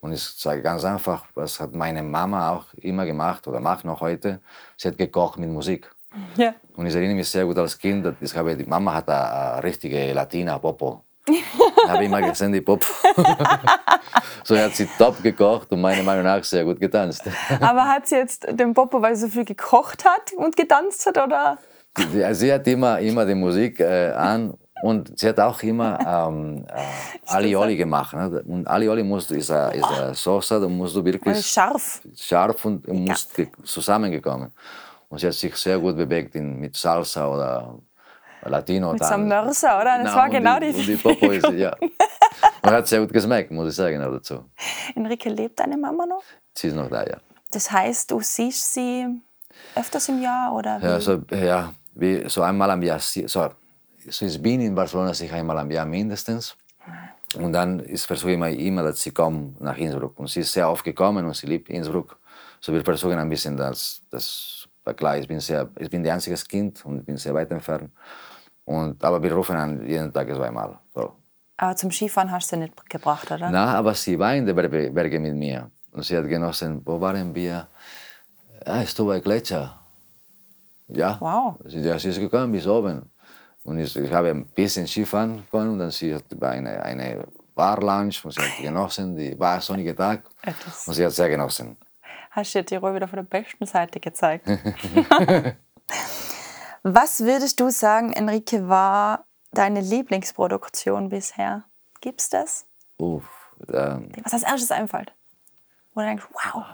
Und 0.00 0.12
ich 0.12 0.22
sage 0.22 0.62
ganz 0.62 0.84
einfach, 0.84 1.26
was 1.34 1.60
hat 1.60 1.74
meine 1.74 2.02
Mama 2.02 2.50
auch 2.50 2.74
immer 2.74 3.06
gemacht 3.06 3.46
oder 3.46 3.60
macht 3.60 3.84
noch 3.84 4.00
heute, 4.00 4.40
sie 4.76 4.88
hat 4.88 4.98
gekocht 4.98 5.38
mit 5.38 5.48
Musik. 5.48 5.90
Ja. 6.36 6.54
Und 6.74 6.86
ich 6.86 6.94
erinnere 6.94 7.14
mich 7.14 7.28
sehr 7.30 7.44
gut 7.44 7.56
als 7.58 7.78
Kind, 7.78 8.06
ich 8.20 8.36
habe, 8.36 8.56
die 8.56 8.64
Mama 8.64 8.94
hat 8.94 9.08
eine, 9.08 9.54
eine 9.54 9.62
richtige 9.62 10.12
Latina-Popo. 10.12 11.04
Ich 11.28 11.88
habe 11.88 12.04
immer 12.04 12.20
gesehen, 12.22 12.52
die 12.52 12.60
Popo. 12.60 12.84
so 14.44 14.56
hat 14.58 14.74
sie 14.74 14.88
top 14.98 15.22
gekocht 15.22 15.70
und 15.72 15.80
meiner 15.80 16.02
Meinung 16.02 16.24
nach 16.24 16.42
sehr 16.44 16.64
gut 16.64 16.80
getanzt. 16.80 17.22
Aber 17.60 17.84
hat 17.88 18.06
sie 18.08 18.16
jetzt 18.16 18.46
den 18.58 18.74
Popo, 18.74 19.00
weil 19.00 19.14
sie 19.14 19.22
so 19.22 19.28
viel 19.28 19.44
gekocht 19.44 20.04
hat 20.04 20.32
und 20.36 20.56
getanzt 20.56 21.06
hat, 21.06 21.18
oder? 21.18 21.58
Sie, 21.96 22.34
sie 22.34 22.52
hat 22.52 22.66
immer, 22.66 22.98
immer 23.00 23.24
die 23.26 23.34
Musik 23.34 23.78
äh, 23.80 24.10
an 24.12 24.54
und 24.82 25.16
sie 25.18 25.28
hat 25.28 25.38
auch 25.38 25.62
immer 25.62 25.98
ähm, 26.28 26.64
äh, 26.68 27.30
Alioli 27.30 27.76
gemacht. 27.76 28.14
Ne? 28.14 28.42
Und 28.46 28.66
Alioli 28.66 29.02
musst, 29.04 29.30
ist 29.30 29.50
eine, 29.50 29.74
ist 29.76 29.84
eine 29.84 30.14
Soße, 30.14 30.60
da 30.60 30.66
musst 30.68 30.96
du 30.96 31.04
wirklich 31.04 31.34
Also 31.36 31.42
scharf. 31.42 32.00
scharf 32.16 32.64
und 32.64 32.88
musst 32.88 33.34
ge- 33.34 33.48
zusammengekommen. 33.62 34.50
Und 35.08 35.18
sie 35.18 35.26
hat 35.26 35.34
sich 35.34 35.54
sehr 35.56 35.78
gut 35.78 35.96
bewegt 35.96 36.34
in, 36.34 36.58
mit 36.58 36.74
Salsa 36.74 37.28
oder 37.28 37.74
Latino. 38.44 38.92
Mit 38.92 39.04
so 39.04 39.14
einem 39.14 39.28
Mörser, 39.28 39.80
oder? 39.80 39.98
Das 39.98 40.04
Genau, 40.04 40.16
war 40.16 40.28
genau 40.30 40.58
die, 40.60 40.72
die 40.72 40.86
die 40.86 40.96
Popo 40.96 41.30
ist, 41.30 41.48
ja. 41.50 41.76
Und 42.62 42.70
hat 42.70 42.86
sehr 42.86 43.00
gut 43.00 43.12
geschmeckt, 43.12 43.50
muss 43.50 43.68
ich 43.70 43.74
sagen, 43.74 44.02
auch 44.02 44.12
dazu. 44.12 44.44
Enrique, 44.94 45.28
lebt 45.28 45.60
deine 45.60 45.76
Mama 45.76 46.06
noch? 46.06 46.22
Sie 46.54 46.68
ist 46.68 46.74
noch 46.74 46.88
da, 46.88 47.04
ja. 47.04 47.18
Das 47.50 47.70
heißt, 47.70 48.10
du 48.10 48.20
siehst 48.20 48.74
sie 48.74 49.06
öfters 49.74 50.08
im 50.08 50.22
Jahr 50.22 50.54
oder 50.54 50.80
wie? 50.80 50.84
Ja, 50.86 50.94
also, 50.94 51.22
ja, 51.30 51.72
wie, 51.94 52.28
so 52.28 52.42
einmal 52.42 52.70
am 52.70 52.82
Jahr, 52.82 52.98
so, 52.98 53.26
so 53.26 53.50
ich 54.04 54.42
bin 54.42 54.60
in 54.60 54.74
Barcelona 54.74 55.14
sicher 55.14 55.36
einmal 55.36 55.58
am 55.58 55.70
Jahr 55.70 55.84
mindestens. 55.86 56.56
Und 57.36 57.52
dann 57.52 57.80
ist 57.80 58.04
versuche 58.06 58.30
ich 58.30 58.34
immer, 58.34 58.48
immer, 58.50 58.82
dass 58.82 59.00
sie 59.00 59.10
kommen 59.10 59.56
nach 59.60 59.76
Innsbruck. 59.76 60.18
Und 60.18 60.28
sie 60.28 60.40
ist 60.40 60.52
sehr 60.52 60.68
oft 60.68 60.84
gekommen 60.84 61.24
und 61.24 61.34
sie 61.34 61.46
liebt 61.46 61.68
Innsbruck. 61.70 62.18
So 62.60 62.72
wir 62.72 62.84
versuchen 62.84 63.18
ein 63.18 63.28
bisschen 63.28 63.56
das, 63.56 64.02
das 64.10 64.68
war 64.84 64.94
klar, 64.94 65.16
ich 65.16 65.26
bin, 65.26 65.40
sehr, 65.40 65.68
ich 65.78 65.88
bin 65.88 66.04
ein 66.04 66.12
einziges 66.12 66.46
Kind 66.46 66.84
und 66.84 67.04
bin 67.04 67.16
sehr 67.16 67.34
weit 67.34 67.50
entfernt. 67.50 67.90
Und, 68.64 69.02
aber 69.04 69.22
wir 69.22 69.32
rufen 69.32 69.56
an 69.56 69.86
jeden 69.86 70.12
Tag 70.12 70.28
zweimal. 70.28 70.78
So. 70.94 71.12
Aber 71.56 71.76
zum 71.76 71.90
Skifahren 71.90 72.30
hast 72.30 72.50
du 72.50 72.56
sie 72.56 72.62
nicht 72.62 72.90
gebracht, 72.90 73.30
oder? 73.30 73.50
Na, 73.50 73.74
aber 73.74 73.94
sie 73.94 74.18
war 74.18 74.34
in 74.34 74.46
den 74.46 74.56
Bergen 74.94 75.22
mit 75.22 75.34
mir. 75.34 75.70
Und 75.92 76.04
sie 76.04 76.16
hat 76.16 76.28
genossen, 76.28 76.80
wo 76.84 77.00
waren 77.00 77.34
wir? 77.34 77.68
Ja, 78.66 78.82
ich 78.82 78.96
bei 78.96 79.20
Gletscher. 79.20 79.78
Ja. 80.88 81.16
Wow. 81.20 81.56
Sie, 81.64 81.80
ja, 81.80 81.98
sie 81.98 82.08
ist 82.08 82.18
gekommen 82.18 82.52
bis 82.52 82.66
oben. 82.66 83.10
Und 83.64 83.78
ich, 83.78 83.96
ich 83.96 84.12
habe 84.12 84.30
ein 84.30 84.46
bisschen 84.46 84.86
Skifahren 84.86 85.44
können 85.50 85.70
und 85.70 85.78
dann 85.78 85.90
sie 85.90 86.14
hat 86.14 86.24
eine, 86.40 86.82
eine 86.82 87.24
Bar-Lounge 87.54 88.14
und 88.24 88.32
sie 88.32 88.40
hat 88.40 88.58
genossen, 88.60 89.16
die 89.16 89.38
war 89.38 89.60
sonnige 89.60 89.94
Tag 89.94 90.24
Etwas. 90.42 90.88
und 90.88 90.94
sie 90.94 91.04
hat 91.04 91.12
sehr 91.12 91.28
genossen. 91.28 91.76
Hast 92.30 92.54
du 92.54 92.60
dir 92.60 92.66
Tirol 92.66 92.94
wieder 92.94 93.06
von 93.06 93.18
der 93.18 93.24
besten 93.24 93.66
Seite 93.66 94.00
gezeigt. 94.00 94.48
Was 96.82 97.20
würdest 97.20 97.60
du 97.60 97.70
sagen, 97.70 98.12
Enrique, 98.12 98.68
war 98.68 99.24
deine 99.52 99.80
Lieblingsproduktion 99.80 101.10
bisher? 101.10 101.64
Gibt's 102.00 102.28
das? 102.28 102.66
Uff, 102.98 103.24
ähm, 103.72 104.10
Was 104.24 104.32
als 104.32 104.42
erstes 104.42 104.72
einfällt? 104.72 105.12
Wo 105.94 106.00
du 106.00 106.06
denkst, 106.06 106.24
wow. 106.32 106.64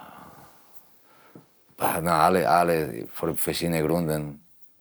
na, 2.00 2.24
alle, 2.24 2.48
alle, 2.48 3.06
für 3.12 3.36
verschiedene 3.36 3.86
Gründe. 3.86 4.36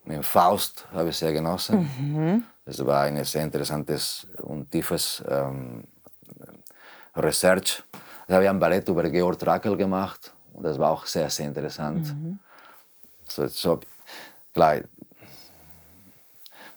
Mit 0.05 0.25
Faust 0.25 0.88
habe 0.93 1.09
ich 1.09 1.17
sehr 1.17 1.34
genossen. 1.34 2.45
Es 2.65 2.86
war 2.86 3.03
ein 3.03 3.21
sehr 3.25 3.43
interessantes 3.43 4.28
und 4.41 4.71
tiefes 4.71 5.21
ähm, 5.28 5.84
Research. 7.15 7.84
Da 8.28 8.36
habe 8.36 8.45
ich 8.45 8.49
ein 8.49 8.59
Ballett 8.59 8.88
über 8.88 9.09
Georg 9.09 9.38
Trakl 9.39 9.75
gemacht 9.75 10.34
und 10.53 10.63
das 10.63 10.80
war 10.80 10.91
auch 10.91 11.05
sehr, 11.05 11.30
sehr 11.30 11.47
interessant. 11.47 12.15
So, 13.25 13.47
so, 13.47 13.80
klar, 14.53 14.82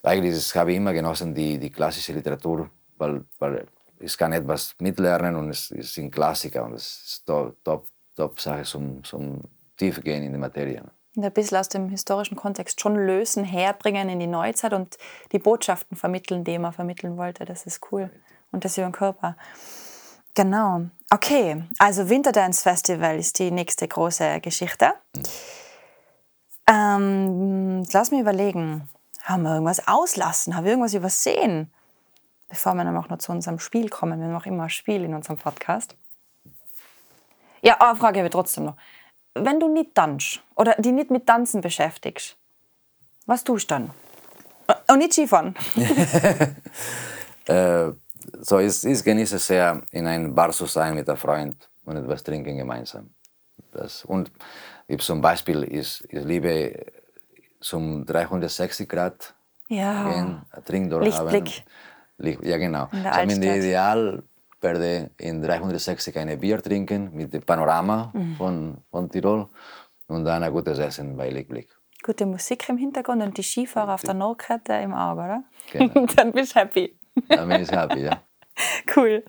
eigentlich 0.02 0.34
ist- 0.34 0.54
habe 0.54 0.70
ich 0.72 0.76
immer 0.76 0.92
genossen 0.92 1.34
die, 1.34 1.58
die 1.58 1.70
klassische 1.70 2.12
Literatur, 2.12 2.70
weil, 2.96 3.24
weil 3.38 3.66
ich 3.98 4.16
kann 4.16 4.32
etwas 4.32 4.74
mitlernen 4.78 5.36
und 5.36 5.50
es, 5.50 5.70
es 5.70 5.94
sind 5.94 6.10
Klassiker 6.10 6.64
und 6.64 6.74
es 6.74 7.02
ist 7.04 7.26
top, 7.26 7.56
top, 7.64 7.86
top 8.16 8.40
Sache 8.40 8.62
zum, 8.62 9.02
zum 9.04 9.40
Tiefgehen 9.76 10.22
in 10.22 10.32
die 10.32 10.38
Materie. 10.38 10.82
Und 11.16 11.24
ein 11.24 11.32
bisschen 11.32 11.58
aus 11.58 11.68
dem 11.68 11.88
historischen 11.88 12.36
Kontext 12.36 12.80
schon 12.80 12.94
lösen, 12.94 13.44
herbringen 13.44 14.08
in 14.08 14.20
die 14.20 14.26
Neuzeit 14.26 14.72
und 14.72 14.96
die 15.32 15.38
Botschaften 15.38 15.96
vermitteln, 15.96 16.44
die 16.44 16.58
man 16.58 16.72
vermitteln 16.72 17.16
wollte. 17.16 17.44
Das 17.44 17.66
ist 17.66 17.80
cool. 17.90 18.10
Und 18.52 18.64
das 18.64 18.78
über 18.78 18.86
den 18.86 18.92
Körper. 18.92 19.36
Genau. 20.34 20.82
Okay, 21.10 21.64
also 21.78 22.08
Winterdance 22.08 22.62
Festival 22.62 23.18
ist 23.18 23.38
die 23.40 23.50
nächste 23.50 23.88
große 23.88 24.40
Geschichte. 24.40 24.92
Ähm, 26.68 27.84
lass 27.92 28.10
mich 28.12 28.20
überlegen. 28.20 28.88
Haben 29.30 29.44
wir 29.44 29.52
irgendwas 29.52 29.86
auslassen? 29.86 30.56
Haben 30.56 30.64
wir 30.64 30.72
irgendwas 30.72 30.94
übersehen? 30.94 31.70
Bevor 32.48 32.74
wir 32.74 32.82
dann 32.82 32.96
auch 32.96 33.08
noch 33.08 33.18
zu 33.18 33.30
unserem 33.30 33.60
Spiel 33.60 33.88
kommen. 33.88 34.18
Wir 34.18 34.26
haben 34.26 34.34
auch 34.34 34.46
immer 34.46 34.64
ein 34.64 34.70
Spiel 34.70 35.04
in 35.04 35.14
unserem 35.14 35.36
Podcast. 35.36 35.94
Ja, 37.62 37.80
eine 37.80 37.94
Frage 37.96 38.18
habe 38.18 38.26
ich 38.26 38.32
trotzdem 38.32 38.64
noch. 38.64 38.76
Wenn 39.34 39.60
du 39.60 39.72
nicht 39.72 39.94
tanzt 39.94 40.40
oder 40.56 40.74
die 40.78 40.90
nicht 40.90 41.12
mit 41.12 41.26
Tanzen 41.26 41.60
beschäftigst, 41.60 42.36
was 43.26 43.44
tust 43.44 43.70
du 43.70 43.74
dann? 43.76 43.90
Und 44.88 44.98
nicht 44.98 45.12
Skifahren. 45.12 45.54
Äh, 47.46 47.92
so, 48.38 48.58
ich, 48.58 48.84
ich 48.84 49.02
genieße 49.02 49.38
sehr, 49.38 49.80
in 49.90 50.06
einem 50.06 50.34
Bar 50.34 50.50
zu 50.50 50.66
sein 50.66 50.94
mit 50.94 51.08
einem 51.08 51.18
Freund 51.18 51.68
und 51.84 51.96
etwas 51.96 52.22
trinken 52.22 52.58
gemeinsam. 52.58 53.10
Das, 53.72 54.04
und 54.04 54.30
ich 54.86 55.00
zum 55.00 55.20
Beispiel, 55.20 55.64
ich, 55.64 56.04
ich 56.12 56.24
liebe 56.24 56.86
zum 57.60 58.04
360 58.06 58.88
Grad 58.88 59.34
Ja. 59.68 60.04
gehen, 60.08 60.42
ein 60.50 60.64
Trinkdorf 60.64 61.04
Lichtblick. 61.04 61.64
haben. 62.18 62.46
Ja, 62.46 62.58
genau. 62.58 62.88
In 62.92 63.02
der 63.40 63.54
so. 63.54 63.58
Ideal 63.60 64.22
werde 64.60 65.10
in 65.18 65.40
360 65.40 66.16
ein 66.18 66.38
Bier 66.38 66.62
trinken 66.62 67.10
mit 67.14 67.32
dem 67.32 67.42
Panorama 67.42 68.10
Mhm. 68.12 68.36
von, 68.36 68.76
von 68.90 69.10
Tirol 69.10 69.48
und 70.08 70.24
dann 70.24 70.42
ein 70.42 70.52
gutes 70.52 70.78
Essen 70.78 71.16
bei 71.16 71.30
Lichtblick. 71.30 71.68
Gute 72.02 72.26
Musik 72.26 72.68
im 72.68 72.76
Hintergrund 72.78 73.22
und 73.22 73.36
die 73.36 73.42
Skifahrer 73.42 73.94
auf 73.94 74.02
der 74.02 74.14
Nordkette 74.14 74.72
im 74.74 74.92
Auge, 74.94 75.20
oder? 75.22 75.42
Genau. 75.72 76.06
dann 76.16 76.32
bist 76.32 76.54
du 76.54 76.60
happy. 76.60 76.98
Da 77.28 77.44
bin 77.44 77.62
ich 77.62 77.70
happy, 77.70 78.00
ja. 78.04 78.20
Cool. 78.94 79.22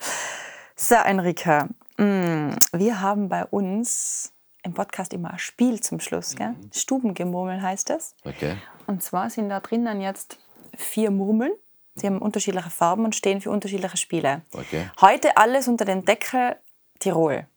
So, 0.76 0.96
Enrika, 0.96 1.68
mm, 1.98 2.50
wir 2.74 3.02
haben 3.02 3.30
bei 3.30 3.46
uns 3.46 4.34
im 4.64 4.74
Podcast 4.74 5.14
immer 5.14 5.32
ein 5.32 5.40
Spiel 5.40 5.82
zum 5.82 6.00
Schluss. 6.00 6.36
Gell? 6.36 6.56
Stubengemurmel 6.74 7.62
heißt 7.62 7.90
es. 7.90 8.16
Okay. 8.24 8.58
Und 8.88 9.04
zwar 9.04 9.30
sind 9.30 9.50
da 9.50 9.60
drinnen 9.60 10.02
jetzt 10.02 10.38
vier 10.76 11.12
Murmeln. 11.12 11.54
Sie 11.96 12.08
haben 12.08 12.20
unterschiedliche 12.20 12.70
Farben 12.70 13.06
und 13.06 13.16
stehen 13.16 13.42
für 13.42 13.52
unterschiedliche 13.52 13.98
Spiele. 13.98 14.44
Okay. 14.54 14.90
Heute 15.02 15.36
alles 15.38 15.68
unter 15.68 15.86
dem 15.86 16.06
Deckel 16.06 16.56
Tirol. 17.00 17.48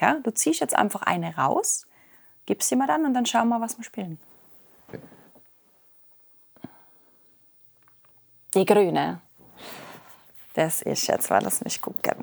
Ja, 0.00 0.14
du 0.22 0.32
ziehst 0.32 0.60
jetzt 0.60 0.76
einfach 0.76 1.02
eine 1.02 1.36
raus, 1.36 1.86
gibst 2.46 2.68
sie 2.68 2.76
mir 2.76 2.86
dann 2.86 3.04
und 3.04 3.14
dann 3.14 3.26
schauen 3.26 3.48
wir, 3.48 3.60
was 3.60 3.78
wir 3.78 3.84
spielen. 3.84 4.18
Okay. 4.88 5.00
Die 8.54 8.64
grüne. 8.64 9.20
Das 10.54 10.82
ist 10.82 11.06
jetzt, 11.06 11.30
weil 11.30 11.40
das 11.42 11.62
nicht 11.62 11.80
gut 11.80 12.02
geht. 12.02 12.16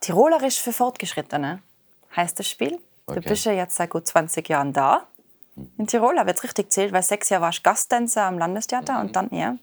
Tirolerisch 0.00 0.60
für 0.60 0.72
Fortgeschrittene 0.72 1.60
heißt 2.16 2.38
das 2.38 2.48
Spiel. 2.48 2.78
Du 3.06 3.14
Okay. 3.14 3.28
bist 3.28 3.44
ja 3.46 3.52
jetzt 3.52 3.76
seit 3.76 3.90
gut 3.90 4.06
20 4.06 4.48
Jahren 4.48 4.72
da. 4.72 5.06
In 5.76 5.86
Tirol 5.86 6.18
habe 6.18 6.30
ich 6.30 6.34
jetzt 6.36 6.44
richtig 6.44 6.66
gezählt, 6.66 6.92
weil 6.92 7.02
sechs 7.02 7.30
Jahre 7.30 7.44
warst 7.44 7.58
du 7.58 7.62
Gasttänzer 7.64 8.22
am 8.24 8.38
Landestheater 8.38 9.00
und 9.00 9.16
dann 9.16 9.28
ja. 9.30 9.56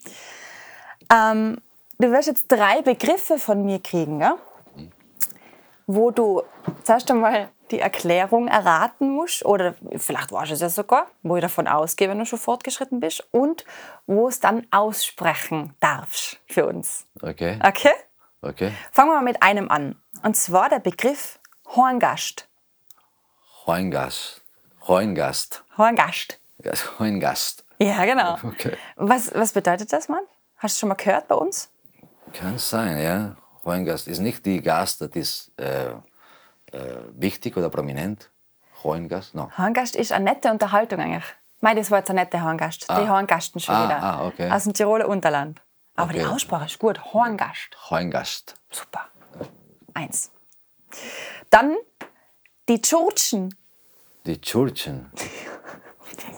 Ähm, 1.14 1.58
du 2.00 2.12
wirst 2.12 2.28
jetzt 2.28 2.48
drei 2.48 2.82
Begriffe 2.82 3.38
von 3.40 3.64
mir 3.64 3.80
kriegen, 3.80 4.20
ja? 4.20 4.38
wo 5.88 6.10
du 6.12 6.42
zuerst 6.84 7.10
einmal 7.12 7.50
die 7.72 7.80
Erklärung 7.80 8.48
erraten 8.48 9.10
musst, 9.12 9.46
oder 9.46 9.76
vielleicht 9.98 10.32
weißt 10.32 10.52
du 10.52 10.54
es 10.56 10.62
ja 10.62 10.70
sogar, 10.70 11.08
wo 11.24 11.36
ich 11.36 11.42
davon 11.42 11.68
ausgehe, 11.68 12.10
wenn 12.10 12.20
du 12.20 12.26
schon 12.26 12.40
fortgeschritten 12.40 13.00
bist, 13.00 13.28
und 13.32 13.66
wo 14.08 14.28
es 14.28 14.40
dann 14.40 14.66
aussprechen 14.72 15.74
darfst 15.80 16.40
für 16.48 16.66
uns. 16.66 17.06
Okay. 17.22 17.60
Okay? 17.64 17.92
Okay. 18.42 18.72
Fangen 18.92 19.10
wir 19.10 19.16
mal 19.16 19.24
mit 19.24 19.42
einem 19.42 19.70
an. 19.70 19.96
Und 20.24 20.36
zwar 20.38 20.70
der 20.70 20.80
Begriff 20.80 21.40
Horngast. 21.76 22.48
Heungast. 23.66 24.42
Heungast. 24.88 25.64
Horngast. 25.78 26.40
Gas- 26.62 27.00
Heungast. 27.00 27.66
Ja, 27.80 28.06
genau. 28.06 28.38
Okay. 28.44 28.78
Was, 28.96 29.34
was 29.34 29.52
bedeutet 29.54 29.92
das, 29.92 30.08
Mann? 30.08 30.24
Hast 30.58 30.76
du 30.76 30.80
schon 30.82 30.90
mal 30.90 30.96
gehört 30.96 31.28
bei 31.28 31.36
uns? 31.36 31.70
Kann 32.34 32.58
sein, 32.58 33.00
ja. 33.02 33.36
Heungast 33.66 34.08
ist 34.08 34.20
nicht 34.20 34.46
die 34.46 34.62
Gast, 34.62 35.02
das 35.02 35.10
ist 35.14 35.52
äh, 35.60 35.88
äh, 35.88 35.96
wichtig 37.14 37.58
oder 37.58 37.70
prominent. 37.70 38.30
Heungast, 38.84 39.34
no. 39.36 39.50
Horngast 39.58 39.96
ist 39.96 40.12
eine 40.12 40.26
nette 40.26 40.52
Unterhaltung 40.52 41.00
eigentlich. 41.00 41.26
Mei, 41.62 41.74
das 41.74 41.90
war 41.90 42.00
jetzt 42.00 42.10
eine 42.12 42.22
nette 42.22 42.42
Horngast. 42.44 42.88
Die 42.90 43.10
Horngasten 43.10 43.60
schon 43.60 43.74
Ah, 43.76 43.86
wieder. 43.86 44.04
ah, 44.04 44.26
okay. 44.28 44.52
Aus 44.52 44.64
dem 44.66 44.74
Tiroler 44.74 45.08
Unterland. 45.10 45.62
Aber 45.96 46.14
die 46.14 46.20
Okay. 46.22 46.30
Aussprache 46.34 46.66
ist 46.66 46.80
gut. 46.80 47.14
Horngast. 47.14 47.90
Heungast. 47.90 48.56
Super. 48.70 49.08
Eins. 49.94 50.32
Dann 51.50 51.76
die 52.68 52.82
Tschurtschen. 52.82 53.56
Die 54.26 54.40
Churchen. 54.42 55.12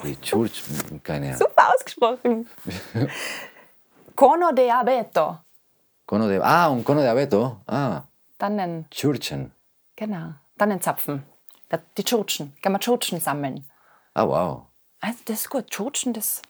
Die 0.03 0.19
Churchen, 0.19 1.01
keine 1.03 1.27
Ahnung. 1.27 1.39
Super 1.39 1.73
ausgesprochen. 1.73 2.47
Cono 4.15 4.51
de 4.51 4.69
abeto. 4.69 5.37
Cono 6.05 6.27
de, 6.27 6.39
ah, 6.41 6.69
un 6.69 6.83
cono 6.83 7.01
de 7.01 7.09
abeto. 7.09 7.61
Ah, 7.67 8.03
Dann 8.37 8.57
den, 8.57 8.85
Churchen. 8.91 9.51
genau, 9.95 10.33
dann 10.57 10.69
den 10.69 10.81
Zapfen. 10.81 11.23
Die 11.97 12.03
Tschurtschen. 12.03 12.55
Gehen 12.61 12.71
wir 12.71 12.79
Tschurtschen 12.79 13.19
sammeln. 13.19 13.69
Ah, 14.13 14.27
wow. 14.27 14.63
Also, 15.01 15.19
das 15.25 15.41
ist 15.41 15.49
gut. 15.49 15.67
Tschurtschen, 15.69 16.13
das. 16.13 16.41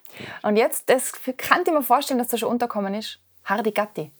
Und 0.43 0.57
jetzt, 0.57 0.89
das 0.89 1.13
kann 1.37 1.63
ich 1.65 1.71
mir 1.71 1.81
vorstellen, 1.81 2.19
dass 2.19 2.29
das 2.29 2.39
schon 2.39 2.49
unterkommen 2.49 2.93
ist. 2.93 3.19
Hardy 3.45 3.71
Gatti. 3.71 4.11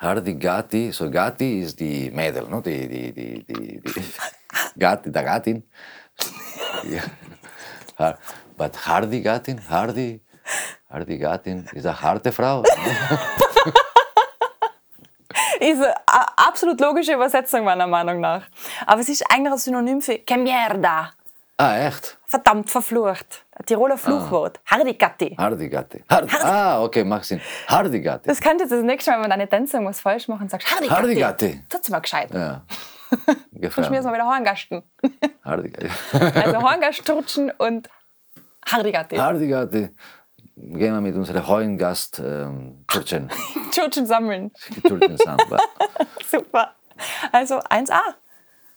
Hardy 0.00 0.34
Gatti, 0.34 0.92
so 0.92 1.10
Gatti 1.10 1.60
ist 1.60 1.80
die 1.80 2.10
Mädel, 2.10 2.48
no? 2.48 2.60
die, 2.60 2.88
die, 2.88 3.12
die, 3.12 3.44
die, 3.44 3.80
die 3.80 4.04
Gatti, 4.78 5.10
der 5.10 5.24
Gattin. 5.24 5.64
ja. 6.84 7.02
But 8.56 8.86
Hardy 8.86 9.20
Gattin, 9.20 9.60
Hardy, 9.68 10.20
Hardy 10.90 11.18
Gattin 11.18 11.68
ist 11.72 11.86
eine 11.86 12.00
harte 12.00 12.32
Frau. 12.32 12.62
Ist 15.60 15.82
eine 15.82 16.38
absolut 16.38 16.80
logische 16.80 17.14
Übersetzung 17.14 17.64
meiner 17.64 17.86
Meinung 17.86 18.20
nach. 18.20 18.42
Aber 18.86 19.00
es 19.00 19.08
ist 19.08 19.24
eigentlich 19.28 19.52
ein 19.52 19.58
Synonym 19.58 20.00
für 20.00 20.18
que 20.18 20.36
mierda. 20.36 21.10
Ah, 21.56 21.78
echt? 21.78 22.17
Verdammt 22.30 22.68
verflucht. 22.68 23.46
Ein 23.52 23.64
Tiroler 23.64 23.96
Fluchwort. 23.96 24.60
Hardigatti. 24.66 25.34
Hardigatti. 25.38 26.04
Hard 26.10 26.44
ah, 26.44 26.82
okay, 26.82 27.02
macht 27.02 27.24
Sinn. 27.24 27.40
Hardigatti. 27.66 28.28
Das 28.28 28.38
könnte 28.42 28.68
das 28.68 28.82
nächste 28.82 29.12
Mal, 29.12 29.22
wenn 29.22 29.30
deine 29.30 29.48
Tänzer 29.48 29.82
was 29.82 30.00
falsch 30.00 30.28
machen, 30.28 30.46
sagst 30.46 30.70
Hardigatti. 30.70 30.94
Hardigatti. 30.94 31.64
Tut's 31.70 31.88
mal 31.88 32.00
gescheit. 32.00 32.30
Ja. 32.34 32.66
Sonst 33.74 33.88
müssen 33.88 34.04
wir 34.04 34.12
wieder 34.12 34.26
Horngasten. 34.26 34.82
Hardigatti. 35.44 35.88
Also 36.34 36.60
Horngaststrutschen 36.60 37.50
und 37.52 37.88
Hardigatti. 38.66 39.16
Hardigatti. 39.16 39.88
Gehen 40.54 40.92
wir 40.92 41.00
mit 41.00 41.14
unserer 41.14 41.46
heutigen 41.46 41.78
Gast 41.78 42.18
ähm. 42.18 42.84
Tschurtschen 42.88 43.30
sammeln. 44.04 44.52
Tschurtschen 44.86 45.16
zusammen. 45.16 45.58
Super. 46.30 46.74
Also 47.32 47.58
1a. 47.60 48.00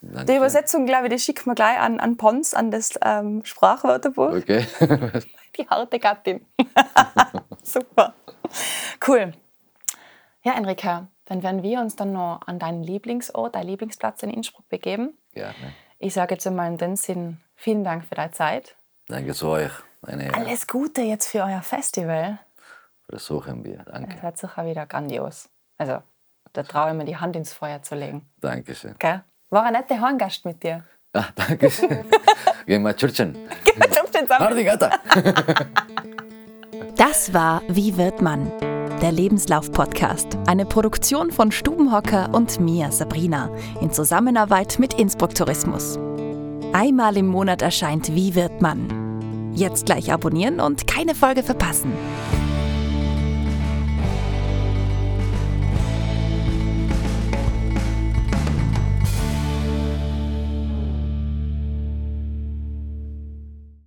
Danke. 0.02 0.26
Die 0.32 0.38
Übersetzung, 0.38 0.86
glaube 0.86 1.08
ich, 1.08 1.14
die 1.14 1.20
schicken 1.20 1.46
wir 1.46 1.56
gleich 1.56 1.80
an, 1.80 2.00
an 2.00 2.18
Pons, 2.18 2.54
an 2.54 2.72
das 2.72 3.00
ähm, 3.04 3.46
Sprachwörterbuch. 3.46 4.34
Okay. 4.34 4.66
Die 5.58 5.68
harte 5.68 6.00
Gattin. 6.00 6.46
Super. 7.64 8.16
Cool. 9.06 9.34
Ja, 10.44 10.54
Enrika, 10.54 11.08
dann 11.26 11.44
werden 11.44 11.62
wir 11.62 11.80
uns 11.80 11.96
dann 11.96 12.14
noch 12.14 12.42
an 12.48 12.58
deinen 12.58 12.84
Lieblingsort, 12.84 13.54
deinen 13.54 13.68
Lieblingsplatz 13.68 14.24
in 14.24 14.32
Innsbruck 14.32 14.68
begeben. 14.70 15.18
Gerne. 15.34 15.74
Ich 16.00 16.16
sage 16.16 16.34
jetzt 16.34 16.48
einmal 16.48 16.72
in 16.72 16.78
dem 16.78 16.96
Sinn, 16.96 17.40
vielen 17.56 17.84
Dank 17.84 18.06
für 18.06 18.16
deine 18.16 18.32
Zeit. 18.32 18.76
Danke 19.08 19.34
zu 19.34 19.50
euch. 19.50 19.72
Alles 20.02 20.66
Gute 20.66 21.02
jetzt 21.02 21.28
für 21.28 21.44
euer 21.44 21.62
Festival. 21.62 22.40
Versuchen 23.08 23.64
wir. 23.64 23.84
Danke. 23.84 24.16
Das 24.16 24.24
wird 24.24 24.38
sicher 24.38 24.66
wieder 24.66 24.88
grandios. 24.88 25.50
Also, 25.78 26.02
da 26.54 26.64
traue 26.64 26.92
ich 26.92 26.98
mir 26.98 27.06
die 27.06 27.18
Hand 27.18 27.36
ins 27.36 27.54
Feuer 27.54 27.84
zu 27.84 27.94
legen. 27.96 28.28
Dankeschön. 28.40 28.96
Gell? 28.98 29.24
War 29.54 29.64
ein 29.64 29.74
netter 29.74 30.00
Horngast 30.00 30.46
mit 30.46 30.64
dir. 30.64 30.86
Ah, 31.12 31.26
danke. 31.36 31.70
Gehen 32.66 32.84
wir 32.84 32.96
Tschurtschen. 32.96 33.36
Geh 33.66 33.78
mal 33.78 33.90
Tschurtschen 33.90 34.26
sammeln. 34.26 34.50
Hardigata. 34.50 34.90
Das 36.96 37.34
war 37.34 37.62
Wie 37.68 37.98
wird 37.98 38.22
man? 38.22 38.50
Der 39.02 39.12
Lebenslauf-Podcast. 39.12 40.38
Eine 40.48 40.66
Produktion 40.66 41.32
von 41.32 41.52
Stubenhocker 41.52 42.34
und 42.34 42.62
mir, 42.62 42.94
Sabrina, 42.94 43.50
in 43.82 43.92
Zusammenarbeit 43.92 44.80
mit 44.80 44.94
Innsbruck 44.94 45.36
Tourismus. 45.36 45.98
Einmal 46.72 47.18
im 47.18 47.28
Monat 47.28 47.62
erscheint 47.62 48.16
Wie 48.16 48.36
wird 48.36 48.62
man? 48.62 49.52
Jetzt 49.54 49.86
gleich 49.86 50.14
abonnieren 50.14 50.62
und 50.62 50.88
keine 50.88 51.14
Folge 51.14 51.44
verpassen. 51.44 51.92